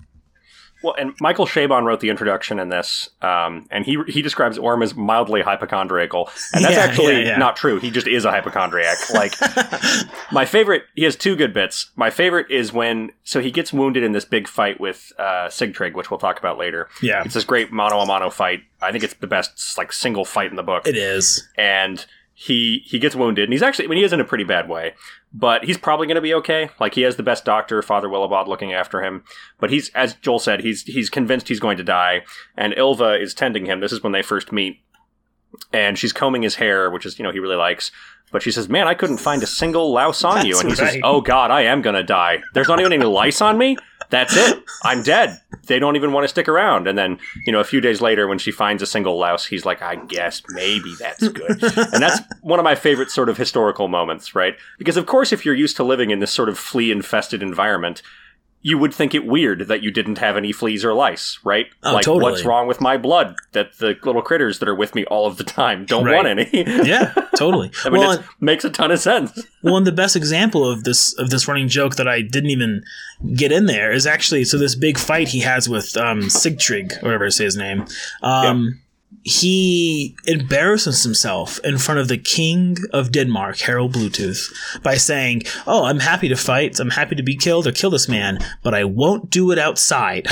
[0.82, 4.82] Well, and Michael Chabon wrote the introduction in this, um, and he he describes Orm
[4.82, 7.38] as mildly hypochondriacal, and that's yeah, actually yeah, yeah.
[7.38, 7.80] not true.
[7.80, 8.98] He just is a hypochondriac.
[9.14, 9.34] Like
[10.32, 11.92] my favorite, he has two good bits.
[11.96, 15.96] My favorite is when so he gets wounded in this big fight with uh, Sigtryg,
[15.96, 16.88] which we'll talk about later.
[17.02, 18.62] Yeah, it's this great mono a mono fight.
[18.82, 20.88] I think it's the best like single fight in the book.
[20.88, 22.06] It is, and
[22.40, 24.70] he he gets wounded, and he's actually I mean he is in a pretty bad
[24.70, 24.94] way
[25.34, 26.70] but he's probably going to be okay.
[26.80, 29.24] Like he has the best doctor, Father Willibald, looking after him.
[29.60, 32.24] But he's, as Joel said, he's he's convinced he's going to die,
[32.58, 33.80] and Ylva is tending him.
[33.80, 34.82] This is when they first meet,
[35.72, 37.92] and she's combing his hair, which is you know he really likes.
[38.32, 40.94] But she says, "Man, I couldn't find a single louse on you," and he right.
[40.94, 42.42] says, "Oh God, I am going to die.
[42.54, 43.78] There's not even any lice on me."
[44.10, 44.64] That's it.
[44.84, 45.40] I'm dead.
[45.68, 46.88] They don't even want to stick around.
[46.88, 49.66] And then, you know, a few days later, when she finds a single louse, he's
[49.66, 51.62] like, I guess maybe that's good.
[51.62, 54.56] and that's one of my favorite sort of historical moments, right?
[54.78, 58.02] Because, of course, if you're used to living in this sort of flea infested environment,
[58.62, 61.68] you would think it weird that you didn't have any fleas or lice, right?
[61.84, 62.32] Oh, like, totally.
[62.32, 65.38] what's wrong with my blood that the little critters that are with me all of
[65.38, 66.16] the time don't right.
[66.16, 66.50] want any?
[66.88, 67.72] yeah, totally.
[67.86, 69.32] I mean, well, it makes a ton of sense.
[69.64, 72.84] well, and the best example of this of this running joke that I didn't even
[73.34, 77.26] get in there is actually so this big fight he has with um, Sigtryg, whatever
[77.26, 77.86] I say his name.
[78.22, 78.82] Um,
[79.24, 84.52] he embarrasses himself in front of the king of Denmark, Harald Bluetooth,
[84.82, 86.80] by saying, Oh, I'm happy to fight.
[86.80, 90.28] I'm happy to be killed or kill this man, but I won't do it outside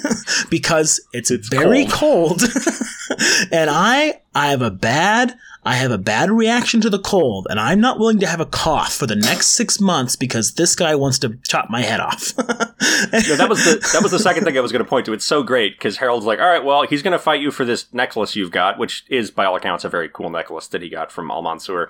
[0.50, 2.40] because it's, it's very cold.
[2.40, 2.42] cold.
[3.52, 7.60] and I, I have a bad I have a bad reaction to the cold, and
[7.60, 10.94] I'm not willing to have a cough for the next six months because this guy
[10.94, 12.32] wants to chop my head off.
[12.38, 15.12] no, that was the that was the second thing I was going to point to.
[15.12, 17.66] It's so great because Harald's like, all right, well, he's going to fight you for
[17.66, 20.88] this necklace you've got, which is by all accounts a very cool necklace that he
[20.88, 21.88] got from Al Almansur.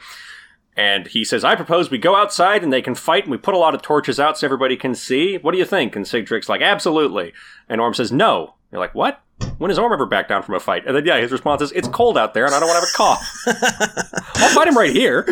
[0.77, 3.55] And he says, I propose we go outside and they can fight and we put
[3.55, 5.37] a lot of torches out so everybody can see.
[5.37, 5.95] What do you think?
[5.95, 7.33] And Sigtryg's like, absolutely.
[7.69, 8.55] And Orm says, no.
[8.73, 9.21] You're like, what?
[9.59, 10.87] When has Orm ever back down from a fight?
[10.87, 12.87] And then, yeah, his response is, it's cold out there and I don't want to
[12.87, 14.23] have a cough.
[14.37, 15.23] I'll fight him right here.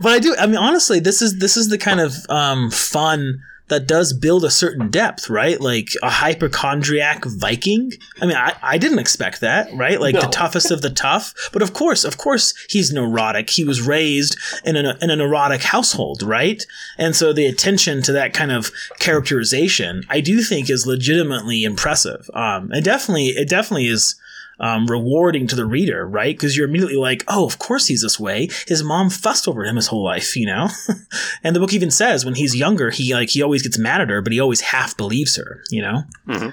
[0.00, 3.42] but I do, I mean, honestly, this is, this is the kind of, um, fun,
[3.70, 5.60] that does build a certain depth, right?
[5.60, 7.92] Like a hypochondriac Viking.
[8.20, 10.00] I mean, I, I didn't expect that, right?
[10.00, 10.22] Like no.
[10.22, 11.32] the toughest of the tough.
[11.52, 13.48] But of course, of course, he's neurotic.
[13.48, 16.62] He was raised in a, in a neurotic household, right?
[16.98, 22.28] And so the attention to that kind of characterization, I do think is legitimately impressive.
[22.34, 24.16] Um, it definitely, it definitely is
[24.60, 26.36] um, rewarding to the reader, right?
[26.36, 28.48] Because you're immediately like, oh, of course he's this way.
[28.68, 30.68] His mom fussed over him his whole life, you know.
[31.42, 34.10] and the book even says when he's younger, he like he always gets mad at
[34.10, 36.04] her, but he always half believes her, you know.
[36.28, 36.50] Mm-hmm.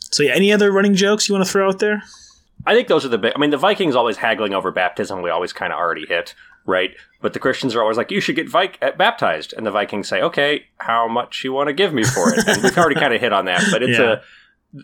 [0.00, 2.02] So yeah, any other running jokes you want to throw out there?
[2.66, 3.32] I think those are the big.
[3.36, 5.22] I mean, the Vikings always haggling over baptism.
[5.22, 6.34] We always kind of already hit
[6.66, 6.96] right?
[7.22, 10.08] But the Christians are always like, "You should get vi- uh, baptized," and the Vikings
[10.08, 13.14] say, "Okay, how much you want to give me for it?" And we've already kind
[13.14, 14.12] of hit on that, but it's yeah.
[14.14, 14.20] a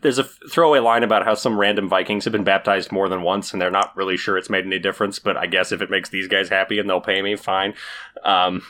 [0.01, 3.53] there's a throwaway line about how some random Vikings have been baptized more than once,
[3.53, 5.19] and they're not really sure it's made any difference.
[5.19, 7.75] But I guess if it makes these guys happy and they'll pay me, fine.
[8.25, 8.63] Um,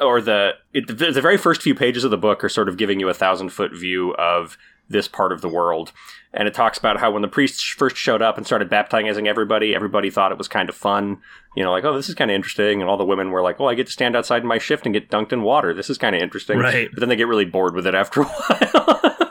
[0.00, 2.76] or the it, the, the very first few pages of the book are sort of
[2.76, 4.58] giving you a thousand foot view of
[4.88, 5.92] this part of the world.
[6.32, 9.74] And it talks about how when the priests first showed up and started baptizing everybody,
[9.74, 11.18] everybody thought it was kind of fun.
[11.56, 12.80] You know, like, oh, this is kind of interesting.
[12.80, 14.84] And all the women were like, oh, I get to stand outside in my shift
[14.84, 15.72] and get dunked in water.
[15.72, 16.58] This is kind of interesting.
[16.58, 16.90] Right.
[16.92, 19.25] But then they get really bored with it after a while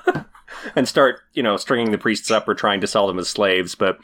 [0.78, 3.76] and start, you know, stringing the priests up or trying to sell them as slaves.
[3.76, 4.00] But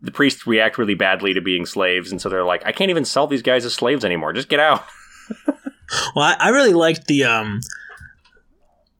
[0.00, 2.10] the priests react really badly to being slaves.
[2.10, 4.32] And so they're like, I can't even sell these guys as slaves anymore.
[4.32, 4.84] Just get out.
[6.16, 7.60] Well, I, I really liked the um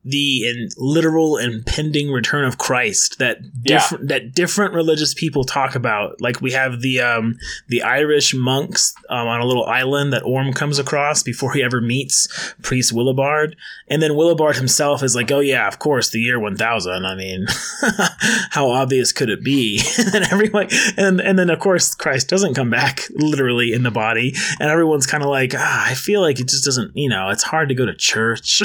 [0.07, 6.21] the in literal impending return of Christ that different that different religious people talk about.
[6.21, 7.37] Like we have the um
[7.69, 11.81] the Irish monks um, on a little island that Orm comes across before he ever
[11.81, 12.29] meets
[12.63, 13.57] Priest Willibard,
[13.89, 17.05] and then Willibard himself is like, "Oh yeah, of course, the year one thousand.
[17.05, 17.47] I mean,
[18.51, 19.83] how obvious could it be?"
[20.15, 24.35] and everyone, and and then of course Christ doesn't come back literally in the body,
[24.61, 26.93] and everyone's kind of like, ah, I feel like it just doesn't.
[26.95, 28.63] You know, it's hard to go to church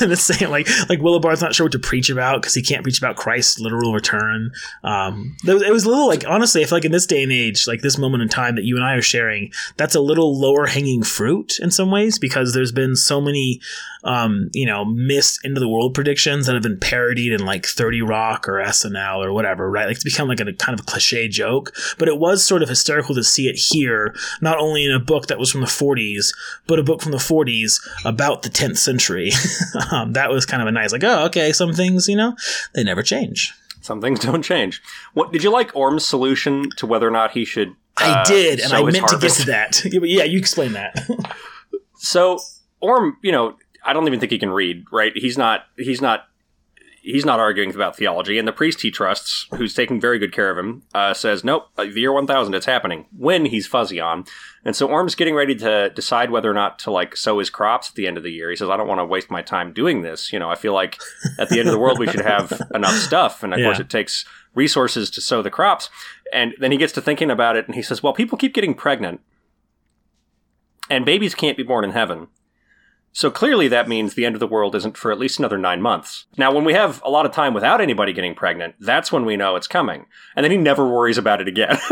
[0.00, 2.82] and the same like like Willibald's not sure what to preach about because he can't
[2.82, 4.50] preach about Christ's literal return.
[4.84, 7.66] Um, it was a little like honestly, I feel like in this day and age,
[7.66, 10.66] like this moment in time that you and I are sharing, that's a little lower
[10.66, 13.60] hanging fruit in some ways because there's been so many,
[14.06, 18.00] um, you know, missed into the world predictions that have been parodied in like Thirty
[18.00, 19.86] Rock or SNL or whatever, right?
[19.86, 23.14] Like it's become like a kind of cliche joke, but it was sort of hysterical
[23.16, 26.32] to see it here, not only in a book that was from the 40s,
[26.66, 29.32] but a book from the 40s about the 10th century.
[29.90, 32.36] um, that was kind of a nice, like, oh, okay, some things, you know,
[32.74, 33.52] they never change.
[33.80, 34.82] Some things don't change.
[35.14, 37.74] What did you like Orm's solution to whether or not he should?
[37.96, 39.84] I uh, did, and I meant to get to that.
[39.92, 41.08] Yeah, you explain that.
[41.98, 42.38] So
[42.80, 44.86] Orm, you know, I don't even think he can read.
[44.90, 45.12] Right?
[45.14, 45.66] He's not.
[45.76, 46.28] He's not.
[47.02, 50.50] He's not arguing about theology, and the priest he trusts, who's taking very good care
[50.50, 54.00] of him, uh, says, "Nope, uh, the year one thousand, it's happening." When he's fuzzy
[54.00, 54.24] on,
[54.64, 57.90] and so Orm's getting ready to decide whether or not to like sow his crops
[57.90, 58.50] at the end of the year.
[58.50, 60.32] He says, "I don't want to waste my time doing this.
[60.32, 60.98] You know, I feel like
[61.38, 63.88] at the end of the world we should have enough stuff, and of course it
[63.88, 64.24] takes
[64.54, 65.88] resources to sow the crops."
[66.32, 68.74] And then he gets to thinking about it, and he says, "Well, people keep getting
[68.74, 69.20] pregnant."
[70.88, 72.28] and babies can't be born in heaven.
[73.16, 75.80] So clearly that means the end of the world isn't for at least another nine
[75.80, 76.26] months.
[76.36, 79.38] Now, when we have a lot of time without anybody getting pregnant, that's when we
[79.38, 80.04] know it's coming.
[80.36, 81.78] And then he never worries about it again.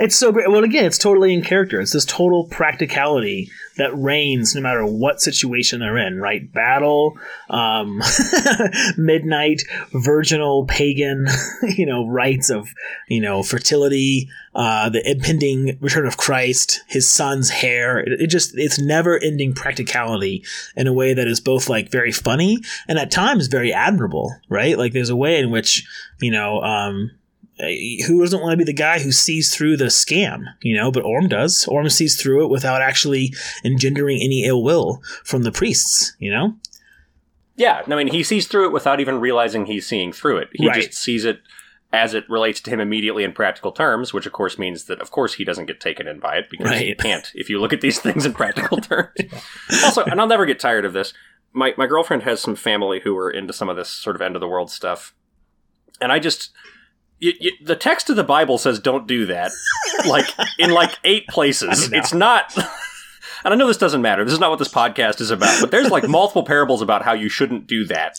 [0.00, 0.50] it's so great.
[0.50, 1.80] Well, again, it's totally in character.
[1.80, 3.48] It's this total practicality
[3.78, 6.52] that reigns no matter what situation they're in, right?
[6.52, 7.16] Battle,
[7.48, 8.02] um,
[8.96, 9.62] midnight,
[9.92, 11.26] virginal, pagan,
[11.62, 12.68] you know, rites of,
[13.08, 17.98] you know, fertility, uh, the impending return of Christ, his son's hair.
[18.00, 20.44] It, it just, it's never ending practicality
[20.76, 22.58] in a way that is both like very funny
[22.88, 24.76] and at times very admirable, right?
[24.76, 25.86] Like there's a way in which,
[26.20, 27.12] you know, um,
[27.60, 27.66] Uh,
[28.06, 30.92] who doesn't want to be the guy who sees through the scam, you know?
[30.92, 31.66] But Orm does.
[31.66, 33.34] Orm sees through it without actually
[33.64, 36.54] engendering any ill will from the priests, you know?
[37.56, 40.48] yeah, I mean, he sees through it without even realizing he's seeing through it.
[40.52, 40.82] He Right.
[40.84, 41.40] just sees it
[41.92, 45.10] as it relates to him immediately in practical terms, which of course means that, of
[45.10, 47.80] course, he doesn't get taken in by it because he can't if you look at
[47.80, 49.10] these things in practical terms.
[49.84, 51.12] also, and I'll never get tired of this.
[51.52, 54.36] My my girlfriend has some family who are into some of this sort of end
[54.36, 55.12] of the world stuff,
[56.00, 56.50] and I just.
[57.20, 59.52] Y y the text of the Bible says don't do that,
[60.06, 60.26] like
[60.58, 61.90] in like eight places.
[61.92, 62.54] It's not.
[63.44, 64.24] And I know this doesn't matter.
[64.24, 65.60] This is not what this podcast is about.
[65.60, 68.16] But there's like multiple parables about how you shouldn't do that.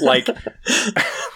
[0.00, 0.26] Like,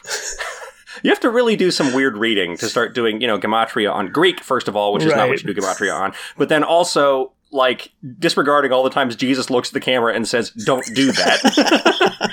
[1.02, 4.08] you have to really do some weird reading to start doing, you know, gematria on
[4.08, 6.12] Greek, first of all, which is not what you do gematria on.
[6.36, 10.50] But then also, like, disregarding all the times Jesus looks at the camera and says,
[10.50, 12.30] don't do that.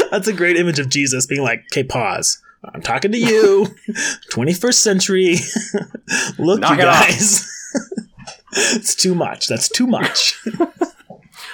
[0.10, 2.40] That's a great image of Jesus being like, okay, pause.
[2.64, 3.66] I'm talking to you.
[4.32, 5.36] 21st century.
[6.38, 7.48] Look, Knock you guys.
[8.52, 9.48] it's too much.
[9.48, 10.40] That's too much.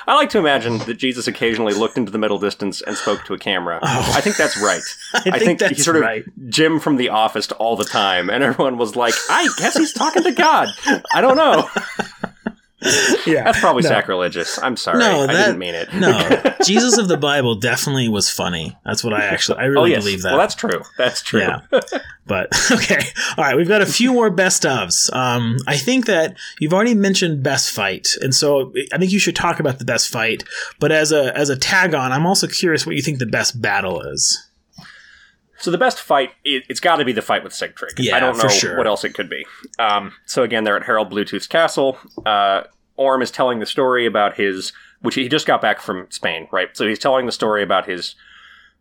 [0.06, 3.34] I like to imagine that Jesus occasionally looked into the middle distance and spoke to
[3.34, 3.78] a camera.
[3.82, 4.12] Oh.
[4.16, 4.82] I think that's right.
[5.14, 6.24] I think that's he's sort of right.
[6.48, 10.24] Jim from The Office all the time, and everyone was like, I guess he's talking
[10.24, 10.68] to God.
[11.14, 11.68] I don't know.
[13.26, 13.44] Yeah.
[13.44, 13.88] That's probably No.
[13.88, 14.58] sacrilegious.
[14.58, 14.98] I'm sorry.
[14.98, 15.92] No, I didn't mean it.
[15.94, 18.76] No, Jesus of the Bible definitely was funny.
[18.84, 20.02] That's what I actually, I oh, really yes.
[20.02, 20.30] believe that.
[20.30, 20.82] Well, that's true.
[20.98, 21.40] That's true.
[21.40, 21.60] Yeah.
[22.26, 23.00] But okay.
[23.36, 23.56] All right.
[23.56, 25.12] We've got a few more best ofs.
[25.14, 28.08] Um, I think that you've already mentioned best fight.
[28.20, 30.44] And so I think you should talk about the best fight.
[30.80, 33.60] But as a, as a tag on, I'm also curious what you think the best
[33.60, 34.48] battle is.
[35.62, 37.92] So the best fight, it, it's got to be the fight with Sigtrygg.
[37.96, 38.76] Yeah, I don't know sure.
[38.76, 39.46] what else it could be.
[39.78, 41.98] Um, so again, they're at Harald Bluetooth's castle.
[42.26, 42.62] Uh,
[42.96, 46.76] Orm is telling the story about his, which he just got back from Spain, right?
[46.76, 48.16] So he's telling the story about his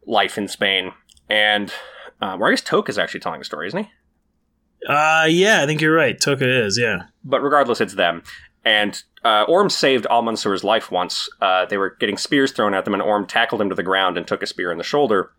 [0.08, 0.92] life in Spain,
[1.30, 1.70] and
[2.20, 3.92] uh, well, I guess Toke's actually telling the story, isn't he?
[4.88, 6.20] Uh, yeah, I think you're right.
[6.20, 7.04] Toke is, yeah.
[7.24, 8.24] But regardless, it's them.
[8.66, 11.30] And uh, Orm saved Almansur's life once.
[11.40, 14.18] Uh, they were getting spears thrown at them, and Orm tackled him to the ground
[14.18, 15.32] and took a spear in the shoulder.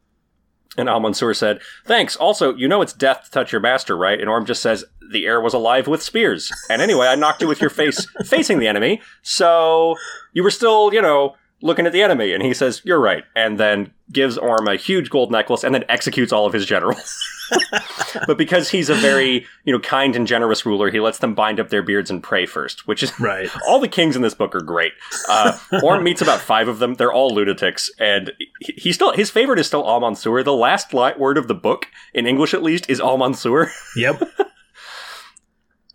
[0.76, 2.16] And Almansur said, Thanks.
[2.16, 4.18] Also, you know it's death to touch your master, right?
[4.18, 6.50] And Orm just says, The air was alive with spears.
[6.70, 9.02] And anyway, I knocked you with your face facing the enemy.
[9.22, 9.96] So
[10.32, 12.32] you were still, you know, looking at the enemy.
[12.32, 13.24] And he says, You're right.
[13.36, 17.18] And then gives Orm a huge gold necklace and then executes all of his generals.
[18.26, 21.58] but because he's a very, you know, kind and generous ruler, he lets them bind
[21.60, 23.48] up their beards and pray first, which is Right.
[23.66, 24.92] all the kings in this book are great.
[25.28, 26.94] Uh, Orm meets about five of them.
[26.94, 30.44] They're all lunatics, and he, he still his favorite is still Almansur.
[30.44, 33.70] The last li- word of the book, in English at least, is Almansur.
[33.96, 34.22] Yep.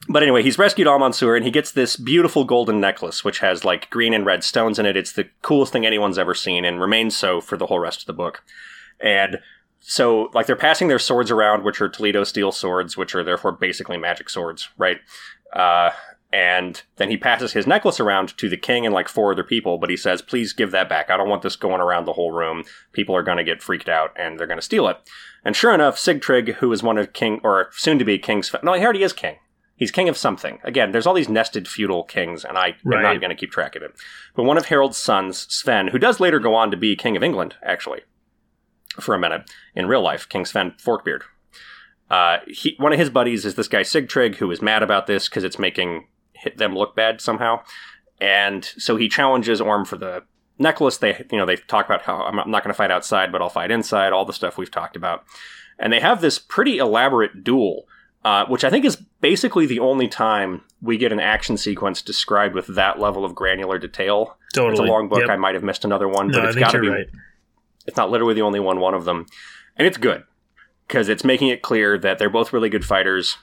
[0.09, 3.89] But anyway, he's rescued Almansur, and he gets this beautiful golden necklace, which has like
[3.89, 4.95] green and red stones in it.
[4.95, 8.07] It's the coolest thing anyone's ever seen, and remains so for the whole rest of
[8.07, 8.43] the book.
[8.99, 9.39] And
[9.79, 13.51] so, like, they're passing their swords around, which are Toledo steel swords, which are therefore
[13.51, 14.97] basically magic swords, right?
[15.53, 15.91] Uh,
[16.31, 19.77] and then he passes his necklace around to the king and like four other people,
[19.77, 21.09] but he says, please give that back.
[21.09, 22.63] I don't want this going around the whole room.
[22.91, 24.97] People are going to get freaked out and they're going to steal it.
[25.45, 28.73] And sure enough, Sigtrygg, who is one of King, or soon to be King's, no,
[28.73, 29.37] he already is king.
[29.77, 30.57] He's king of something.
[30.63, 33.75] Again, there's all these nested feudal kings, and I am not going to keep track
[33.75, 33.91] of it.
[34.35, 37.23] But one of Harald's sons, Sven, who does later go on to be king of
[37.23, 38.01] England, actually,
[38.99, 41.21] for a minute in real life, King Sven Forkbeard.
[42.09, 45.29] Uh, he, one of his buddies is this guy Sigtrygg, who is mad about this
[45.29, 47.61] because it's making hit them look bad somehow,
[48.19, 50.23] and so he challenges Orm for the
[50.57, 50.97] necklace.
[50.97, 53.49] They, you know, they talk about how I'm not going to fight outside, but I'll
[53.49, 54.13] fight inside.
[54.13, 55.23] All the stuff we've talked about,
[55.77, 57.87] and they have this pretty elaborate duel,
[58.23, 62.55] uh, which I think is basically the only time we get an action sequence described
[62.55, 64.37] with that level of granular detail.
[64.53, 64.71] Totally.
[64.71, 65.19] It's a long book.
[65.19, 65.29] Yep.
[65.29, 67.07] I might have missed another one, no, but I it's got to be right.
[67.85, 69.25] it's not literally the only one, one of them.
[69.75, 70.23] And it's good
[70.87, 73.37] because it's making it clear that they're both really good fighters.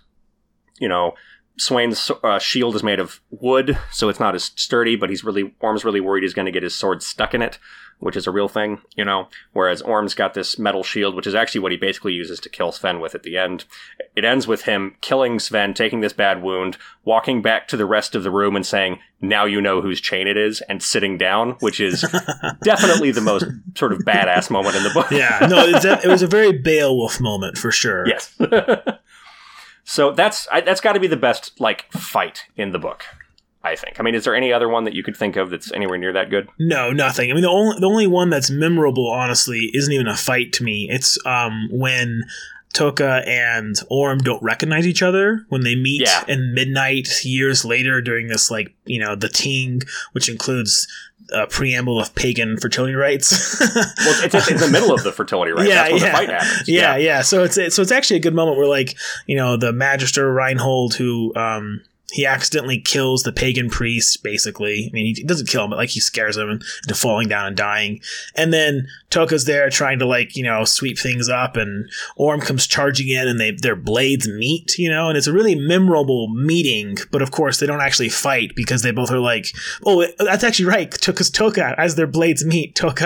[0.78, 1.14] You know,
[1.56, 5.54] Swain's uh, shield is made of wood, so it's not as sturdy, but he's really,
[5.60, 7.58] Orm's really worried he's going to get his sword stuck in it,
[7.98, 9.28] which is a real thing, you know.
[9.52, 12.72] Whereas Orm's got this metal shield, which is actually what he basically uses to kill
[12.72, 13.64] Sven with at the end.
[14.14, 18.14] It ends with him killing Sven, taking this bad wound, walking back to the rest
[18.14, 21.52] of the room and saying, Now you know whose chain it is, and sitting down,
[21.60, 22.04] which is
[22.62, 25.10] definitely the most sort of badass moment in the book.
[25.10, 28.06] Yeah, no, it was a very Beowulf moment for sure.
[28.06, 28.38] Yes.
[29.84, 33.04] so that's that's got to be the best like fight in the book.
[33.64, 33.98] I think.
[33.98, 36.12] I mean, is there any other one that you could think of that's anywhere near
[36.12, 36.48] that good?
[36.58, 37.30] No, nothing.
[37.30, 40.64] I mean, the only the only one that's memorable, honestly, isn't even a fight to
[40.64, 40.86] me.
[40.90, 42.24] It's um when
[42.74, 46.24] Toke and Orm don't recognize each other when they meet Yeah.
[46.28, 49.80] in midnight years later during this like you know the Ting,
[50.12, 50.86] which includes
[51.32, 53.58] a preamble of pagan fertility rites.
[54.04, 55.66] Well, it's, it's in the middle of the fertility, right?
[55.66, 56.06] Yeah, that's yeah.
[56.10, 56.68] the fight happens.
[56.68, 57.22] yeah, yeah.
[57.22, 58.94] So it's so it's actually a good moment where like
[59.26, 61.80] you know the Magister Reinhold who um
[62.14, 64.88] he accidentally kills the pagan priest basically.
[64.88, 67.56] I mean he doesn't kill him, but like he scares him into falling down and
[67.56, 68.00] dying.
[68.36, 72.68] And then Toke's there trying to like you know sweep things up, and Orm comes
[72.68, 74.78] charging in, and they their blades meet.
[74.78, 76.98] You know, and it's a really memorable meeting.
[77.10, 79.46] But of course they don't actually fight because they both are like,
[79.84, 80.92] oh, that's actually right.
[80.92, 82.76] Toke's Toke as their blades meet.
[82.76, 83.02] Toke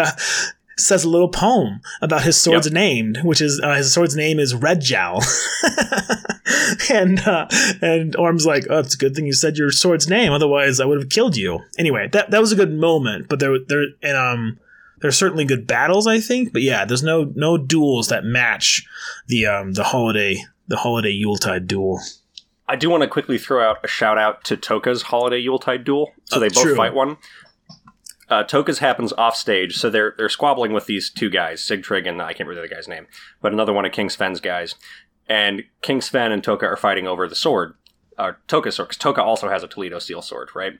[0.78, 2.72] says a little poem about his sword's Yep.
[2.74, 5.22] name, which is uh, his sword's name is Red Jowl.
[6.90, 7.46] and uh,
[7.82, 10.84] and Orm's like, "Oh, it's a good thing you said your sword's name, otherwise I
[10.84, 14.16] would have killed you." Anyway, that that was a good moment, but there there and
[14.16, 14.58] um
[15.00, 18.84] there's certainly good battles, I think, but yeah, there's no no duels that match
[19.26, 22.00] the um the holiday the holiday Yuletide duel.
[22.70, 26.12] I do want to quickly throw out a shout out to Toke's holiday Yuletide duel.
[26.24, 26.76] So they both true.
[26.76, 27.16] fight one.
[28.30, 32.20] Uh, Toke's happens off stage, so they're they're squabbling with these two guys, Sigtrygg and
[32.20, 33.06] I can't remember the guy's name,
[33.40, 34.74] but another one of King Sven's guys.
[35.28, 37.74] And King Sven and Toke are fighting over the sword,
[38.18, 40.74] uh, Toke's sword, 'cause Toke also has a Toledo steel sword, right?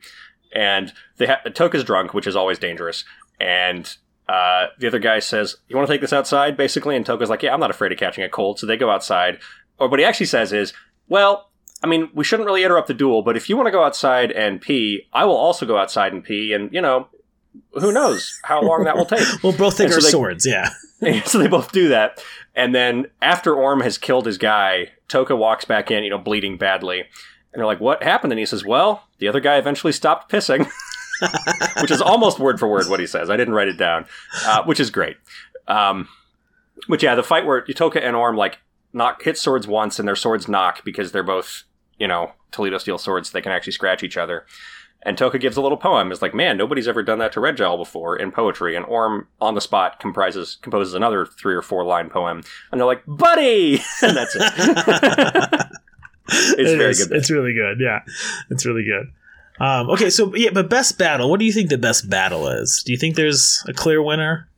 [0.53, 3.05] And they ha- Toke's drunk, which is always dangerous,
[3.41, 3.95] and
[4.29, 7.43] uh, the other guy says, "You want to take this outside?" Basically, and Toke's like,
[7.43, 9.39] "Yeah, I'm not afraid of catching a cold." So they go outside.
[9.79, 10.75] Or what he actually says is,
[11.09, 11.51] "Well,
[11.83, 14.33] I mean, we shouldn't really interrupt the duel, but if you want to go outside
[14.33, 17.09] and pee, I will also go outside and pee, and you know,
[17.73, 20.47] who knows how long that will take." We'll both take And our so they- swords,
[20.47, 20.71] yeah.
[21.25, 22.23] so they both do that.
[22.55, 26.57] And then after Orm has killed his guy, Toke walks back in, you know, bleeding
[26.59, 27.01] badly.
[27.01, 28.33] And they're like, what happened?
[28.33, 30.69] And he says, well, the other guy eventually stopped pissing,
[31.81, 33.31] which is almost word for word what he says.
[33.31, 34.07] I didn't write it down,
[34.45, 35.17] uh, which is great.
[35.69, 36.09] Um,
[36.89, 38.59] but yeah, the fight where Toke and Orm like
[38.93, 41.63] knock hit swords once and their swords knock because they're both,
[41.99, 43.31] you know, Toledo steel swords.
[43.31, 44.47] They can actually scratch each other.
[45.05, 46.11] And Toke gives a little poem.
[46.11, 48.75] It's like, man, nobody's ever done that to Red before in poetry.
[48.75, 52.43] And Orm on the spot comprises composes another three or four line poem.
[52.73, 53.75] And they're like, buddy!
[54.03, 54.43] and that's it.
[56.29, 57.07] it's It very is.
[57.07, 57.17] good.
[57.17, 57.79] It's really good.
[57.81, 58.01] Yeah,
[58.51, 59.13] it's really good.
[59.65, 61.31] Um, okay, so yeah, but best battle.
[61.31, 62.83] What do you think the best battle is?
[62.85, 64.49] Do you think there's a clear winner?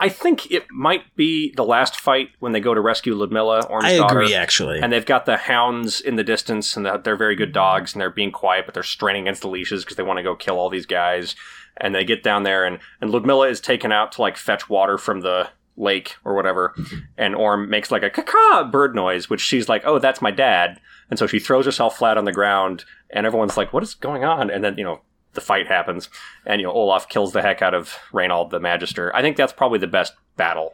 [0.00, 3.84] I think it might be the last fight when they go to rescue Ludmilla, Orm's
[3.84, 4.20] I daughter.
[4.20, 4.80] agree, actually.
[4.80, 8.10] And they've got the hounds in the distance, and they're very good dogs, and they're
[8.10, 10.70] being quiet, but they're straining against the leashes because they want to go kill all
[10.70, 11.36] these guys.
[11.76, 14.96] And they get down there, and, and Ludmilla is taken out to like fetch water
[14.96, 16.74] from the lake or whatever.
[16.76, 16.98] Mm-hmm.
[17.18, 20.80] And Orm makes like a caca bird noise, which she's like, oh, that's my dad.
[21.10, 24.24] And so she throws herself flat on the ground, and everyone's like, what is going
[24.24, 24.50] on?
[24.50, 25.00] And then, you know,
[25.34, 26.08] the fight happens,
[26.46, 29.14] and you know Olaf kills the heck out of Reginald the Magister.
[29.14, 30.72] I think that's probably the best battle.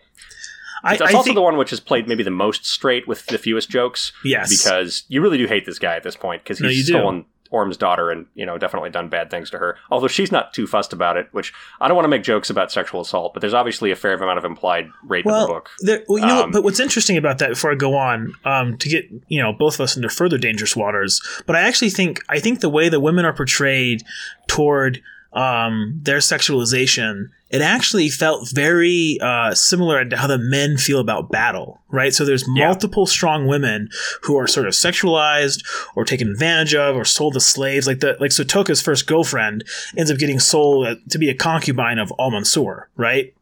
[0.85, 3.27] I, It's I also think, the one which is played maybe the most straight with
[3.27, 4.13] the fewest jokes.
[4.25, 4.51] Yes.
[4.63, 6.93] because you really do hate this guy at this point because No, he's do.
[6.93, 9.77] stolen Orm's daughter and you know definitely done bad things to her.
[9.91, 12.73] Although she's not too fussed about it, which I don't want to make jokes about
[12.73, 15.71] sexual assault, but there's obviously a fair amount of implied rape in the book.
[15.81, 18.77] there, well, you know, Um, but what's interesting about that before I go on, um,
[18.79, 22.23] to get you know both of us into further dangerous waters, but I actually think
[22.29, 24.03] I think the way the women are portrayed
[24.47, 25.03] toward
[25.33, 31.31] um, their sexualization, it actually felt very uh, similar to how the men feel about
[31.31, 32.13] battle, right?
[32.13, 32.67] So there's Yeah.
[32.67, 33.89] multiple strong women
[34.23, 35.65] who are sort of sexualized
[35.95, 37.87] or taken advantage of or sold as slaves.
[37.87, 39.65] Like the like so Toke's first girlfriend
[39.97, 43.33] ends up getting sold uh, to be a concubine of Almansur, right?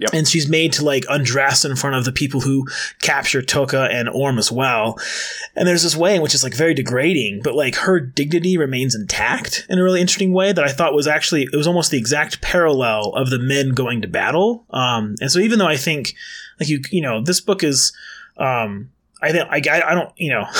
[0.00, 0.10] Yep.
[0.14, 2.66] And she's made to like undress in front of the people who
[3.02, 4.98] capture Toke and Orm as well.
[5.54, 8.94] And there's this way in which it's like very degrading, but like her dignity remains
[8.94, 11.98] intact in a really interesting way that I thought was actually it was almost the
[11.98, 14.64] exact parallel of the men going to battle.
[14.70, 16.14] Um, and so even though I think
[16.58, 17.92] like you you know this book is
[18.38, 18.90] um,
[19.22, 20.44] I think I, I don't you know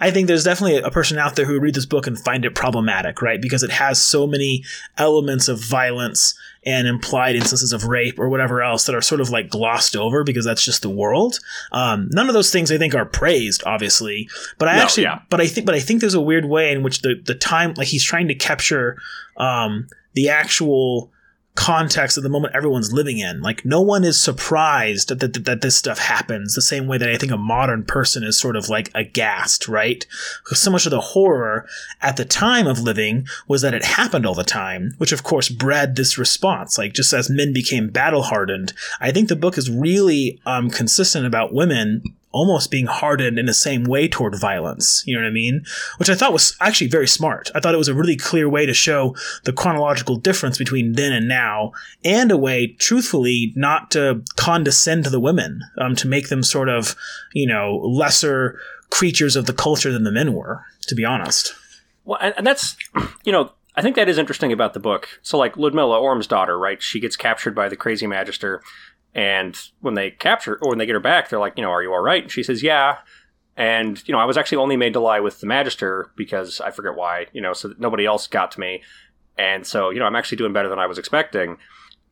[0.00, 2.44] I think there's definitely a person out there who would read this book and find
[2.44, 3.40] it problematic, right?
[3.40, 4.64] Because it has so many
[4.96, 6.34] elements of violence
[6.66, 10.24] and implied instances of rape or whatever else that are sort of like glossed over
[10.24, 11.38] because that's just the world.
[11.72, 14.28] Um, none of those things I think are praised, obviously,
[14.58, 15.20] but I No, actually, yeah.
[15.28, 17.74] but I think, but I think there's a weird way in which the the time,
[17.76, 18.96] like he's trying to capture
[19.36, 21.10] um, the actual
[21.56, 23.40] context of the moment everyone's living in.
[23.40, 27.08] Like no one is surprised that, that that this stuff happens the same way that
[27.08, 30.04] I think a modern person is sort of like aghast, right?
[30.42, 31.66] Because so much of the horror
[32.02, 35.48] at the time of living was that it happened all the time, which of course
[35.48, 36.76] bred this response.
[36.76, 41.24] Like just as men became battle hardened, I think the book is really um, consistent
[41.24, 42.02] about women
[42.34, 45.04] almost being hardened in the same way toward violence.
[45.06, 45.64] You know what I mean?
[45.98, 47.50] Which I thought was actually very smart.
[47.54, 51.12] I thought it was a really clear way to show the chronological difference between then
[51.12, 51.72] and now,
[52.04, 56.68] and a way, truthfully, not to condescend to the women, um, to make them sort
[56.68, 56.96] of,
[57.32, 58.58] you know, lesser
[58.90, 61.54] creatures of the culture than the men were, to be honest.
[62.04, 62.76] Well, and, that's
[63.24, 65.08] you know I think that is interesting about the book.
[65.22, 66.82] So like Ludmilla, Orm's daughter, right?
[66.82, 68.62] She gets captured by the crazy magister,
[69.14, 71.82] and when they capture or when they get her back, they're like, you know, are
[71.82, 72.22] you all right?
[72.22, 72.98] And she says, yeah.
[73.56, 76.72] And you know, I was actually only made to lie with the magister because I
[76.72, 77.26] forget why.
[77.32, 78.82] You know, so that nobody else got to me,
[79.38, 81.58] and so you know, I'm actually doing better than I was expecting.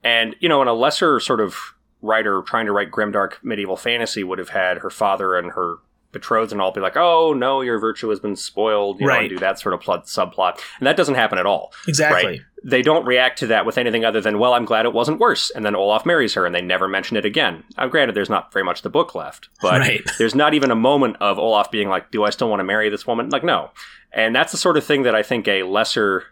[0.05, 1.57] And you know, in a lesser sort of
[2.01, 5.77] writer trying to write grimdark medieval fantasy would have had her father and her
[6.13, 9.21] betrothed and all be like, "Oh no, your virtue has been spoiled," you know, Right.
[9.23, 11.73] and do that sort of plot subplot, and that doesn't happen at all.
[11.89, 12.25] Exactly.
[12.31, 12.41] Right?
[12.65, 15.51] They don't react to that with anything other than, "Well, I'm glad it wasn't worse,"
[15.51, 17.65] and then Olaf marries her, and they never mention it again.
[17.77, 20.03] Uh, granted, there's not very much the book left, but Right.
[20.19, 22.89] there's not even a moment of Olaf being like, "Do I still want to marry
[22.89, 23.71] this woman?" Like, no,
[24.13, 26.25] and that's the sort of thing that I think a lesser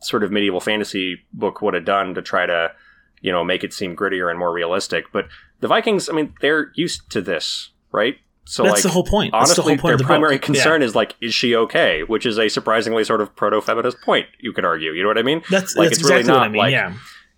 [0.00, 2.70] sort of medieval fantasy book would have done to try to,
[3.22, 5.06] you know, make it seem grittier and more realistic.
[5.12, 5.26] But
[5.60, 8.18] the Vikings, I mean, they're used to this, right?
[8.46, 9.32] So That's like, the whole point.
[9.32, 10.42] That's the Honestly, whole point their of the primary book.
[10.42, 12.02] concern is like, is she okay?
[12.02, 14.26] Which is a surprisingly sort of proto-feminist point.
[14.38, 14.92] You could argue.
[14.92, 15.42] You know what I mean?
[15.50, 16.58] That's, like that's it's really exactly I not mean.
[16.60, 16.92] like yeah.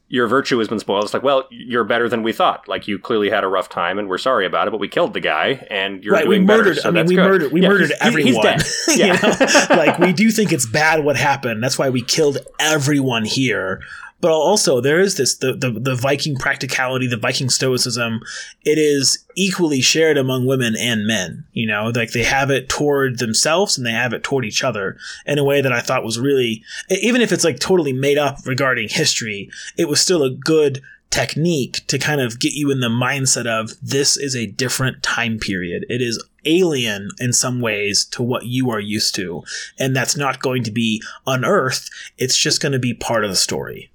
[0.09, 1.05] your virtue has been spoiled.
[1.05, 2.66] It's like, well, you're better than we thought.
[2.66, 4.73] Like you clearly had a rough time, and we're sorry about it.
[4.73, 6.65] But we killed the guy, and you're right, we doing better.
[6.65, 6.78] murdered.
[6.78, 7.23] so I mean, we good.
[7.24, 7.53] murdered.
[7.53, 8.33] We Yeah, murdered he's- everyone.
[8.33, 8.62] He's dead.
[8.99, 9.66] you Yeah.
[9.70, 9.77] know?
[9.77, 11.62] like we do think it's bad what happened.
[11.62, 13.81] That's why we killed everyone here.
[14.27, 18.23] But also, there is this the, the the Viking practicality, the Viking stoicism.
[18.65, 21.44] It is equally shared among women and men.
[21.53, 24.97] You know, like they have it toward themselves and they have it toward each other
[25.27, 28.39] in a way that I thought was really, even if it's like totally made up
[28.44, 29.48] regarding history,
[29.78, 33.74] it was still a good technique to kind of get you in the mindset of
[33.81, 35.86] this is a different time period.
[35.89, 39.44] It is alien in some ways to what you are used to.
[39.78, 41.90] And that's not going to be unearthed.
[42.19, 43.93] It's just going to be part of the story.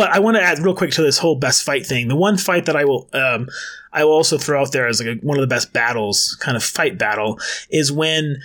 [0.00, 2.08] But I want to add real quick to this whole best fight thing.
[2.08, 3.48] The one fight that I will, um,
[3.92, 6.56] I will also throw out there as like a, one of the best battles, kind
[6.56, 8.38] of fight battle, is when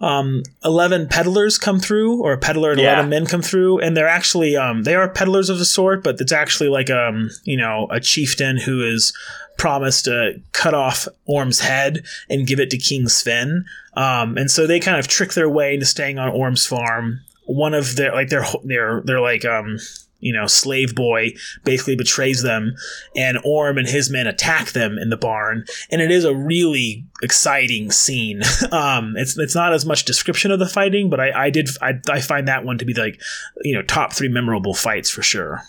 [0.00, 2.94] um, 11 peddlers come through or a peddler and Yeah.
[2.94, 6.20] 11 men come through and they're actually um, they are peddlers of a sort but
[6.20, 9.12] it's actually like um you know a chieftain who is
[9.56, 13.64] promised to cut off orm's head and give it to king sven
[13.94, 17.72] um, and so they kind of trick their way into staying on orm's farm one
[17.72, 19.78] of their like their their they're like um
[20.20, 21.32] you know slave boy
[21.64, 22.74] basically betrays them
[23.14, 27.04] and orm and his men attack them in the barn and it is a really
[27.22, 28.42] exciting scene.
[28.72, 31.94] Um, it's it's not as much description of the fighting, but I, I did I,
[32.10, 33.20] I find that one to be like
[33.62, 35.62] you know top three memorable fights for sure.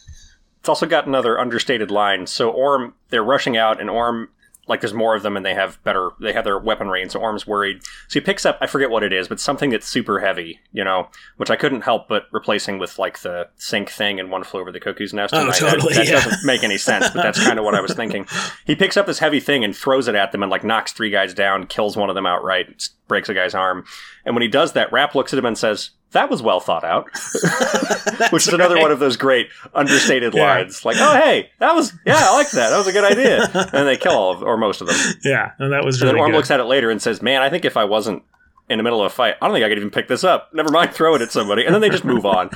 [0.60, 2.28] It's also got another understated line.
[2.28, 4.30] So Orm, they're rushing out, and Orm,
[4.68, 7.22] like, there's more of them, and they have better, they have their weaponry, and so
[7.22, 7.84] arm's worried.
[8.08, 10.84] So he picks up, I forget what it is, but something that's super heavy, you
[10.84, 14.62] know, which I couldn't help but replacing with like the sink thing and one flew
[14.62, 15.34] over the cuckoo's nest.
[15.34, 16.24] Oh, and I- totally, That, that yeah.
[16.24, 18.28] doesn't make any sense, but that's kind of what I was thinking.
[18.66, 21.10] He picks up this heavy thing and throws it at them, and like knocks three
[21.10, 23.86] guys down, kills one of them outright, breaks a guy's arm.
[24.26, 25.92] And when he does that, Rapp looks at him and says.
[26.12, 27.06] That was well thought out.
[28.32, 28.82] Which is another right.
[28.82, 30.44] one of those great understated Yeah.
[30.56, 30.86] lines.
[30.86, 32.70] Like, oh, hey, that was, yeah, I like that.
[32.70, 33.50] That was a good idea.
[33.74, 34.96] And they kill all of, or most of them.
[35.24, 36.38] Yeah, and that was And then Orm good.
[36.38, 38.24] looks at it later and says, man, I think if I wasn't
[38.70, 40.54] in the middle of a fight, I don't think I could even pick this up.
[40.54, 41.66] Never mind, throw it at somebody.
[41.66, 42.50] And then they just move on.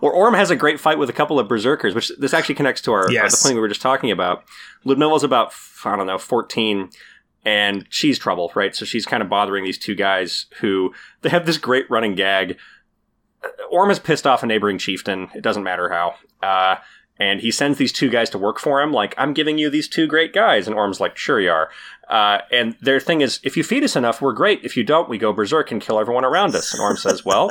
[0.00, 2.80] Or Orm has a great fight with a couple of berserkers, which this actually connects
[2.82, 3.42] to our, uh, Yes.
[3.42, 4.44] the thing we were just talking about.
[4.86, 5.52] Ludmilla's about,
[5.84, 6.88] I don't know, 14,
[7.44, 8.74] and she's trouble, right?
[8.74, 10.92] So she's kind of bothering these two guys who,
[11.22, 12.58] they have this great running gag.
[13.70, 15.28] Orm has pissed off a neighboring chieftain.
[15.34, 16.14] It doesn't matter how.
[16.42, 16.76] Uh,
[17.18, 19.88] and he sends these two guys to work for him, like, I'm giving you these
[19.88, 20.66] two great guys.
[20.66, 21.70] And Orm's like, sure you are.
[22.08, 24.64] Uh, and their thing is, if you feed us enough, we're great.
[24.64, 26.72] If you don't, we go berserk and kill everyone around us.
[26.72, 27.50] And Orm says, well,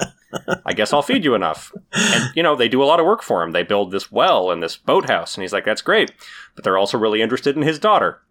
[0.65, 1.71] I guess I'll feed you enough.
[1.93, 3.51] And, you know, they do a lot of work for him.
[3.51, 5.35] They build this well and this boathouse.
[5.35, 6.11] And he's like, that's great.
[6.55, 8.21] But they're also really interested in his daughter.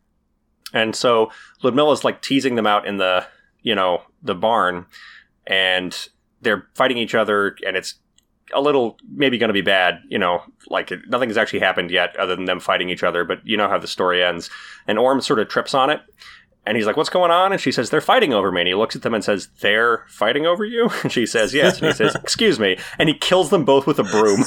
[0.73, 1.31] And so
[1.63, 3.27] Ludmilla's like teasing them out in the,
[3.63, 4.87] you know, the barn.
[5.47, 6.09] And
[6.43, 7.57] they're fighting each other.
[7.67, 7.95] And it's
[8.55, 12.35] a little maybe going to be bad, you know, like nothing's actually happened yet other
[12.35, 14.51] than them fighting each other, but you know how the story ends.
[14.87, 16.01] And Orm sort of trips on it.
[16.69, 17.53] And he's like, What's going on?
[17.53, 18.61] And she says, They're fighting over me.
[18.61, 20.91] And he looks at them and says, They're fighting over you?
[21.03, 21.79] And she says, Yes.
[21.79, 22.77] And he says, Excuse me.
[22.99, 24.45] And he kills them both with a broom.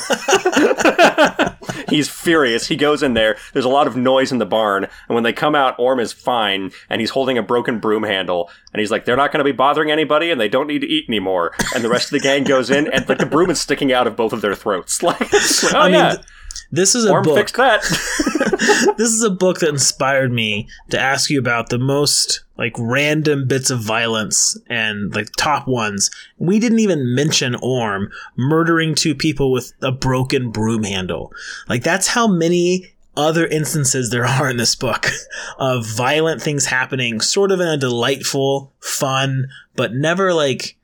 [1.90, 2.68] he's furious.
[2.68, 3.38] He goes in there.
[3.54, 4.84] There's a lot of noise in the barn.
[4.84, 6.72] And when they come out, Orm is fine.
[6.90, 8.52] And he's holding a broken broom handle.
[8.72, 10.30] And he's like, They're not going to be bothering anybody.
[10.30, 11.54] And they don't need to eat anymore.
[11.74, 12.88] And the rest of the gang goes in.
[12.94, 15.02] And like the broom is sticking out of both of their throats.
[15.02, 16.16] Like, oh, I mean, yeah.
[16.16, 16.26] th-
[16.72, 17.38] this is a Orm book.
[17.38, 17.82] fixed that.
[18.98, 23.48] this is a book that inspired me to ask you about the most like random
[23.48, 26.10] bits of violence and like top ones.
[26.38, 31.34] We didn't even mention Orm murdering two people with a broken broom handle.
[31.68, 35.08] Like that's how many other instances there are in this book
[35.60, 40.78] of violent things happening sort of in a delightful, fun, but never like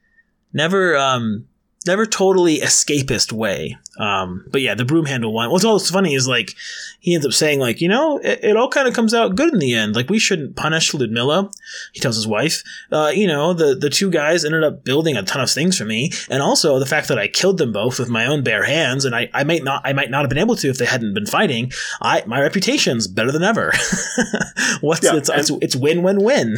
[0.51, 1.47] never um
[1.87, 3.77] never totally escapist way.
[3.99, 5.49] Um, but yeah, the broom handle one.
[5.49, 6.53] What's also funny is like
[6.99, 9.53] he ends up saying like, you know, it, it all kind of comes out good
[9.53, 9.95] in the end.
[9.95, 11.49] Like we shouldn't punish Ludmilla.
[11.93, 15.23] He tells his wife, uh, you know, the the two guys ended up building a
[15.23, 18.09] ton of things for me, and also the fact that I killed them both with
[18.09, 20.55] my own bare hands, and I, I might not I might not have been able
[20.57, 21.71] to if they hadn't been fighting.
[22.01, 23.73] I my reputation's better than ever.
[24.81, 26.55] What's Yeah, it's, it's it's win win win.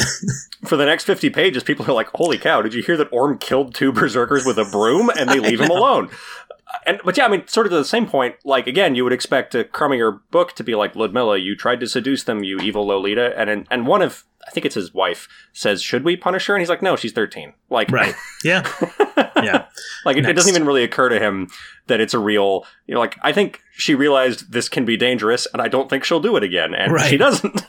[0.65, 3.37] For the next 50 pages, people are like, holy cow, did you hear that Orm
[3.37, 5.09] killed two berserkers with a broom?
[5.19, 6.09] And they leave him alone.
[6.85, 8.35] And but yeah, I mean, sort of to the same point.
[8.45, 11.37] Like again, you would expect a Crumminger book to be like Ludmilla.
[11.37, 14.65] You tried to seduce them, you evil Lolita, and and, and one of I think
[14.65, 17.89] it's his wife says, "Should we punish her?" And he's like, "No, she's 13." Like,
[17.91, 18.13] right?
[18.43, 18.65] Yeah.
[19.43, 19.65] Yeah.
[20.05, 21.49] like it, it doesn't even really occur to him
[21.87, 22.65] that it's a real.
[22.87, 26.03] You know, like I think she realized this can be dangerous, and I don't think
[26.03, 27.09] she'll do it again, and Right.
[27.09, 27.61] she doesn't.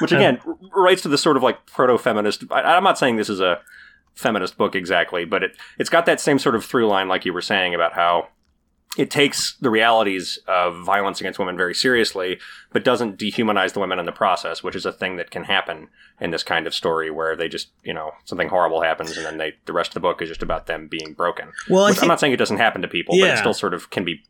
[0.00, 2.44] Which uh, again r- relates to this sort of like proto-feminist.
[2.50, 3.60] I, I'm not saying this is a
[4.14, 7.32] feminist book exactly, but it it's got that same sort of through line, like you
[7.32, 8.28] were saying about how
[8.96, 12.38] it takes the realities of violence against women very seriously,
[12.72, 15.88] but doesn't dehumanize the women in the process, which is a thing that can happen
[16.20, 19.38] in this kind of story where they just, you know, something horrible happens and then
[19.38, 21.50] they the rest of the book is just about them being broken.
[21.68, 23.90] Well, Which I'm not saying it doesn't happen to people, but it still sort of
[23.90, 24.22] can be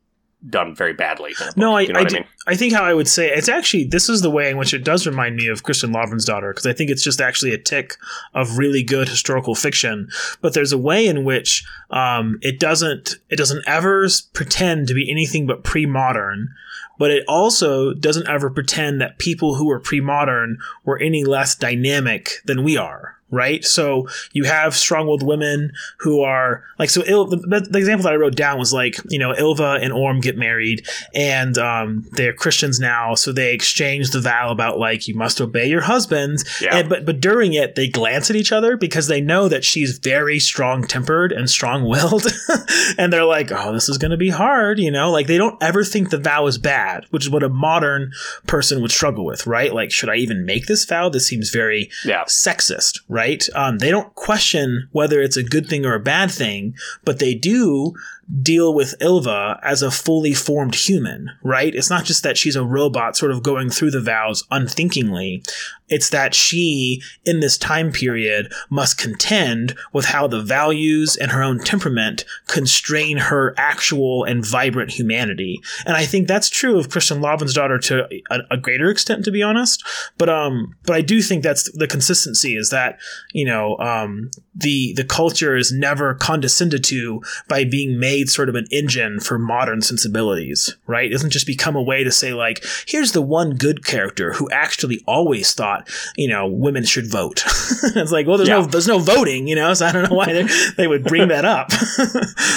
[0.48, 1.32] done very badly.
[1.38, 1.56] book.
[1.56, 2.28] No, I, you know I, do- I mean?
[2.46, 4.84] I think how I would say it's actually this is the way in which it
[4.84, 7.96] does remind me of Kristin Lavransdatter because I think it's just actually a tick
[8.34, 10.08] of really good historical fiction.
[10.40, 15.10] But there's a way in which um, it doesn't it doesn't ever pretend to be
[15.10, 16.50] anything but pre-modern.
[16.96, 22.30] But it also doesn't ever pretend that people who are pre-modern were any less dynamic
[22.44, 23.64] than we are, right?
[23.64, 27.02] So you have strong-willed women who are like so.
[27.06, 30.20] Il- the, the example that I wrote down was like you know Ylva and Orm
[30.20, 35.14] get married, and um, they're Christians now, so they exchange the vow about like you
[35.14, 36.38] must obey your husband.
[36.60, 36.76] Yeah.
[36.76, 39.98] And, but but during it, they glance at each other because they know that she's
[39.98, 42.26] very strong-tempered and strong-willed,
[42.98, 45.10] and they're like, oh, this is going to be hard, you know.
[45.10, 48.12] Like they don't ever think the vow is bad, which is what a modern
[48.46, 49.72] person would struggle with, right?
[49.72, 51.08] Like, should I even make this vow?
[51.08, 52.24] This seems very Yeah.
[52.24, 53.23] sexist, right?
[53.54, 56.74] Um, they don't question whether it's a good thing or a bad thing,
[57.04, 57.94] but they do
[58.42, 61.74] deal with Ylva as a fully formed human, right?
[61.74, 65.42] It's not just that she's a robot sort of going through the vows unthinkingly.
[65.88, 71.42] It's that she, in this time period, must contend with how the values and her
[71.42, 75.60] own temperament constrain her actual and vibrant humanity.
[75.84, 79.42] And I think that's true of Kristin Lavransdatter to a, a greater extent, to be
[79.42, 79.84] honest.
[80.16, 82.98] But um, but I do think that's the consistency is that
[83.32, 88.54] you know um, the the culture is never condescended to by being made sort of
[88.54, 91.06] an engine for modern sensibilities, right?
[91.06, 94.48] It doesn't just become a way to say like, here's the one good character who
[94.50, 97.42] actually always thought, you know, women should vote.
[97.46, 100.32] it's like, well, there's no there's no voting, you know, so I don't know why
[100.32, 101.70] they, they would bring that up.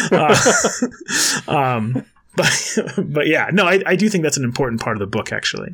[0.10, 0.36] Uh,
[1.48, 2.06] um,
[2.38, 5.34] but but yeah, no, I, I do think that's an important part of the book.
[5.34, 5.74] Actually,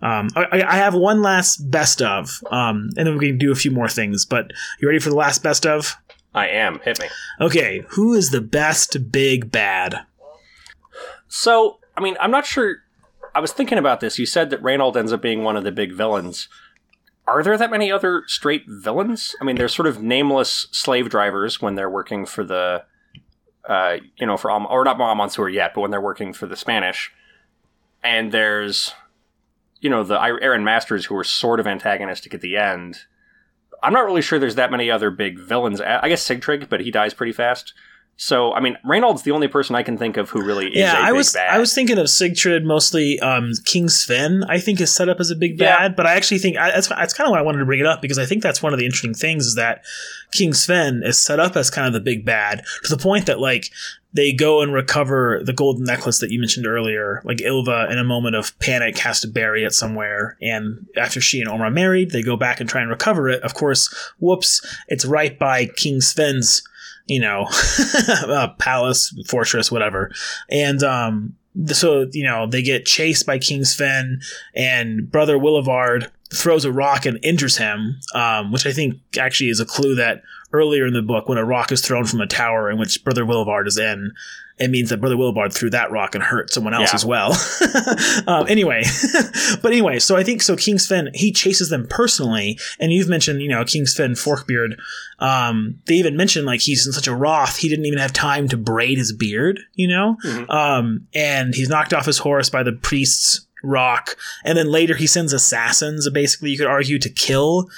[0.00, 3.56] um, I, I have one last best of, um, and then we can do a
[3.56, 4.24] few more things.
[4.24, 5.96] But you ready for the last best of?
[6.34, 6.80] I am.
[6.80, 7.06] Hit me.
[7.40, 10.04] Okay, who is the best big bad?
[11.28, 12.78] So, I mean, I'm not sure.
[13.34, 14.18] I was thinking about this.
[14.18, 16.48] You said that Reginald ends up being one of the big villains.
[17.26, 19.34] Are there that many other straight villains?
[19.40, 22.84] I mean, they're sort of nameless slave drivers when they're working for the,
[23.68, 26.56] uh, you know, for Al- or not Monsour yet, but when they're working for the
[26.56, 27.12] Spanish.
[28.02, 28.92] And there's,
[29.80, 32.98] you know, the Aaron Masters who are sort of antagonistic at the end.
[33.84, 35.80] I'm not really sure there's that many other big villains.
[35.80, 37.74] I guess Sigtrygg, but he dies pretty fast.
[38.16, 40.98] So, I mean, Reginald's the only person I can think of who really is yeah,
[41.00, 41.52] a I big was bad.
[41.52, 43.18] I was thinking of Sigtrid mostly.
[43.18, 45.76] Um, King Sven, I think, is set up as a big Yeah.
[45.76, 47.80] bad, but I actually think I, that's that's kind of why I wanted to bring
[47.80, 49.82] it up because I think that's one of the interesting things is that
[50.30, 53.40] King Sven is set up as kind of the big bad to the point that
[53.40, 53.70] like
[54.14, 57.20] they go and recover the golden necklace that you mentioned earlier.
[57.24, 61.40] Like Ylva, in a moment of panic, has to bury it somewhere, and after she
[61.40, 63.42] and Orma married, they go back and try and recover it.
[63.42, 66.62] Of course, whoops, it's right by King Sven's
[67.06, 67.46] you know,
[68.08, 70.10] uh, palace, fortress, whatever.
[70.48, 71.36] And um,
[71.66, 74.20] so you know they get chased by King Sven,
[74.54, 79.60] and Brother Willibald throws a rock and injures him, um, which I think actually is
[79.60, 80.22] a clue that
[80.54, 83.26] earlier in the book, when a rock is thrown from a tower in which Brother
[83.26, 84.12] Willibald is in,
[84.56, 86.94] it means that Brother Willibald threw that rock and hurt someone else Yeah.
[86.94, 87.32] as well.
[88.28, 88.84] um, anyway,
[89.62, 90.56] but anyway, so I think so.
[90.56, 94.76] King Sven he chases them personally, and you've mentioned you know King Sven Forkbeard.
[95.18, 98.48] Um, they even mentioned like he's in such a wrath he didn't even have time
[98.48, 100.48] to braid his beard, you know, Mhm.
[100.50, 105.06] um, and he's knocked off his horse by the priest's rock, and then later he
[105.06, 107.68] sends assassins, basically you could argue to kill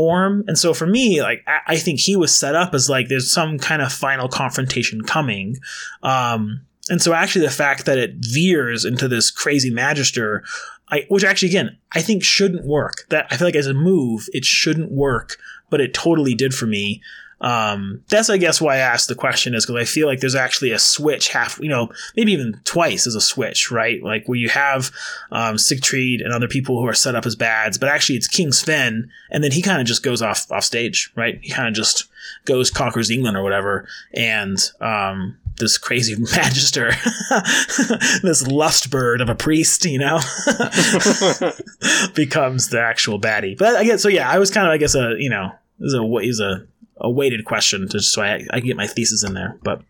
[0.00, 0.44] Orm.
[0.46, 3.30] And so for me, like I, I think he was set up as like there's
[3.30, 5.58] some kind of final confrontation coming.
[6.02, 10.42] Um, and so actually the fact that it veers into this crazy magister,
[10.88, 13.04] I, which actually again I think shouldn't work.
[13.10, 15.36] That I feel like as a move it shouldn't work,
[15.68, 17.02] but it totally did for me.
[17.40, 20.34] Um, that's I guess why I asked the question is because I feel like there's
[20.34, 24.02] actually a switch half, you know, maybe even twice as a switch, right?
[24.02, 24.90] Like where you have
[25.30, 28.52] um, Sigtrid and other people who are set up as bads, but actually it's King
[28.52, 31.38] Sven, and then he kind of just goes off off stage, right?
[31.42, 32.08] He kind of just
[32.44, 36.90] goes conquers England or whatever, and um, this crazy magister,
[38.22, 40.18] this lust bird of a priest, you know,
[42.14, 43.56] becomes the actual baddie.
[43.56, 44.08] But I guess so.
[44.08, 46.66] Yeah, I was kind of I guess a you know is a is a
[47.00, 49.58] a weighted question just so I, I can get my thesis in there.
[49.62, 49.82] But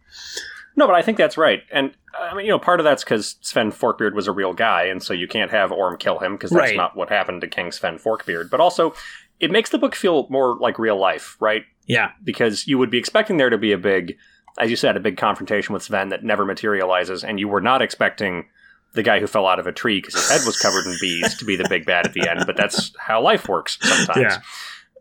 [0.77, 1.63] No, but I think that's right.
[1.73, 4.85] And I mean, you know, part of that's because Sven Forkbeard was a real guy,
[4.85, 6.77] and so you can't have Orm kill him because that's Right.
[6.77, 8.51] not what happened to King Sven Forkbeard.
[8.51, 8.95] But also,
[9.39, 11.65] it makes the book feel more like real life, right?
[11.87, 14.17] yeah, Because you would be expecting there to be a big,
[14.59, 17.83] as you said, a big confrontation with Sven that never materializes, and you were not
[17.83, 18.47] expecting
[18.93, 21.37] the guy who fell out of a tree because his head was covered in bees
[21.39, 22.43] to be the big bad at the end.
[22.47, 24.35] But that's how life works sometimes.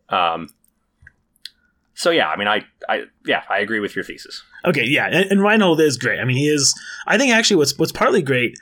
[0.10, 0.48] Um,
[2.00, 4.42] so yeah, I mean, I, I, yeah, I agree with your thesis.
[4.64, 6.22] Okay, yeah, and, and Reinhold is great.
[6.22, 6.74] I mean, he is.
[7.06, 8.58] I think actually, what's what's partly great.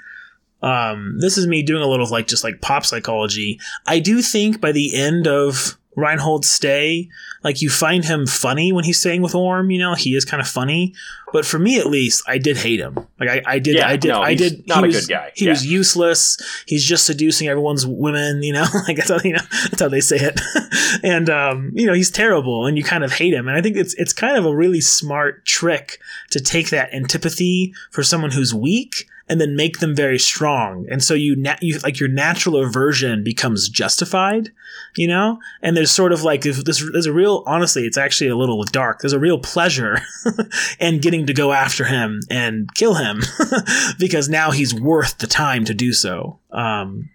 [0.63, 3.59] Um, this is me doing a little of like just like pop psychology.
[3.85, 7.09] I do think by the end of Reinhold stay.
[7.43, 9.71] Like you find him funny when he's staying with Orm.
[9.71, 10.93] You know, he is kind of funny.
[11.33, 12.95] But for me, at least, I did hate him.
[13.19, 14.67] Like I, I did, Yeah, I did, no, I did.
[14.67, 15.31] not he a was, good guy.
[15.35, 15.51] He Yeah.
[15.51, 16.37] was useless.
[16.67, 18.43] He's just seducing everyone's women.
[18.43, 20.39] You know, like that's how you know that's how they say it.
[21.03, 23.47] and um, you know, he's terrible, and you kind of hate him.
[23.47, 25.99] And I think it's it's kind of a really smart trick
[26.29, 30.85] to take that antipathy for someone who's weak and then make them very strong.
[30.89, 34.51] And so you, na- you like your natural aversion becomes justified,
[34.95, 35.39] you know?
[35.61, 38.99] And there's sort of like there's a real honestly, it's actually a little dark.
[39.01, 39.99] There's a real pleasure
[40.79, 43.21] in getting to go after him and kill him
[43.99, 46.39] because now he's worth the time to do so.
[46.51, 47.09] Um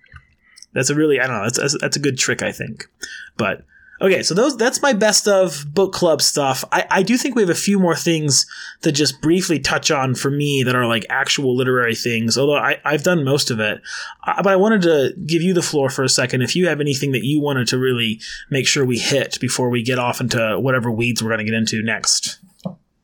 [0.74, 2.88] that's a really I don't know, that's that's, that's a good trick I think.
[3.36, 3.64] But
[4.02, 6.64] Okay, so those that's my best of book club stuff.
[6.72, 8.46] I, I do think we have a few more things
[8.80, 12.80] to just briefly touch on for me that are like actual literary things, although I,
[12.84, 13.80] I've done most of it.
[14.26, 16.80] Uh, but I wanted to give you the floor for a second if you have
[16.80, 18.20] anything that you wanted to really
[18.50, 21.54] make sure we hit before we get off into whatever weeds we're going to get
[21.54, 22.40] into next.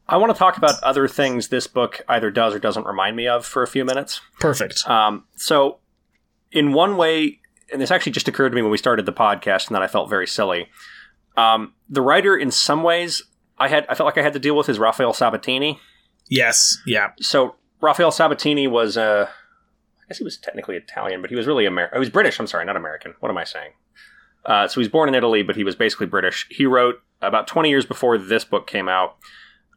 [0.09, 3.29] I want to talk about other things this book either does or doesn't remind me
[3.29, 4.21] of for a few minutes.
[4.41, 4.89] Perfect.
[4.89, 5.79] Um, so,
[6.51, 7.41] in one way,
[7.73, 9.87] and this actually just occurred to me when we started the podcast, and that I
[9.87, 10.69] felt very silly.
[11.37, 13.23] Um, the writer, in some ways,
[13.59, 15.81] I had I felt like I had to deal with is Rafael Sabatini.
[16.29, 16.79] Yes.
[16.87, 17.13] Yeah.
[17.21, 21.65] So Rafael Sabatini was, uh, I guess he was technically Italian, but he was really
[21.65, 21.97] American.
[21.97, 22.39] He was British.
[22.39, 23.15] I'm sorry, not American.
[23.21, 23.73] What am I saying?
[24.45, 26.47] Uh, so he was born in Italy, but he was basically British.
[26.51, 29.17] He wrote about 20 years before this book came out,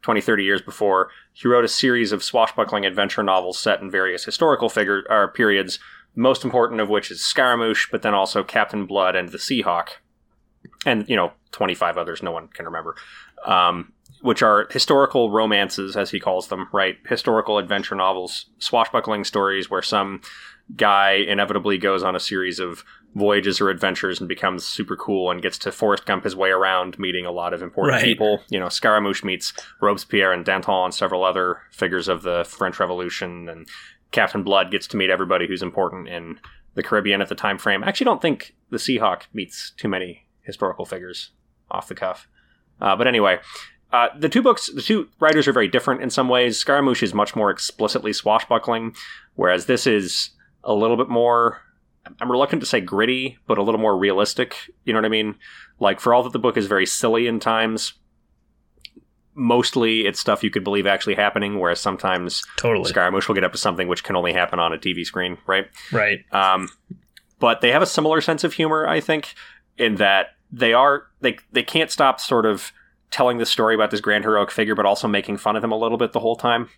[0.02, 1.10] 20, 30 years before.
[1.32, 5.78] He wrote a series of swashbuckling adventure novels set in various historical figure or periods.
[6.14, 9.88] Most important of which is Scaramouche, but then also Captain Blood and the Seahawk,
[10.84, 12.94] and you know 25 others no one can remember.
[13.44, 16.96] Um, which are historical romances, as he calls them, right?
[17.08, 20.20] Historical adventure novels, swashbuckling stories where some
[20.76, 22.84] guy inevitably goes on a series of
[23.16, 26.98] voyages or adventures and becomes super cool and gets to Forrest Gump his way around,
[27.00, 28.04] meeting a lot of important Right.
[28.04, 28.42] people.
[28.48, 33.48] You know, Scaramouche meets Robespierre and Danton and several other figures of the French Revolution,
[33.48, 33.68] and
[34.12, 36.38] Captain Blood gets to meet everybody who's important in
[36.74, 37.82] the Caribbean at the time frame.
[37.82, 41.30] I actually don't think the Seahawk meets too many historical figures
[41.70, 42.28] off the cuff.
[42.80, 43.38] Uh, but anyway,
[43.92, 46.58] uh, the two books, the two writers are very different in some ways.
[46.58, 48.94] Scaramouche is much more explicitly swashbuckling,
[49.34, 50.30] whereas this is
[50.64, 51.60] a little bit more.
[52.20, 54.56] I'm reluctant to say gritty, but a little more realistic.
[54.84, 55.36] You know what I mean?
[55.78, 57.94] Like, for all that the book is very silly in times,
[59.34, 62.88] mostly it's stuff you could believe actually happening, whereas sometimes Totally.
[62.88, 65.66] Scaramouche will get up to something which can only happen on a TV screen, right?
[65.90, 66.24] Right.
[66.32, 66.68] Um,
[67.38, 69.34] but they have a similar sense of humor, I think,
[69.78, 72.72] in that they are they they can't stop sort of
[73.10, 75.76] telling the story about this grand heroic figure, but also making fun of him a
[75.76, 76.68] little bit the whole time.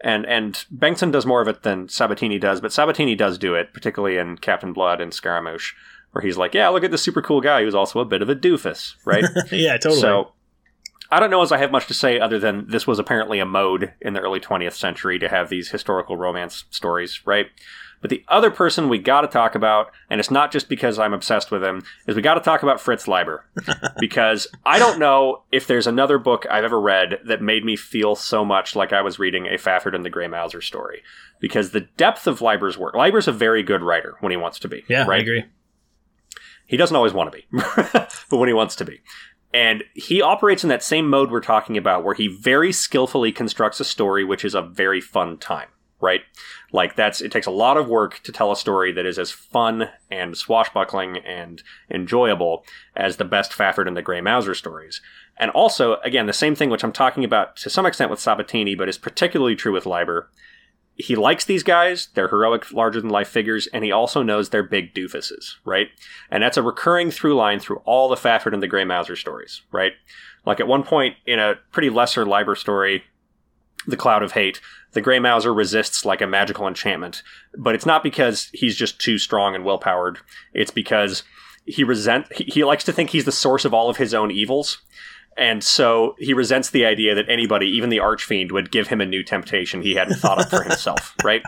[0.00, 3.72] And and Bengtsson does more of it than Sabatini does, but Sabatini does do it,
[3.72, 5.74] particularly in Captain Blood and Scaramouche,
[6.12, 8.28] where he's like, "Yeah, look at this super cool guy who's also a bit of
[8.28, 9.24] a doofus," right?
[9.52, 9.76] yeah.
[9.76, 10.00] Totally.
[10.00, 10.32] So
[11.14, 13.46] I don't know as I have much to say other than this was apparently a
[13.46, 17.46] mode in the early 20th century to have these historical romance stories, right?
[18.00, 21.14] But the other person we got to talk about, and it's not just because I'm
[21.14, 23.46] obsessed with him, is we got to talk about Fritz Leiber.
[24.00, 28.16] because I don't know if there's another book I've ever read that made me feel
[28.16, 31.02] so much like I was reading a Fafhrd and the Grey Mouser story.
[31.38, 34.68] Because the depth of Leiber's work, Leiber's a very good writer when he wants to
[34.68, 34.82] be.
[34.88, 35.20] yeah, right?
[35.20, 35.44] I agree.
[36.66, 37.46] He doesn't always want to be,
[38.30, 39.00] but when he wants to be.
[39.54, 43.78] And he operates in that same mode we're talking about, where he very skillfully constructs
[43.78, 45.68] a story which is a very fun time,
[46.00, 46.22] right?
[46.72, 49.30] Like that's it takes a lot of work to tell a story that is as
[49.30, 52.64] fun and swashbuckling and enjoyable
[52.96, 55.00] as the best Fafhrd and the Grey Mouser stories.
[55.36, 58.74] And also, again, the same thing which I'm talking about to some extent with Sabatini,
[58.74, 60.30] but is particularly true with Leiber.
[60.96, 64.62] He likes these guys, they're heroic, larger than life figures, and he also knows they're
[64.62, 65.88] big doofuses, right?
[66.30, 69.62] And that's a recurring through line through all the Fafhrd and the Grey Mouser stories,
[69.72, 69.92] right?
[70.46, 73.02] Like at one point in a pretty lesser Leiber story,
[73.88, 74.60] The Cloud of Hate,
[74.92, 77.22] the Grey Mouser resists like a magical enchantment,
[77.58, 80.20] but it's not because he's just too strong and well powered.
[80.52, 81.24] It's because
[81.66, 84.30] he resent he, he likes to think he's the source of all of his own
[84.30, 84.80] evils.
[85.36, 89.06] And so he resents the idea that anybody, even the Archfiend, would give him a
[89.06, 91.42] new temptation he hadn't thought up for himself, right?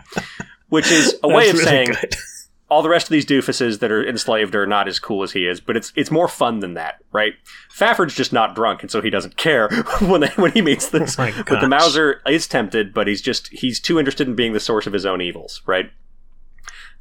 [0.69, 2.15] Which is a way of really saying good.
[2.69, 5.47] all the rest of these doofuses that are enslaved are not as cool as he
[5.47, 7.33] is, but it's it's more fun than that, right?
[7.73, 9.69] Fafhrd's just not drunk, and so he doesn't care
[10.01, 11.17] when they, when he meets this.
[11.17, 11.67] Oh but the.
[11.67, 15.05] Mouser is tempted, but he's just he's too interested in being the source of his
[15.05, 15.91] own evils, right?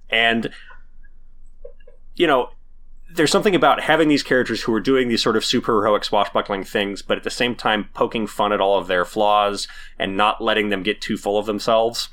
[0.08, 0.50] And
[2.14, 2.50] you know,
[3.10, 6.64] there's something about having these characters who are doing these sort of super heroic swashbuckling
[6.64, 9.68] things, but at the same time poking fun at all of their flaws
[9.98, 12.08] and not letting them get too full of themselves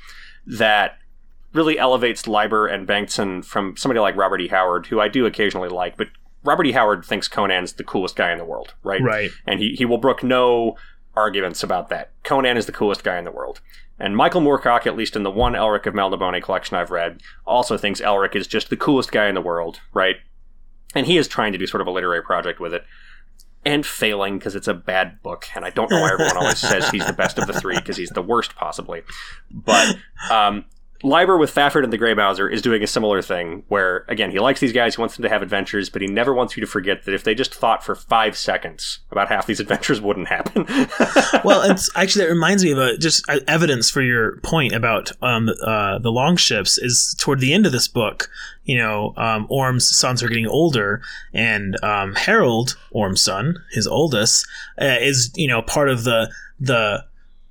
[0.46, 0.98] that
[1.52, 4.48] really elevates Leiber and Bengtsson from somebody like Robert E.
[4.48, 6.08] Howard, who I do occasionally like, but
[6.42, 6.72] Robert E.
[6.72, 9.02] Howard thinks Conan's the coolest guy in the world, right?
[9.02, 9.30] Right.
[9.46, 10.76] And he, he will brook no
[11.16, 12.10] arguments about that.
[12.22, 13.60] Conan is the coolest guy in the world.
[13.98, 17.78] And Michael Moorcock, at least in the one Elric of Melniboné collection I've read, also
[17.78, 20.16] thinks Elric is just the coolest guy in the world, right?
[20.94, 22.84] And he is trying to do sort of a literary project with it.
[23.66, 26.90] And failing because it's a bad book, and I don't know why everyone always says
[26.90, 29.02] he's the best of the three because he's the worst possibly.
[29.50, 29.96] But
[30.30, 30.66] um,
[31.04, 34.38] Leiber with Fafhrd and the Grey Mouser is doing a similar thing where, again, he
[34.38, 36.66] likes these guys, he wants them to have adventures, but he never wants you to
[36.66, 40.64] forget that if they just thought for five seconds, about half these adventures wouldn't happen.
[41.44, 45.12] well, it's actually that reminds me of a, just uh, evidence for your point about
[45.20, 48.30] um, uh, the long ships is toward the end of this book.
[48.64, 51.02] You know, um, Orm's sons are getting older,
[51.34, 54.46] and um, Harald, Orm's son, his oldest,
[54.80, 57.04] uh, is you know part of the the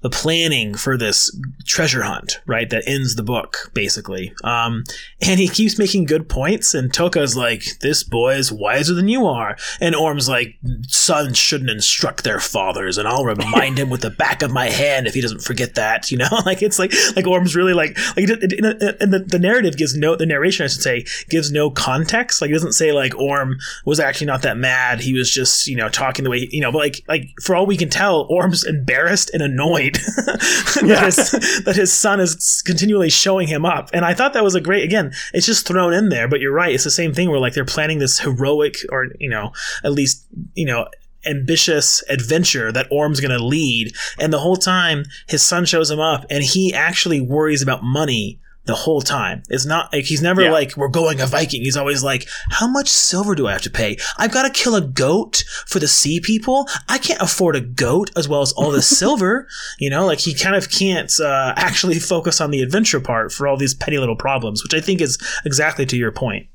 [0.03, 1.35] the planning for this
[1.65, 2.69] treasure hunt, right?
[2.69, 4.33] That ends the book, basically.
[4.43, 4.83] Um,
[5.25, 9.25] and he keeps making good points, and Toke's like, this boy is wiser than you
[9.25, 9.55] are.
[9.79, 14.41] And Orm's like, sons shouldn't instruct their fathers, and I'll remind him with the back
[14.41, 16.27] of my hand if he doesn't forget that, you know?
[16.45, 20.25] like, it's like, like Orm's really like, like, and the, the narrative gives no, the
[20.25, 22.41] narration, I should say, gives no context.
[22.41, 24.99] Like, it doesn't say, like, Orm was actually not that mad.
[24.99, 27.65] He was just, you know, talking the way, you know, but like, like, for all
[27.65, 29.92] we can tell, Orm's embarrassed and annoyed
[30.81, 33.89] that, his, that his son is continually showing him up.
[33.93, 36.53] And I thought that was a great, again, it's just thrown in there, but you're
[36.53, 36.73] right.
[36.73, 39.51] It's the same thing where like they're planning this heroic or, you know,
[39.83, 40.87] at least, you know,
[41.25, 43.95] ambitious adventure that Orm's going to lead.
[44.19, 48.39] And the whole time his son shows him up and he actually worries about money
[48.65, 49.43] the whole time.
[49.49, 50.51] It's not like he's never yeah.
[50.51, 51.63] like, we're going a Viking.
[51.63, 53.97] He's always like, how much silver do I have to pay?
[54.17, 56.67] I've got to kill a goat for the sea people.
[56.87, 59.47] I can't afford a goat as well as all the silver.
[59.79, 63.47] You know, like he kind of can't uh, actually focus on the adventure part for
[63.47, 66.47] all these petty little problems, which I think is exactly to your point.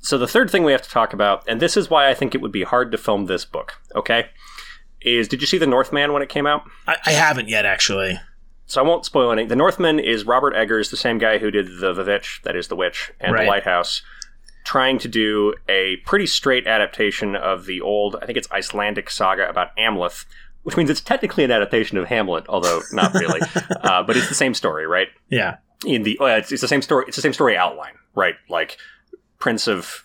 [0.00, 2.34] So the third thing we have to talk about, and this is why I think
[2.34, 4.26] it would be hard to film this book, okay?
[5.00, 6.64] Is did you see The Northman when it came out?
[6.86, 8.18] I, I haven't yet, actually
[8.72, 9.50] so I won't spoil anything.
[9.50, 12.74] The Northman is Robert Eggers, the same guy who did the Vivitch, that is the
[12.74, 13.44] Witch, and right.
[13.44, 14.00] the Lighthouse,
[14.64, 19.46] trying to do a pretty straight adaptation of the old, I think it's Icelandic saga
[19.46, 20.24] about Amleth,
[20.62, 23.42] which means it's technically an adaptation of Hamlet, although not really.
[23.82, 25.08] uh, but it's the same story, right?
[25.28, 25.58] Yeah.
[25.84, 27.04] In the uh, it's, it's the same story.
[27.06, 28.36] It's the same story outline, right?
[28.48, 28.78] Like
[29.38, 30.02] Prince of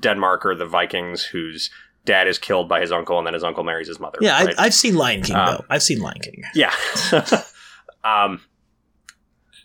[0.00, 1.70] Denmark or the Vikings, whose
[2.06, 4.18] dad is killed by his uncle, and then his uncle marries his mother.
[4.20, 4.58] Yeah, right?
[4.58, 5.64] I, have seen Lion King um, though.
[5.70, 6.42] I've seen Lion King.
[6.56, 6.74] Yeah.
[8.04, 8.42] Um,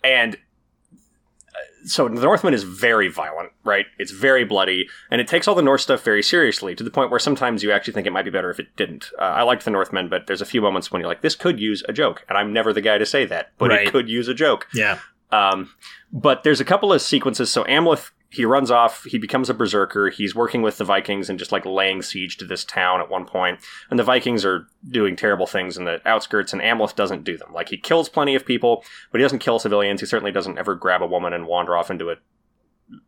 [0.04, 3.86] and uh, so the Northman is very violent, right?
[3.98, 7.10] It's very bloody, and it takes all the Norse stuff very seriously to the point
[7.10, 9.10] where sometimes you actually think it might be better if it didn't.
[9.18, 11.60] Uh, I liked the Northman, but there's a few moments when you're like, this could
[11.60, 13.86] use a joke, and I'm never the guy to say that, but right.
[13.86, 14.66] it could use a joke.
[14.74, 14.98] Yeah.
[15.32, 15.70] Um,
[16.12, 17.50] but there's a couple of sequences.
[17.50, 19.04] So Amleth he runs off.
[19.04, 20.10] He becomes a berserker.
[20.10, 23.24] He's working with the Vikings and just like laying siege to this town at one
[23.24, 23.60] point.
[23.88, 27.52] And the Vikings are doing terrible things in the outskirts, and Amleth doesn't do them.
[27.52, 30.00] Like he kills plenty of people, but he doesn't kill civilians.
[30.00, 32.16] He certainly doesn't ever grab a woman and wander off into a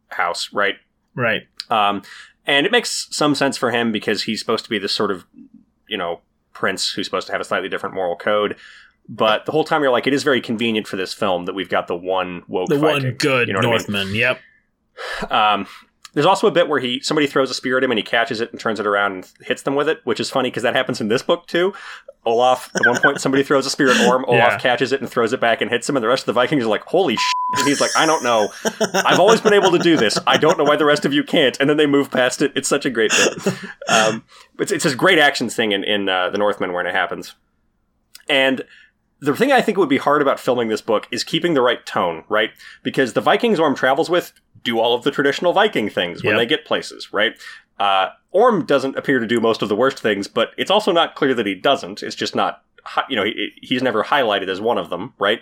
[0.08, 0.76] house, right?
[1.14, 1.42] Right.
[1.68, 2.02] Um,
[2.46, 5.26] and it makes some sense for him because he's supposed to be this sort of,
[5.88, 6.20] you know,
[6.52, 8.56] prince who's supposed to have a slightly different moral code.
[9.08, 11.68] But the whole time you're like, it is very convenient for this film that we've
[11.68, 14.02] got the one woke, the Viking, one good you know Northman.
[14.02, 14.14] I mean?
[14.16, 14.40] Yep.
[15.30, 15.66] Um,
[16.14, 18.40] there's also a bit where he somebody throws a spear at him and he catches
[18.40, 20.74] it and turns it around and hits them with it, which is funny because that
[20.74, 21.72] happens in this book too.
[22.24, 24.24] Olaf, at one point, somebody throws a spear at Orm.
[24.28, 24.58] Olaf yeah.
[24.58, 26.64] catches it and throws it back and hits him, and the rest of the Vikings
[26.64, 28.48] are like, "Holy shit!" And he's like, "I don't know.
[28.94, 30.18] I've always been able to do this.
[30.26, 32.52] I don't know why the rest of you can't." And then they move past it.
[32.54, 33.54] It's such a great bit.
[33.88, 34.24] Um,
[34.58, 37.34] it's it's this great action thing in in uh, the Northman when it happens,
[38.28, 38.64] and
[39.20, 41.84] the thing I think would be hard about filming this book is keeping the right
[41.84, 42.50] tone, right?
[42.82, 44.32] Because the Vikings Orm travels with
[44.62, 46.40] do all of the traditional Viking things when yep.
[46.40, 47.34] they get places, right?
[47.78, 51.14] Uh, Orm doesn't appear to do most of the worst things, but it's also not
[51.14, 52.02] clear that he doesn't.
[52.02, 52.62] It's just not,
[53.08, 55.40] you know, he, he's never highlighted as one of them, right?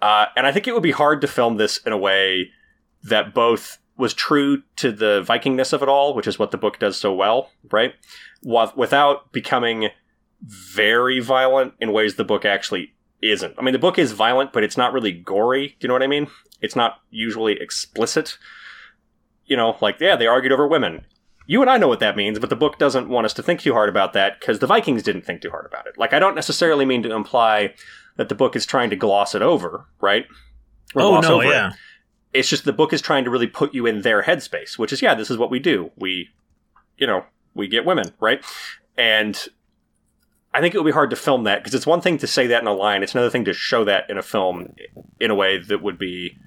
[0.00, 2.50] Uh, and I think it would be hard to film this in a way
[3.02, 6.78] that both was true to the Vikingness of it all, which is what the book
[6.78, 7.94] does so well, right?
[8.42, 9.88] Without becoming
[10.42, 12.93] very violent in ways the book actually
[13.30, 13.54] isn't.
[13.58, 15.68] I mean, the book is violent, but it's not really gory.
[15.68, 16.28] Do you know what I mean?
[16.60, 18.38] It's not usually explicit.
[19.46, 21.04] You know, like, yeah, they argued over women.
[21.46, 23.60] You and I know what that means, but the book doesn't want us to think
[23.60, 25.98] too hard about that because the Vikings didn't think too hard about it.
[25.98, 27.74] Like, I don't necessarily mean to imply
[28.16, 30.24] that the book is trying to gloss it over, right?
[30.94, 31.70] Or oh, no, yeah.
[31.70, 31.74] It.
[32.32, 35.02] It's just the book is trying to really put you in their headspace, which is,
[35.02, 35.90] yeah, this is what we do.
[35.96, 36.30] We,
[36.96, 37.24] you know,
[37.54, 38.44] we get women, right?
[38.96, 39.48] And
[40.54, 42.46] I think it would be hard to film that because it's one thing to say
[42.46, 44.74] that in a line; it's another thing to show that in a film
[45.20, 46.38] in a way that would be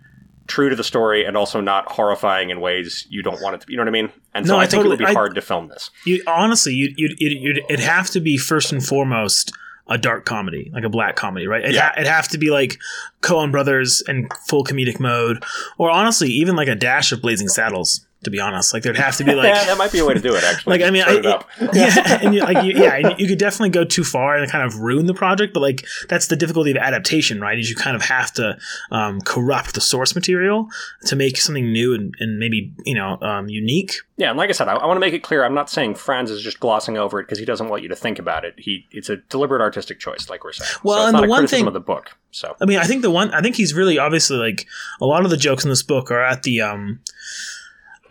[0.47, 3.67] true to the story and also not horrifying in ways you don't want it to
[3.67, 3.73] be.
[3.73, 4.09] You know what I mean?
[4.34, 5.91] And so No, I, I think it would totally- be I- hard to film this.
[6.05, 9.51] You honestly, you you it it'd have to be first and foremost
[9.89, 11.63] a dark comedy, like a black comedy, right?
[11.63, 11.88] It Yeah.
[11.89, 12.77] ha- it'd have to be like
[13.21, 15.43] Coen Brothers in full comedic mode,
[15.77, 18.06] or honestly, even like a dash of Blazing Saddles.
[18.23, 20.15] To be honest, like there'd have to be like yeah, that might be a way
[20.15, 20.44] to do it.
[20.44, 21.23] Actually, like I mean, I, it
[21.76, 24.65] yeah, and you, like you, yeah, and you could definitely go too far and kind
[24.65, 25.53] of ruin the project.
[25.53, 27.60] But like that's the difficulty of adaptation, right?
[27.60, 28.57] Is you kind of have to
[28.89, 30.68] um, corrupt the source material
[31.06, 33.98] to make something new and, and maybe you know um, unique.
[34.18, 35.45] Yeah, and like I said, I, I want to make it clear.
[35.45, 37.95] I'm not saying Frans is just glossing over it because he doesn't want you to
[37.95, 38.56] think about it.
[38.57, 40.72] He it's a deliberate artistic choice, like we're saying.
[40.84, 42.18] Well, so and the one thing- of the book.
[42.31, 44.65] So I mean, I think the one I think he's really obviously like
[44.99, 46.99] a lot of the jokes in this book are at the um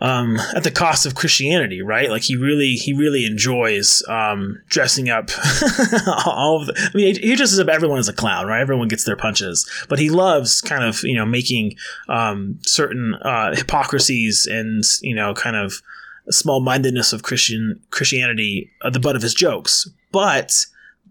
[0.01, 2.09] um at the cost of Christianity, right?
[2.09, 5.29] Like he really he really enjoys um dressing up
[6.25, 8.61] all of the I mean he dresses up everyone as a clown, right?
[8.61, 9.69] Everyone gets their punches.
[9.89, 11.75] But he loves kind of, you know, making
[12.09, 15.81] um certain uh hypocrisies and, you know, kind of
[16.29, 19.89] small mindedness of Christian Christianity at the butt of his jokes.
[20.11, 20.65] But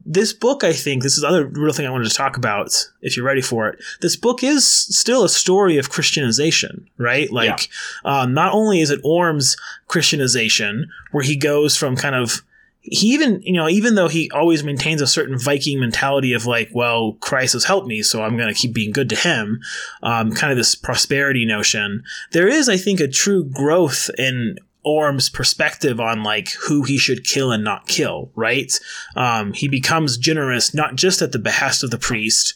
[0.07, 2.73] this book, I think, this is the other real thing I wanted to talk about,
[3.03, 3.83] if you're ready for it.
[4.01, 7.31] This book is still a story of Christianization, right?
[7.33, 7.69] Like,
[8.05, 9.57] um, not only is it Orm's
[9.89, 12.43] Christianization, where he goes from kind of
[12.89, 16.71] he even you know even though he always maintains a certain Viking mentality of like,
[16.73, 19.61] well, Christ has helped me, so I'm going to keep being good to him,
[20.05, 22.05] um, kind of this prosperity notion.
[22.31, 27.25] There is, I think, a true growth in Orm's perspective on like who he should
[27.25, 28.31] kill and not kill.
[28.35, 28.73] Right?
[29.17, 32.55] Um, he becomes generous not just at the behest of the priest,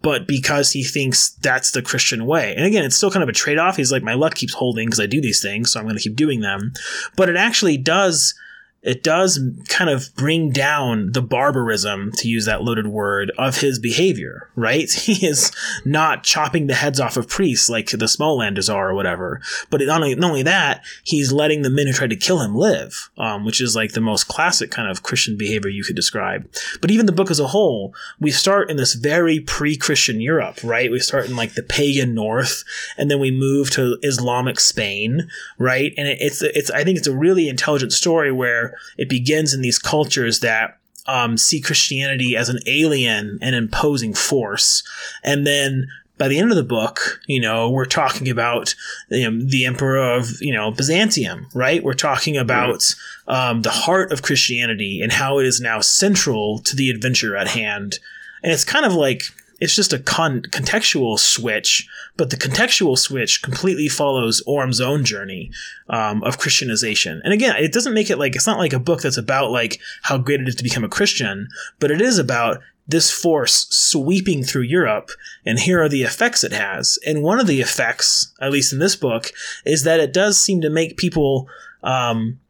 [0.00, 2.54] but because he thinks that's the Christian way.
[2.56, 3.76] And again, it's still kind of a trade off.
[3.76, 6.02] He's like, my luck keeps holding because I do these things, so I'm going to
[6.02, 6.72] keep doing them.
[7.16, 8.34] But it actually does
[8.82, 13.78] it does kind of bring down the barbarism, to use that loaded word, of his
[13.78, 14.90] behavior, right?
[15.12, 15.52] He is
[15.84, 19.40] not chopping the heads off of priests like the Smalanders are or whatever.
[19.68, 22.54] But not, only, not only that, he's letting the men who tried to kill him
[22.54, 26.48] live, um, which is like the most classic kind of Christian behavior you could describe.
[26.80, 30.90] But even the book as a whole, we start in this very pre-Christian Europe, right?
[30.90, 32.64] We start in like the pagan North,
[32.96, 35.28] and then we move to Islamic Spain,
[35.58, 35.92] right?
[35.96, 39.62] And it, it's it's I think it's a really intelligent story where it begins in
[39.62, 44.82] these cultures that um, see Christianity as an alien and imposing force,
[45.24, 45.88] and then
[46.18, 48.76] by the end of the book, you know, we're talking about
[49.08, 51.82] you know, the emperor of you know Byzantium, right?
[51.82, 52.94] We're talking about
[53.26, 57.48] um, the heart of Christianity and how it is now central to the adventure at
[57.48, 57.98] hand,
[58.42, 59.24] and it's kind of like
[59.62, 65.52] it's just a con- contextual switch, but the contextual switch completely follows Orm's own journey
[65.88, 67.20] um, of Christianization.
[67.22, 69.80] And again, it doesn't make it like it's not like a book that's about like
[70.02, 71.46] how great it is to become a Christian,
[71.78, 72.58] but it is about
[72.88, 75.10] this force sweeping through Europe,
[75.46, 76.98] and here are the effects it has.
[77.06, 79.30] And one of the effects, at least in this book,
[79.64, 81.48] is that it does seem to make people
[81.84, 82.40] um,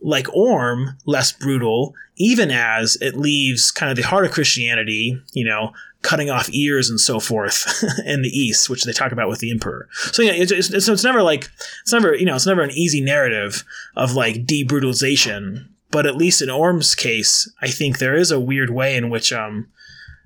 [0.00, 5.44] like Orm less brutal, even as it leaves kind of the heart of Christianity, you
[5.44, 9.38] know, cutting off ears and so forth in the East, which they talk about with
[9.38, 9.88] the Emperor.
[10.12, 11.48] So yeah, it's, it's, it's, never like
[11.82, 13.64] it's never you know it's never an easy narrative
[13.96, 15.68] of like debrutalization.
[15.90, 19.32] But at least in Orm's case, I think there is a weird way in which
[19.32, 19.68] um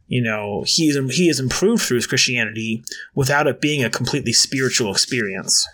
[0.09, 2.83] you know he's he has improved through his Christianity
[3.15, 5.69] without it being a completely spiritual experience.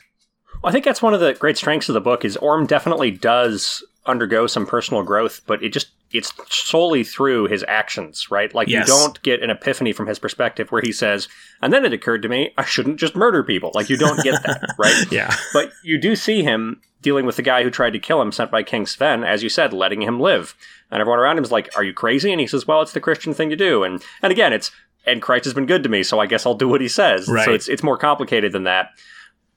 [0.63, 3.11] Well, I think that's one of the great strengths of the book is Orm definitely
[3.11, 8.53] does undergo some personal growth, but it just it's solely through his actions, right?
[8.55, 8.87] Like Yes.
[8.87, 11.29] you don't get an epiphany from his perspective where he says,
[11.61, 14.43] "And then it occurred to me, I shouldn't just murder people." Like you don't get
[14.45, 15.05] that, right?
[15.11, 15.35] Yeah.
[15.53, 18.51] But you do see him dealing with the guy who tried to kill him, sent
[18.51, 20.55] by King Sven, as you said, letting him live.
[20.91, 23.01] And everyone around him is like, "Are you crazy?" And he says, "Well, it's the
[23.01, 24.71] Christian thing to do." And and again, it's
[25.07, 27.29] and Christ has been good to me, so I guess I'll do what he says.
[27.29, 27.45] Right.
[27.45, 28.91] So it's it's more complicated than that.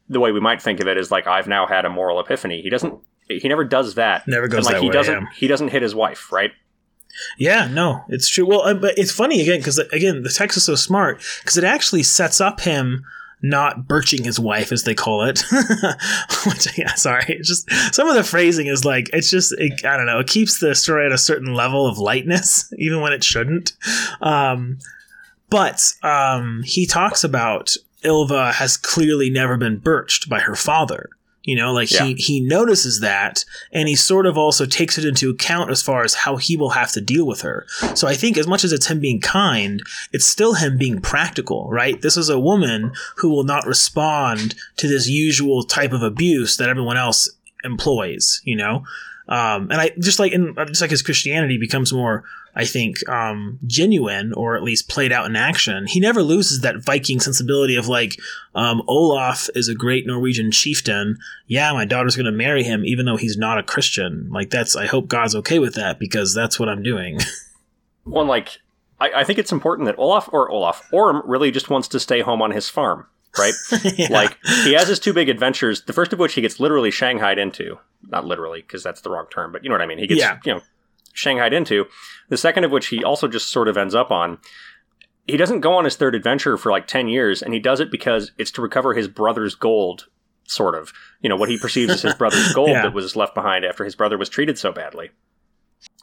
[0.09, 2.61] The way we might think of it is like I've now had a moral epiphany.
[2.61, 2.93] He doesn't.
[3.27, 4.27] He never does that.
[4.27, 5.13] Never goes and like that he way, doesn't.
[5.13, 5.29] yeah.
[5.35, 6.51] He doesn't hit his wife, right?
[7.37, 8.45] Yeah, no, it's true.
[8.45, 11.63] Well, uh, but it's funny again because again, the text is so smart because it
[11.63, 13.05] actually sets up him
[13.41, 15.43] not birching his wife, as they call it.
[16.45, 19.97] Which, yeah, sorry, it's just some of the phrasing is like it's just it, I
[19.97, 20.19] don't know.
[20.19, 23.73] It keeps the story at a certain level of lightness, even when it shouldn't.
[24.21, 24.79] Um,
[25.49, 31.09] but um, he talks about Ylva has clearly never been birched by her father.
[31.45, 35.29] You know, like he, he notices that and he sort of also takes it into
[35.29, 37.65] account as far as how he will have to deal with her.
[37.93, 41.69] So I think as much as it's him being kind, it's still him being practical,
[41.69, 42.01] right?
[42.01, 46.69] This is a woman who will not respond to this usual type of abuse that
[46.69, 47.29] everyone else
[47.63, 48.83] employs, you know?
[49.27, 52.23] Um, and I just like in just like his Christianity becomes more,
[52.55, 55.87] I think, um, genuine or at least played out in action.
[55.87, 58.17] He never loses that Viking sensibility of like,
[58.53, 61.17] um, Olaf is a great Norwegian chieftain.
[61.47, 64.29] Yeah, my daughter's going to marry him, even though he's not a Christian.
[64.31, 67.19] Like that's, I hope God's okay with that because that's what I'm doing.
[68.05, 68.59] One like,
[68.99, 72.21] I, I think it's important that Olaf or Olaf Orm really just wants to stay
[72.21, 73.07] home on his farm
[73.37, 73.53] right?
[73.97, 74.07] yeah.
[74.09, 75.81] Like he has his two big adventures.
[75.83, 77.77] The first of which he gets literally shanghaied into,
[78.07, 79.97] not literally because that's the wrong term, but you know what I mean.
[79.97, 80.39] He gets yeah.
[80.45, 80.61] you know
[81.15, 81.85] shanghaied into.
[82.29, 84.37] The second of which he also just sort of ends up on.
[85.27, 87.89] He doesn't go on his third adventure for like ten years, and he does it
[87.89, 90.07] because it's to recover his brother's gold.
[90.47, 92.83] Sort of, you know, what he perceives as his brother's gold yeah.
[92.83, 95.09] that was left behind after his brother was treated so badly.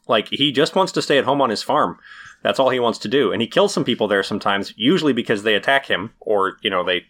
[0.09, 1.99] Like he just wants to stay at home on his farm.
[2.43, 3.31] That's all he wants to do.
[3.31, 6.83] And he kills some people there sometimes, usually because they attack him or, you know,
[6.83, 7.07] they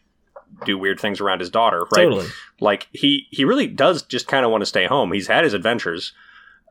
[0.64, 2.04] do weird things around his daughter, right?
[2.04, 2.26] Totally.
[2.60, 5.12] Like he he really does just kind of want to stay home.
[5.12, 6.12] He's had his adventures.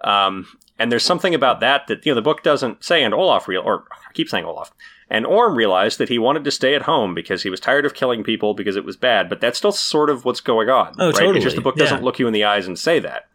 [0.03, 0.47] Um,
[0.81, 3.61] and there's something about that that you know the book doesn't say and Olaf real
[3.61, 4.71] or I keep saying Olaf.
[5.09, 7.93] And Orm realized that he wanted to stay at home because he was tired of
[7.93, 10.95] killing people because it was bad, but that's still sort of what's going on.
[10.99, 11.15] Oh, right?
[11.15, 11.35] totally.
[11.35, 12.03] It's just the book doesn't yeah.
[12.03, 13.27] look you in the eyes and say that.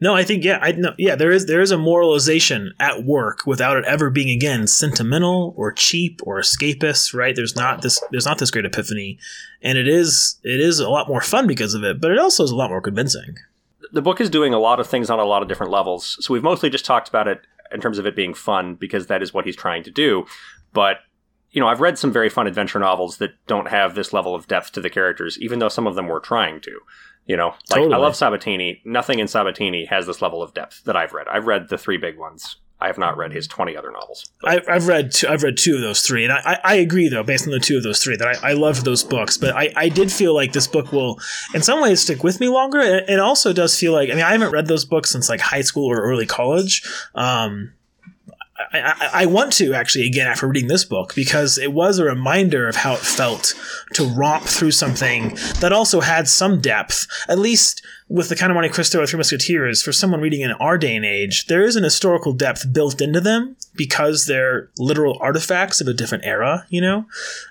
[0.00, 3.46] No, I think yeah, I no, yeah, there is there is a moralization at work
[3.46, 7.34] without it ever being again sentimental or cheap or escapist, right?
[7.34, 9.18] There's not this there's not this great epiphany,
[9.62, 12.44] and it is it is a lot more fun because of it, but it also
[12.44, 13.36] is a lot more convincing.
[13.96, 16.18] The book is doing a lot of things on a lot of different levels.
[16.20, 17.40] So we've mostly just talked about it
[17.72, 20.26] in terms of it being fun because that is what he's trying to do,
[20.72, 20.98] but
[21.50, 24.46] you know, I've read some very fun adventure novels that don't have this level of
[24.46, 26.80] depth to the characters, even though some of them were trying to.
[27.24, 27.94] You know, like totally.
[27.94, 28.82] I love Sabatini.
[28.84, 31.28] Nothing in Sabatini has this level of depth that I've read.
[31.28, 32.56] I've read the three big ones.
[32.80, 34.30] I have not read his twenty other novels.
[34.44, 37.22] I, have read two, I've read two of those three, and I, I, agree though,
[37.22, 39.38] based on the two of those three, that I, I loved those books.
[39.38, 41.18] But I, I did feel like this book will,
[41.54, 42.80] in some ways, stick with me longer.
[42.80, 45.40] It, it also does feel like I mean I haven't read those books since like
[45.40, 46.82] high school or early college.
[47.14, 47.72] Um,
[48.72, 52.68] I, I, want to actually again after reading this book because it was a reminder
[52.68, 53.54] of how it felt
[53.94, 58.54] to romp through something that also had some depth, at least with the kind of
[58.54, 59.82] Monte Cristo or Three Musketeers.
[59.82, 63.20] For someone reading in our day and age, there is an historical depth built into
[63.20, 67.06] them because they're literal artifacts of a different era, you know.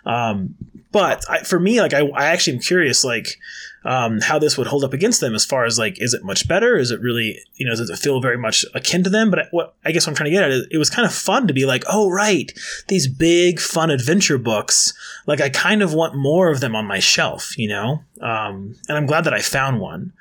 [0.05, 0.55] Um,
[0.91, 3.37] but I, for me, like I, I actually am curious, like
[3.85, 6.47] um, how this would hold up against them as far as like, is it much
[6.47, 6.75] better?
[6.75, 9.29] Is it really, you know, does it feel very much akin to them?
[9.29, 11.05] But I, what I guess what I'm trying to get at is it was kind
[11.05, 12.51] of fun to be like, oh, right,
[12.87, 14.93] these big, fun adventure books.
[15.27, 18.03] Like, I kind of want more of them on my shelf, you know?
[18.21, 20.13] Um, and I'm glad that I found one.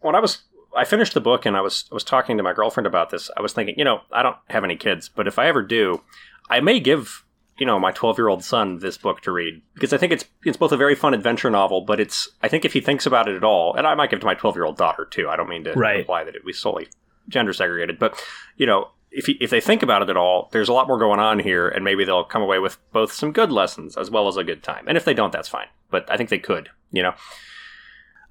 [0.00, 0.42] When I was
[0.76, 3.28] I finished the book and I was I was talking to my girlfriend about this.
[3.36, 6.02] I was thinking, you know, I don't have any kids, but if I ever do,
[6.48, 7.24] I may give
[7.60, 10.24] you know my 12 year old son this book to read because I think it's
[10.44, 13.28] it's both a very fun adventure novel, but it's I think if he thinks about
[13.28, 15.28] it at all, and I might give it to my 12 year old daughter too.
[15.28, 16.00] I don't mean to right.
[16.00, 16.88] imply that it was solely
[17.28, 18.20] gender segregated, but
[18.56, 20.98] you know if he, if they think about it at all, there's a lot more
[20.98, 24.28] going on here, and maybe they'll come away with both some good lessons as well
[24.28, 24.84] as a good time.
[24.86, 25.66] And if they don't, that's fine.
[25.90, 27.14] But I think they could, you know.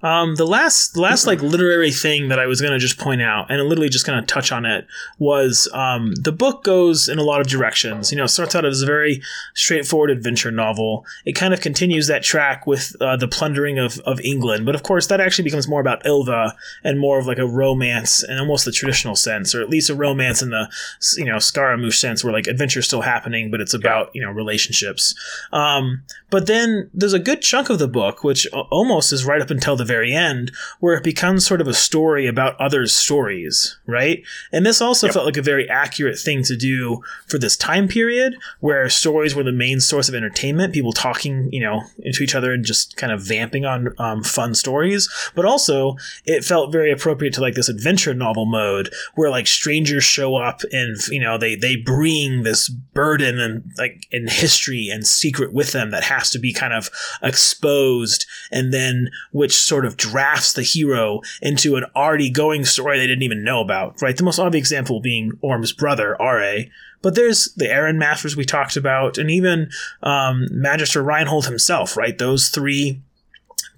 [0.02, 3.62] Um, the last, last like literary thing that I was gonna just point out, and
[3.68, 4.86] literally just gonna touch on it,
[5.18, 8.10] was um, the book goes in a lot of directions.
[8.10, 9.22] You know, starts out as a very
[9.54, 11.04] straightforward adventure novel.
[11.24, 14.82] It kind of continues that track with uh, the plundering of, of England, but of
[14.82, 18.64] course that actually becomes more about Ylva and more of like a romance in almost
[18.64, 20.70] the traditional sense, or at least a romance in the
[21.16, 25.14] you know Scaramouche sense, where like adventure's still happening, but it's about you know relationships.
[25.52, 29.50] Um, but then there's a good chunk of the book, which almost is right up
[29.50, 34.22] until the very end where it becomes sort of a story about others' stories, right?
[34.52, 35.14] And this also yep.
[35.14, 39.42] felt like a very accurate thing to do for this time period where stories were
[39.42, 43.12] the main source of entertainment, people talking, you know, into each other and just kind
[43.12, 45.08] of vamping on um, fun stories.
[45.34, 50.04] But also, it felt very appropriate to like this adventure novel mode where like strangers
[50.04, 55.06] show up and, you know, they, they bring this burden and like in history and
[55.06, 56.90] secret with them that has to be kind of
[57.22, 62.98] exposed and then which sort sort of drafts the hero into an already going story
[62.98, 64.14] they didn't even know about, right?
[64.14, 66.70] The most obvious example being Orm's brother, R.A.,
[67.00, 69.70] But there's the Aaron Masters we talked about, and even
[70.02, 72.18] um, Magister Reinhold himself, right?
[72.18, 73.00] Those three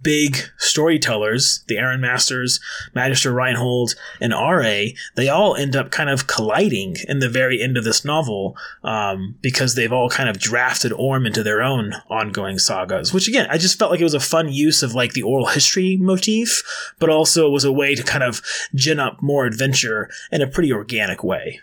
[0.02, 2.60] big storytellers, the Aaron Masters,
[2.94, 7.76] Magister Reinhold, and R.A., they all end up kind of colliding in the very end
[7.76, 12.58] of this novel um, because they've all kind of drafted Orm into their own ongoing
[12.58, 15.22] sagas, which again, I just felt like it was a fun use of like the
[15.22, 16.62] oral history motif,
[16.98, 18.42] but also was a way to kind of
[18.74, 21.60] gin up more adventure in a pretty organic way.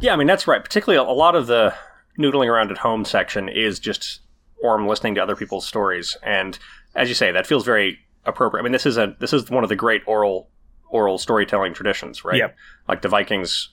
[0.00, 0.62] Yeah, I mean, that's right.
[0.62, 1.74] Particularly a lot of the
[2.18, 4.20] noodling around at home section is just
[4.62, 6.58] Orm listening to other people's stories and
[6.94, 8.62] as you say, that feels very appropriate.
[8.62, 10.48] I mean, this is a this is one of the great oral
[10.90, 12.38] oral storytelling traditions, right?
[12.38, 12.56] Yep.
[12.88, 13.70] Like the Vikings,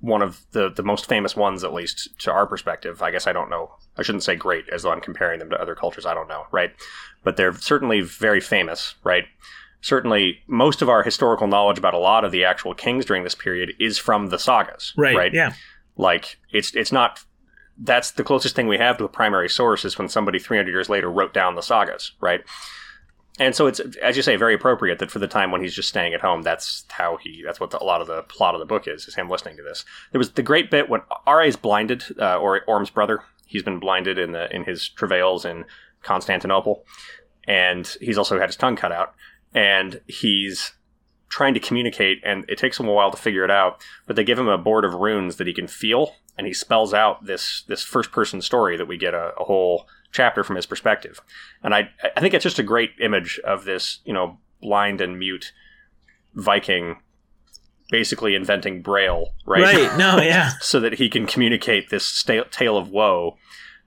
[0.00, 3.02] one of the the most famous ones, at least to our perspective.
[3.02, 3.74] I guess I don't know.
[3.96, 6.06] I shouldn't say great, as though I'm comparing them to other cultures.
[6.06, 6.72] I don't know, right?
[7.22, 9.24] But they're certainly very famous, right?
[9.80, 13.34] Certainly, most of our historical knowledge about a lot of the actual kings during this
[13.34, 15.14] period is from the sagas, Right.
[15.16, 15.34] Right?
[15.34, 15.52] Yeah.
[15.96, 17.24] Like it's it's not.
[17.76, 20.88] That's the closest thing we have to a primary source is when somebody 300 years
[20.88, 22.42] later wrote down the sagas, right?
[23.40, 25.88] And so it's, as you say, very appropriate that for the time when he's just
[25.88, 28.60] staying at home, that's how he, that's what the, a lot of the plot of
[28.60, 29.84] the book is, is him listening to this.
[30.12, 31.48] There was the great bit when R.A.
[31.48, 35.64] is blinded, uh, or Orm's brother, he's been blinded in the, in his travails in
[36.02, 36.84] Constantinople.
[37.48, 39.14] And he's also had his tongue cut out.
[39.52, 40.72] And he's
[41.28, 43.84] trying to communicate, and it takes him a while to figure it out.
[44.06, 46.92] But they give him a board of runes that he can feel, and he spells
[46.94, 50.66] out this, this first person story that we get a, a whole chapter from his
[50.66, 51.20] perspective.
[51.62, 55.18] And I I think it's just a great image of this, you know, blind and
[55.18, 55.52] mute
[56.34, 57.00] Viking
[57.90, 59.62] basically inventing Braille, right?
[59.62, 59.98] Right.
[59.98, 60.16] No.
[60.22, 60.52] Yeah.
[60.60, 63.36] so that he can communicate this sta- tale of woe.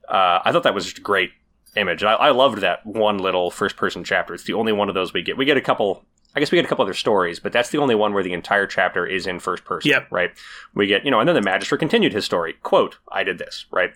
[0.07, 1.31] Uh, I thought that was just a great
[1.75, 2.03] image.
[2.03, 4.33] I, I loved that one little first person chapter.
[4.33, 5.37] It's the only one of those we get.
[5.37, 6.05] We get a couple.
[6.35, 8.33] I guess we get a couple other stories, but that's the only one where the
[8.33, 9.89] entire chapter is in first person.
[9.89, 10.07] Yep.
[10.11, 10.31] Right.
[10.75, 12.53] We get, you know, and then the magistrate continued his story.
[12.63, 13.91] Quote, I did this, right?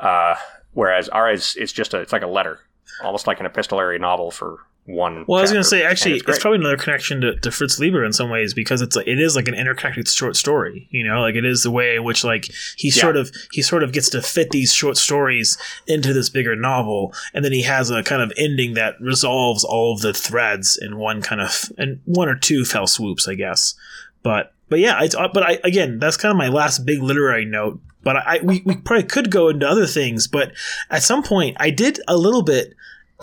[0.00, 0.36] Uh,
[0.72, 2.60] whereas ours is just a, it's like a letter,
[3.02, 5.24] almost like an epistolary novel for one.
[5.26, 7.78] Well, I was going to say actually, it's it's, probably another connection to, to Fritz
[7.78, 10.88] Leiber in some ways because it's like it is like an interconnected short story.
[10.90, 13.00] You know, like it is the way in which like he Yeah.
[13.00, 15.56] sort of he sort of gets to fit these short stories
[15.86, 19.94] into this bigger novel, and then he has a kind of ending that resolves all
[19.94, 23.74] of the threads in one kind of and one or two fell swoops, I guess.
[24.22, 27.44] But but yeah, it's uh, but I again that's kind of my last big literary
[27.46, 27.80] note.
[28.02, 30.52] But I we, we probably could go into other things, but
[30.90, 32.74] at some point I did a little bit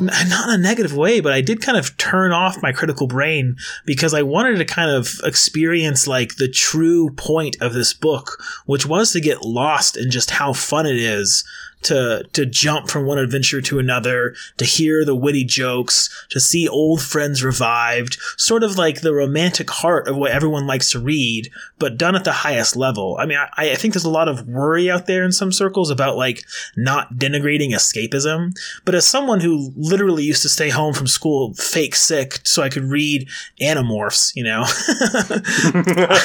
[0.06, 3.56] not in a negative way, but I did kind of turn off my critical brain
[3.86, 8.86] because I wanted to kind of experience like the true point of this book, which
[8.86, 11.44] was to get lost in just how fun it is
[11.84, 16.68] to to jump from one adventure to another, to hear the witty jokes, to see
[16.68, 21.50] old friends revived, sort of like the romantic heart of what everyone likes to read,
[21.80, 23.18] but done at the highest level.
[23.20, 25.90] I mean, I, I think there's a lot of worry out there in some circles
[25.90, 26.44] about like
[26.76, 28.54] not denigrating escapism,
[28.86, 32.70] but as someone who literally used to stay home from school fake sick so I
[32.70, 33.28] could read
[33.62, 34.66] Animorphs, you know,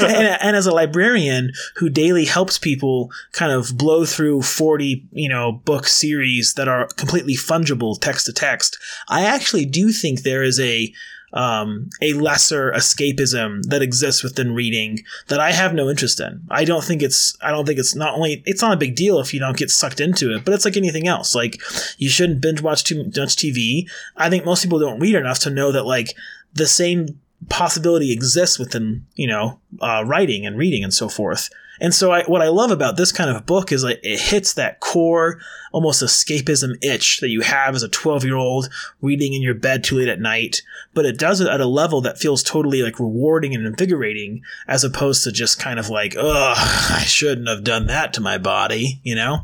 [0.07, 5.29] and, and as a librarian who daily helps people kind of blow through 40, you
[5.29, 8.79] know, book series that are completely fungible text to text,
[9.09, 10.93] I actually do think there is a
[11.33, 16.43] um, a lesser escapism that exists within reading that I have no interest in.
[16.51, 19.21] I don't think it's I don't think it's not only it's not a big deal
[19.21, 21.35] if you don't get sucked into it, but it's like anything else.
[21.35, 21.61] Like
[21.99, 23.89] you shouldn't binge watch too much TV.
[24.17, 26.17] I think most people don't read enough to know that like
[26.55, 27.21] the same
[27.51, 31.51] possibility exists within you know uh, writing and reading and so forth.
[31.81, 34.55] And so, I, what I love about this kind of book is like it hits
[34.55, 35.39] that core,
[35.73, 38.69] almost escapism itch that you have as a 12 year old
[39.01, 40.63] reading in your bed too late at night.
[40.95, 44.85] But it does it at a level that feels totally like rewarding and invigorating, as
[44.85, 49.01] opposed to just kind of like, ugh, I shouldn't have done that to my body,
[49.03, 49.41] you know.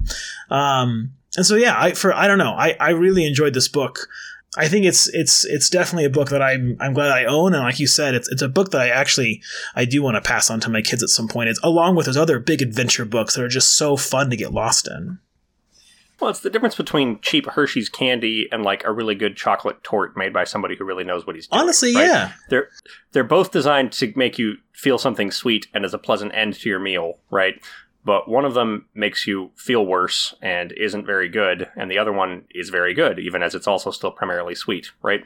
[0.50, 4.08] Um, and so, yeah, I for I don't know, I I really enjoyed this book.
[4.56, 7.62] I think it's it's it's definitely a book that I'm I'm glad I own, and
[7.62, 9.40] like you said, it's it's a book that I actually
[9.74, 11.48] I do want to pass on to my kids at some point.
[11.48, 14.52] It's along with those other big adventure books that are just so fun to get
[14.52, 15.18] lost in.
[16.20, 20.16] Well, it's the difference between cheap Hershey's candy and like a really good chocolate torte
[20.16, 21.60] made by somebody who really knows what he's doing.
[21.60, 22.06] Honestly, right?
[22.06, 22.68] yeah, They're
[23.12, 26.68] they're both designed to make you feel something sweet and as a pleasant end to
[26.68, 27.60] your meal, right?
[28.04, 32.12] But one of them makes you feel worse and isn't very good, and the other
[32.12, 35.24] one is very good, even as it's also still primarily sweet, right?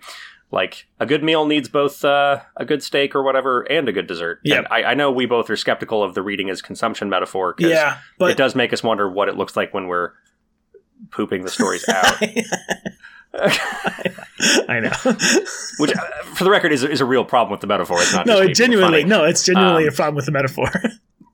[0.52, 4.06] Like a good meal needs both uh, a good steak or whatever and a good
[4.06, 4.40] dessert.
[4.44, 4.62] Yeah.
[4.70, 7.98] I, I know we both are skeptical of the reading as consumption metaphor because yeah,
[8.18, 10.12] but it does make us wonder what it looks like when we're
[11.10, 12.22] pooping the stories out.
[14.68, 14.92] I know.
[15.78, 16.00] Which, uh,
[16.34, 17.98] for the record, is, is a real problem with the metaphor.
[18.00, 20.70] It's not no, it genuinely no, it's genuinely Um, a problem with the metaphor.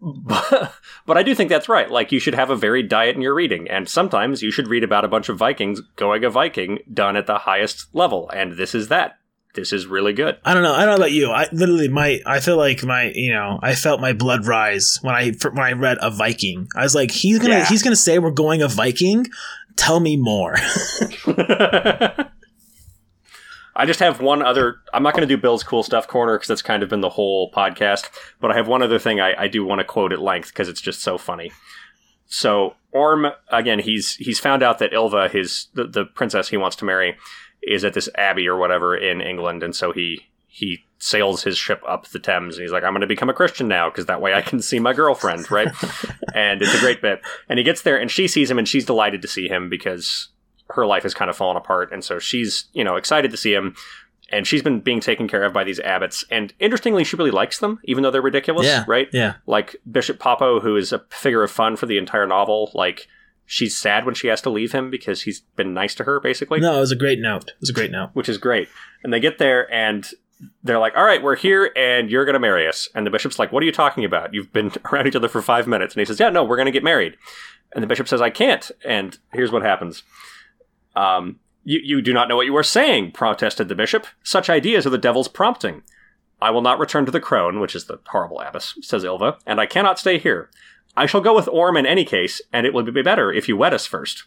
[0.03, 0.74] But,
[1.07, 1.89] but I do think that's right.
[1.89, 4.83] Like, you should have a varied diet in your reading, and sometimes you should read
[4.83, 8.74] about a bunch of Vikings going a Viking done at the highest level, and this
[8.74, 9.19] is that.
[9.55, 10.39] This is really good.
[10.47, 10.73] I don't know.
[10.73, 11.31] I don't know about you.
[11.31, 15.15] I literally my I feel like my you know I felt my blood rise when
[15.15, 16.69] I when I read a Viking.
[16.74, 17.66] I was like he's gonna Yeah.
[17.66, 19.27] he's gonna say we're going a Viking.
[19.77, 20.57] Tell me more.
[23.74, 24.77] I just have one other.
[24.93, 27.09] I'm not going to do Bill's cool stuff corner because that's kind of been the
[27.09, 28.11] whole podcast.
[28.40, 30.69] But I have one other thing I, I do want to quote at length because
[30.69, 31.53] it's just so funny.
[32.27, 36.77] So Orm again, he's he's found out that Ylva, his the, the princess he wants
[36.77, 37.16] to marry,
[37.62, 41.82] is at this abbey or whatever in England, and so he he sails his ship
[41.89, 44.20] up the Thames and he's like, I'm going to become a Christian now because that
[44.20, 45.69] way I can see my girlfriend, right?
[46.35, 47.23] and it's a great bit.
[47.49, 50.28] And he gets there and she sees him and she's delighted to see him because
[50.71, 51.93] her life has kind of fallen apart.
[51.93, 53.75] And so she's, you know, excited to see him.
[54.31, 56.25] And she's been being taken care of by these abbots.
[56.31, 58.85] And interestingly, she really likes them, even though they're ridiculous, Yeah.
[58.89, 59.09] right?
[59.13, 59.35] Yeah.
[59.47, 63.09] Like Bishop Popo, who is a figure of fun for the entire novel, like
[63.45, 66.61] she's sad when she has to leave him because he's been nice to her, basically
[66.61, 67.49] No, it was a great note.
[67.51, 68.11] It was a great note.
[68.15, 68.69] which is great.
[69.05, 70.09] And they get there and
[70.63, 72.89] they're like, all right, we're here and you're going to marry us.
[72.95, 74.33] And the bishop's like, what are you talking about?
[74.33, 75.95] You've been around each other for five minutes.
[75.95, 77.17] And he says, yeah, no, we're going to get married.
[77.75, 78.71] And the bishop says, I can't.
[78.85, 80.03] And here's what happens.
[80.94, 84.06] Um, you, you do not know what you are saying, protested the bishop.
[84.23, 85.82] Such ideas are the devil's prompting.
[86.40, 89.60] I will not return to the crone, which is the horrible abbess, says Ylva, and
[89.60, 90.51] I cannot stay here.
[90.97, 93.56] I shall go with Orm in any case, and it will be better if you
[93.56, 94.24] wed us first.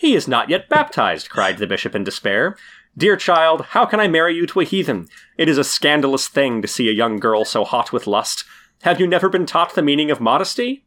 [0.00, 2.56] He is not yet baptized, cried the bishop in despair.
[2.96, 5.08] Dear child, how can I marry you to a heathen?
[5.36, 8.44] It is a scandalous thing to see a young girl so hot with lust.
[8.82, 10.84] Have you never been taught the meaning of modesty?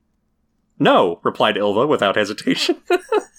[0.80, 2.78] No, replied Ylva without hesitation.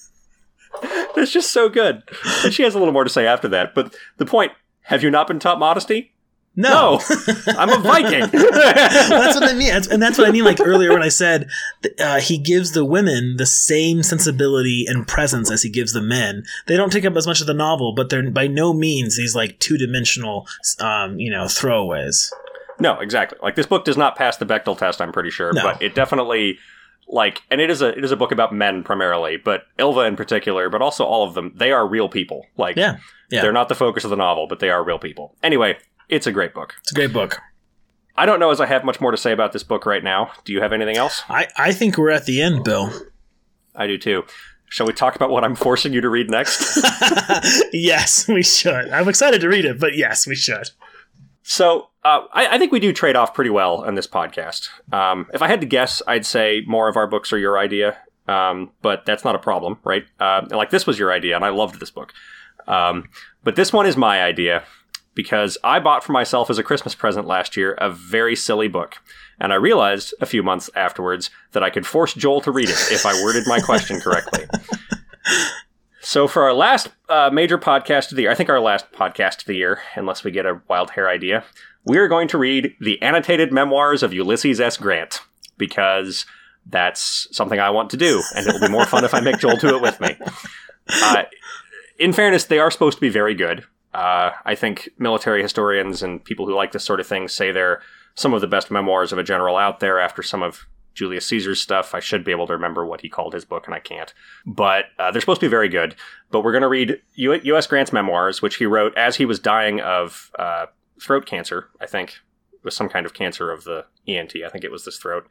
[1.16, 2.02] it's just so good.
[2.44, 4.52] And she has a little more to say after that, but the point
[4.82, 6.10] have you not been taught modesty?
[6.56, 7.18] No, No,
[7.58, 8.20] I'm a Viking.
[8.30, 10.44] that's what I mean, and that's what I mean.
[10.44, 11.48] Like earlier when I said
[11.98, 16.44] uh, he gives the women the same sensibility and presence as he gives the men.
[16.68, 19.34] They don't take up as much of the novel, but they're by no means these
[19.34, 20.46] like two dimensional,
[20.78, 22.30] um, you know, throwaways.
[22.78, 23.38] No, exactly.
[23.42, 25.62] Like this book does not pass the Bechdel test, I'm pretty sure, No.
[25.62, 26.58] but it definitely
[27.08, 30.16] like and it is a it is a book about men primarily, but Ylva in
[30.16, 32.46] particular, but also all of them, they are real people.
[32.56, 32.96] Like Yeah,
[33.30, 33.42] yeah.
[33.42, 35.36] they're not the focus of the novel, but they are real people.
[35.42, 35.78] Anyway,
[36.08, 36.74] it's a great book.
[36.80, 37.40] It's a great book.
[38.16, 40.30] I don't know as I have much more to say about this book right now.
[40.44, 41.22] Do you have anything else?
[41.28, 42.92] I I think we're at the end, Bill.
[43.74, 44.24] I do too.
[44.70, 46.80] Shall we talk about what I'm forcing you to read next?
[47.72, 48.88] yes, we should.
[48.90, 50.70] I'm excited to read it, but yes, we should.
[51.46, 54.70] So uh, I, I think we do trade off pretty well on this podcast.
[54.92, 57.98] Um, if I had to guess, I'd say more of our books are your idea,
[58.26, 60.06] um, but that's not a problem, right?
[60.18, 62.14] Uh, like this was your idea, and I loved this book.
[62.66, 63.10] Um,
[63.42, 64.64] but this one is my idea
[65.14, 68.96] because I bought for myself as a Christmas present last year a very silly book.
[69.38, 72.78] And I realized a few months afterwards that I could force Joel to read it
[72.90, 74.46] if I worded my question correctly.
[76.04, 79.40] So for our last uh, major podcast of the year, I think our last podcast
[79.40, 81.44] of the year, unless we get a wild hair idea,
[81.86, 84.76] we are going to read the annotated memoirs of Ulysses S.
[84.76, 85.20] Grant
[85.56, 86.26] because
[86.66, 89.56] that's something I want to do, and it'll be more fun if I make Joel
[89.56, 90.16] do it with me.
[90.88, 91.22] Uh,
[91.98, 93.64] in fairness, they are supposed to be very good.
[93.94, 97.80] Uh, I think military historians and people who like this sort of thing say they're
[98.14, 101.60] some of the best memoirs of a general out there after some of Julius Caesar's
[101.60, 101.94] stuff.
[101.94, 104.14] I should be able to remember what he called his book, and I can't.
[104.46, 105.96] But uh, they're supposed to be very good.
[106.30, 107.66] But we're going to read U- U.S.
[107.66, 110.66] Grant's memoirs, which he wrote as he was dying of uh,
[111.00, 112.20] throat cancer, I think.
[112.52, 114.34] It was some kind of cancer of the ENT.
[114.44, 115.26] I think it was this throat.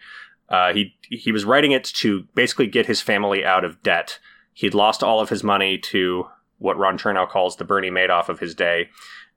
[0.49, 4.19] Uh, he he was writing it to basically get his family out of debt.
[4.53, 6.27] He'd lost all of his money to
[6.60, 8.90] what Ron Chernow calls the Bernie Madoff of his day,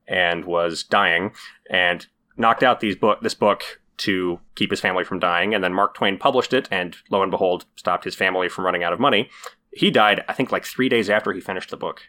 [0.07, 1.32] and was dying,
[1.70, 5.55] and knocked out these book this book to keep his family from dying.
[5.55, 8.82] And then Mark Twain published it, and lo and behold, stopped his family from running
[8.82, 9.31] out of money.
[9.73, 12.02] He died, I think, like three days after he finished the book.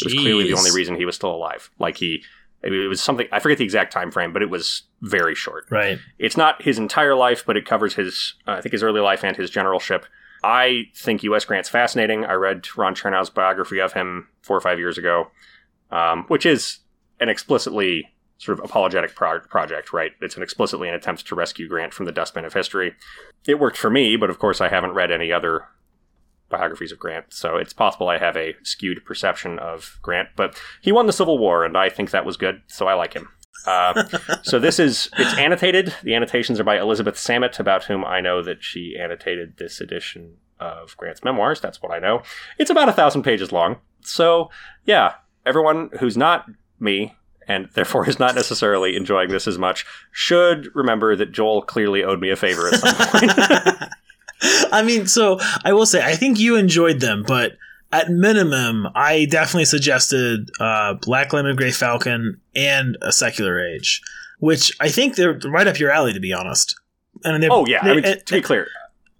[0.00, 1.70] It was clearly the only reason he was still alive.
[1.78, 2.22] Like he,
[2.62, 5.66] it was something I forget the exact time frame, but it was very short.
[5.70, 5.98] Right.
[6.18, 9.24] It's not his entire life, but it covers his, uh, I think, his early life
[9.24, 10.06] and his generalship.
[10.44, 11.44] I think U.S.
[11.44, 12.24] Grant's fascinating.
[12.24, 15.28] I read Ron Chernow's biography of him four or five years ago,
[15.90, 16.78] um, which is
[17.20, 18.08] an explicitly
[18.42, 20.12] sort of apologetic pro- project, right?
[20.20, 22.94] It's an explicitly an attempt to rescue Grant from the dustbin of history.
[23.46, 25.68] It worked for me, but of course, I haven't read any other
[26.48, 30.30] biographies of Grant, so it's possible I have a skewed perception of Grant.
[30.34, 33.14] But he won the Civil War, and I think that was good, so I like
[33.14, 33.28] him.
[33.64, 34.02] Uh,
[34.42, 35.94] so this is it's annotated.
[36.02, 40.38] The annotations are by Elizabeth Samet, about whom I know that she annotated this edition
[40.58, 41.60] of Grant's memoirs.
[41.60, 42.22] That's what I know.
[42.58, 43.76] It's about a thousand pages long.
[44.00, 44.50] So
[44.84, 45.14] yeah,
[45.46, 46.46] everyone who's not
[46.80, 47.14] me
[47.48, 52.20] and therefore is not necessarily enjoying this as much should remember that Joel clearly owed
[52.20, 53.92] me a favor at some point.
[54.72, 57.52] I mean, so I will say, I think you enjoyed them, but
[57.92, 64.00] at minimum, I definitely suggested uh, Black Lamb, Gray Falcon, and A Secular Age,
[64.38, 66.74] which I think they're right up your alley, to be honest.
[67.24, 68.66] And oh yeah, I mean, they- to be clear,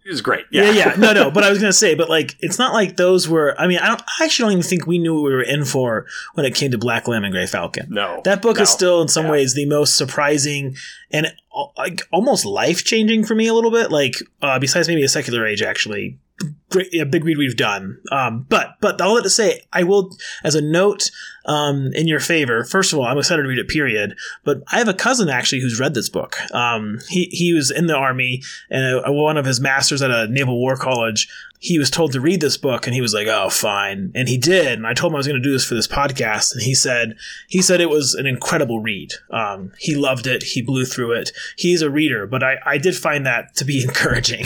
[0.05, 0.45] it was great.
[0.51, 1.31] yeah, Yeah, yeah, no, no.
[1.31, 3.55] But I was gonna say, but like, it's not like those were.
[3.61, 4.03] I mean, I don't.
[4.21, 6.71] I actually don't even think we knew what we were in for when it came
[6.73, 7.87] to Black Lamb and Gray Falcon.
[7.91, 8.63] no, That book no.
[8.63, 9.33] is still, in some Yeah.
[9.33, 10.77] ways, the most surprising
[11.11, 13.91] and uh, like almost life changing for me a little bit.
[13.91, 16.19] Like, uh, besides maybe a secular age, actually.
[16.71, 17.99] Great, a big read we've done.
[18.11, 21.11] Um, but but all that to say, I will as a note
[21.45, 22.65] um, in your favor.
[22.65, 23.69] First of all, I'm excited to read it.
[23.69, 24.17] Period.
[24.45, 26.37] But I have a cousin actually who's read this book.
[26.53, 30.29] Um, he he was in the army and a, one of his masters at a
[30.29, 31.29] naval war college
[31.63, 34.37] he was told to read this book and he was like, "Oh, fine." And he
[34.37, 34.73] did.
[34.73, 36.75] And I told him I was going to do this for this podcast and he
[36.75, 37.17] said
[37.47, 39.13] he said it was an incredible read.
[39.31, 40.43] Um, he loved it.
[40.43, 41.31] He blew through it.
[41.57, 44.45] He's a reader, but I, I did find that to be encouraging.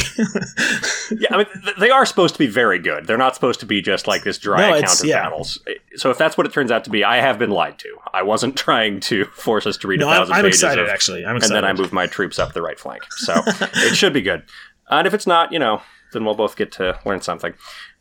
[1.11, 1.47] yeah, I mean
[1.81, 3.07] they are supposed to be very good.
[3.07, 5.23] They're not supposed to be just like this dry no, account of yeah.
[5.23, 5.59] battles.
[5.95, 7.97] So if that's what it turns out to be, I have been lied to.
[8.13, 10.85] I wasn't trying to force us to read no, a thousand I'm, I'm pages excited,
[10.85, 11.25] of, actually.
[11.25, 11.57] I'm excited.
[11.57, 13.05] And then I move my troops up the right flank.
[13.11, 14.43] So it should be good.
[14.91, 15.81] And if it's not, you know,
[16.13, 17.55] then we'll both get to learn something.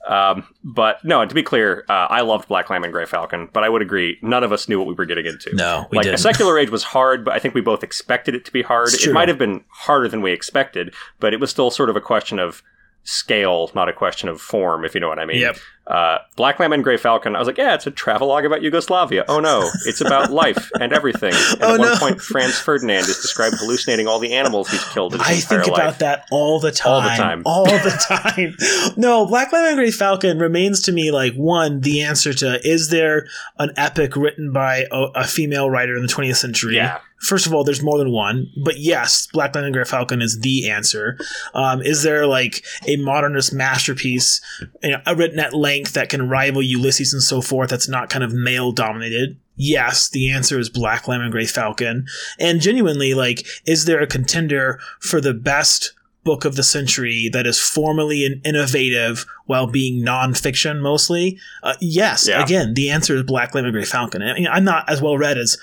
[0.07, 3.64] Um, but no, to be clear, uh, I loved Black Lamb and Grey Falcon, but
[3.64, 5.56] I would agree, none of us knew what we were getting into.
[5.56, 6.15] No, like didn't.
[6.15, 8.90] a secular age was hard, but I think we both expected it to be hard.
[8.94, 12.02] It might have been harder than we expected, but it was still sort of a
[12.02, 12.61] question of
[13.03, 15.40] scale, not a question of form, if you know what I mean.
[15.40, 15.57] Yep.
[15.88, 19.24] Uh, Black Lamb and Grey Falcon, I was like, yeah, it's a travelogue about Yugoslavia.
[19.28, 21.34] Oh no, it's about life and everything.
[21.34, 21.98] And oh, at one no.
[21.98, 25.68] point, Franz Ferdinand is described hallucinating all the animals he's killed in his I think
[25.68, 26.91] about that all the time.
[26.91, 27.44] All the time.
[27.45, 28.56] All the
[28.88, 28.94] time.
[28.98, 32.90] no, Black Lamb and Grey Falcon remains to me like one, the answer to is
[32.90, 33.28] there
[33.60, 36.76] an epic written by a, a female writer in the 20th century?
[36.76, 36.99] Yeah.
[37.20, 40.40] First of all, there's more than one, but yes, Black Lamb and Grey Falcon is
[40.41, 41.18] the answer.
[41.53, 44.41] Um, is there like a modernist masterpiece
[44.84, 47.69] you know, written at length that can rival Ulysses and so forth?
[47.69, 49.38] That's not kind of male dominated.
[49.56, 52.07] Yes, the answer is Black Lamb and Grey Falcon.
[52.39, 55.93] And genuinely, like, is there a contender for the best
[56.23, 61.39] book of the century that is formally and innovative while being nonfiction mostly?
[61.64, 62.27] Uh, yes.
[62.27, 62.43] Yeah.
[62.43, 64.22] Again, the answer is Black Lamb and Grey Falcon.
[64.22, 65.57] I mean, I'm not as well read as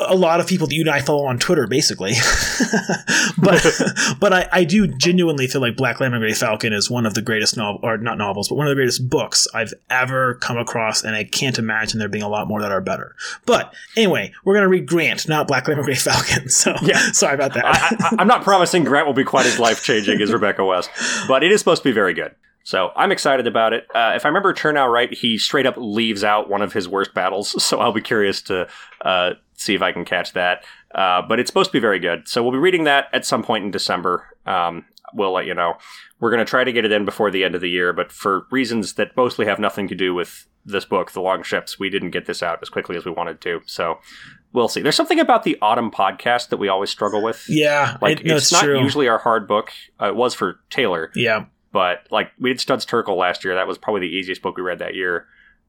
[0.00, 2.12] a lot of people that you and I follow on Twitter, basically.
[3.38, 3.64] but
[4.20, 7.14] but I, I do genuinely feel like Black Lamb and Grey Falcon is one of
[7.14, 10.58] the greatest novel or not novels, but one of the greatest books I've ever come
[10.58, 13.14] across, and I can't imagine there being a lot more that are better.
[13.46, 16.48] But anyway, we're gonna read Grant, not Black Lamb and Grey Falcon.
[16.58, 17.64] So yeah, sorry about that.
[17.64, 20.90] I, am not promising Grant will be quite as life changing as Rebecca West,
[21.28, 22.34] but it is supposed to be very good.
[22.64, 23.86] So I'm excited about it.
[23.94, 27.14] Uh, if I remember Chernow right, he straight up leaves out one of his worst
[27.14, 27.62] battles.
[27.62, 28.68] So I'll be curious to
[29.00, 30.64] uh, see if I can catch that.
[30.94, 32.28] Uh, but it's supposed to be very good.
[32.28, 34.26] So we'll be reading that at some point in December.
[34.46, 35.74] Um, we'll let you know.
[36.20, 38.10] We're going to try to get it in before the end of the year, but
[38.10, 41.90] for reasons that mostly have nothing to do with this book, The Long Ships, we
[41.90, 43.60] didn't get this out as quickly as we wanted to.
[43.66, 43.98] So
[44.52, 44.80] we'll see.
[44.80, 47.44] There's something about the autumn podcast that we always struggle with.
[47.48, 49.72] Yeah, like it, no, it's, it's not usually our hard book.
[50.00, 51.10] Uh, it was for Taylor.
[51.14, 53.54] Yeah, but like we did Studs Terkel last year.
[53.54, 55.26] That was probably the easiest book we read that year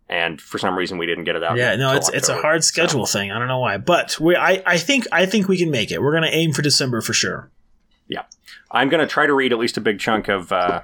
[0.10, 1.58] and for some reason we didn't get it out.
[1.58, 3.20] Yeah, no, it's October, it's a hard schedule so.
[3.20, 3.32] thing.
[3.32, 6.02] I don't know why, but we I I think I think we can make it.
[6.02, 7.52] We're gonna aim for December for sure.
[8.08, 8.24] Yeah,
[8.72, 10.82] I'm gonna try to read at least a big chunk of uh,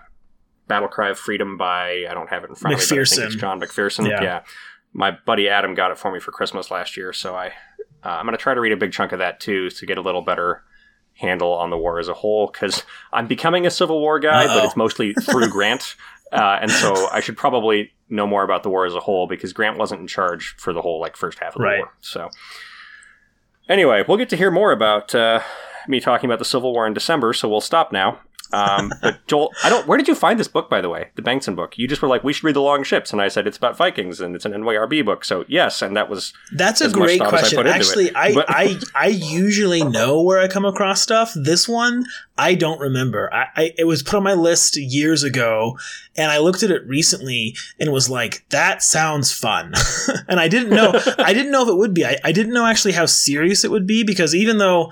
[0.67, 3.13] Battle Cry of Freedom by I don't have it in front McPherson.
[3.13, 3.25] of me.
[3.25, 4.07] it's John McPherson.
[4.07, 4.21] Yeah.
[4.21, 4.41] yeah.
[4.93, 7.47] my buddy Adam got it for me for Christmas last year, so I
[8.03, 10.01] uh, I'm gonna try to read a big chunk of that too to get a
[10.01, 10.63] little better
[11.15, 12.83] handle on the war as a whole because
[13.13, 14.53] I'm becoming a Civil War guy, Uh-oh.
[14.53, 15.95] but it's mostly through Grant.
[16.35, 19.53] Uh, and so I should probably know more about the war as a whole because
[19.53, 21.79] Grant wasn't in charge for the whole like first half of the right.
[21.79, 21.93] war.
[22.01, 22.29] So
[23.69, 25.41] anyway, we'll get to hear more about uh,
[25.87, 27.33] me talking about the Civil War in December.
[27.33, 28.19] So we'll stop now.
[28.51, 29.87] Um, but Joel, I don't.
[29.87, 31.09] Where did you find this book, by the way?
[31.15, 31.77] The Bengtsson book.
[31.77, 33.77] You just were like, we should read the Long Ships, and I said it's about
[33.77, 35.25] Vikings and it's an NYRB book.
[35.25, 37.65] So yes, and that was that's a great question.
[37.65, 41.33] I Actually, I, I I usually know where I come across stuff.
[41.35, 42.05] This one
[42.37, 43.33] I don't remember.
[43.33, 45.77] I, I it was put on my list years ago,
[46.17, 49.73] and I looked at it recently and was like, that sounds fun.
[50.27, 52.05] and I didn't know I didn't know if it would be.
[52.05, 54.91] I, I didn't know actually how serious it would be because even though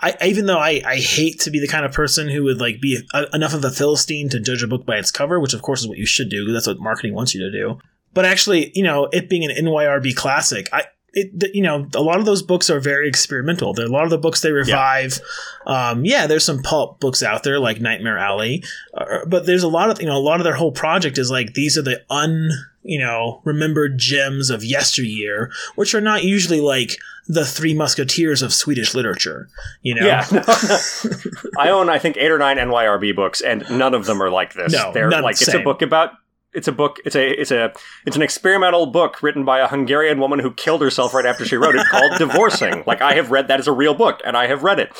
[0.00, 2.60] I, I, even though I, I hate to be the kind of person who would
[2.60, 5.54] like be a, enough of a philistine to judge a book by its cover, which
[5.54, 7.78] of course is what you should do because that's what marketing wants you to do.
[8.12, 10.84] But actually, you know, it being an NYRB classic, I
[11.14, 13.72] it, you know, a lot of those books are very experimental.
[13.72, 15.20] There, a lot of the books they revive.
[15.66, 15.90] Yeah.
[15.90, 19.68] Um, yeah, there's some pulp books out there like Nightmare Alley, uh, but there's a
[19.68, 22.02] lot of you know, a lot of their whole project is like these are the
[22.10, 22.50] un
[22.82, 28.52] you know remembered gems of yesteryear, which are not usually like the Three Musketeers of
[28.52, 29.48] Swedish literature.
[29.82, 30.26] You know, yeah.
[31.58, 34.54] I own I think eight or nine NYRB books, and none of them are like
[34.54, 34.72] this.
[34.72, 36.12] No, they're like it's a book about
[36.54, 37.72] it's a book it's a it's a
[38.06, 41.56] it's an experimental book written by a Hungarian woman who killed herself right after she
[41.56, 42.84] wrote it called Divorcing.
[42.86, 44.92] Like I have read that as a real book and I have read it.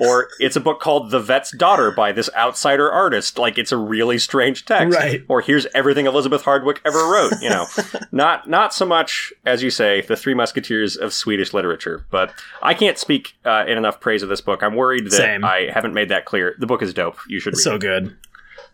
[0.00, 3.38] Or it's a book called The Vet's Daughter by this outsider artist.
[3.38, 4.96] Like it's a really strange text.
[4.98, 5.22] Right.
[5.28, 7.66] Or here's everything Elizabeth Hardwick ever wrote, you know.
[8.12, 12.32] not not so much as you say the Three Musketeers of Swedish literature, but
[12.62, 14.62] I can't speak uh, in enough praise of this book.
[14.62, 15.44] I'm worried that Same.
[15.44, 16.54] I haven't made that clear.
[16.58, 17.18] The book is dope.
[17.28, 17.62] You should read it.
[17.62, 17.80] so it.
[17.80, 18.16] good.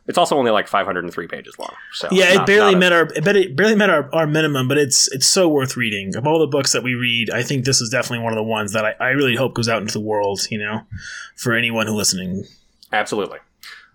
[0.09, 1.73] It's also only like 503 pages long.
[1.93, 4.27] So yeah, not- it barely not a- met our it barely- barely met our, our
[4.27, 6.17] minimum, but it's it's so worth reading.
[6.17, 8.43] Of all the books that we read, I think this is definitely one of the
[8.43, 10.41] ones that I, I really hope goes out into the world.
[10.51, 10.81] You know,
[11.37, 12.45] for anyone who listening.
[12.93, 13.39] Absolutely.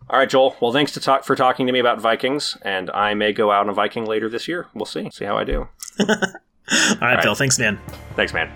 [0.09, 0.55] All right, Joel.
[0.61, 3.61] Well, thanks to talk for talking to me about Vikings, and I may go out
[3.61, 4.67] on a Viking later this year.
[4.75, 5.09] We'll see.
[5.11, 5.67] See how I do.
[5.99, 6.07] All
[7.01, 7.33] right, Phil.
[7.35, 7.79] Thanks, man.
[8.15, 8.51] Thanks, man.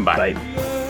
[0.00, 0.32] Bye.
[0.34, 0.82] Bye.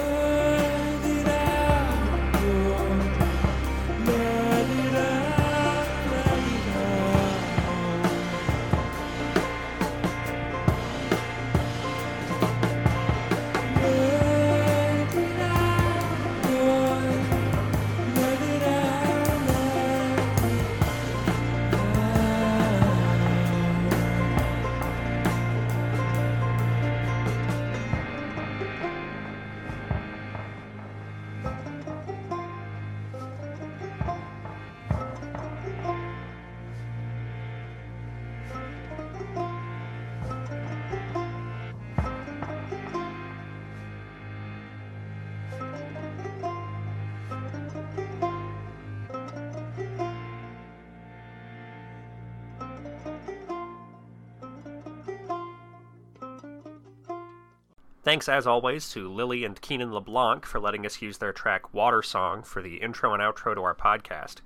[58.06, 62.04] Thanks, as always, to Lily and Keenan LeBlanc for letting us use their track Water
[62.04, 64.36] Song for the intro and outro to our podcast.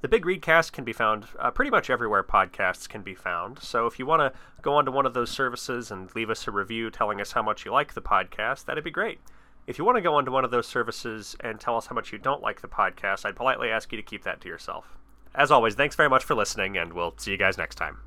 [0.00, 3.86] The Big Readcast can be found uh, pretty much everywhere podcasts can be found, so
[3.86, 4.32] if you want to
[4.62, 7.66] go onto one of those services and leave us a review telling us how much
[7.66, 9.20] you like the podcast, that'd be great.
[9.66, 12.14] If you want to go onto one of those services and tell us how much
[12.14, 14.96] you don't like the podcast, I'd politely ask you to keep that to yourself.
[15.34, 17.98] As always, thanks very much for listening, and we'll see you guys next time.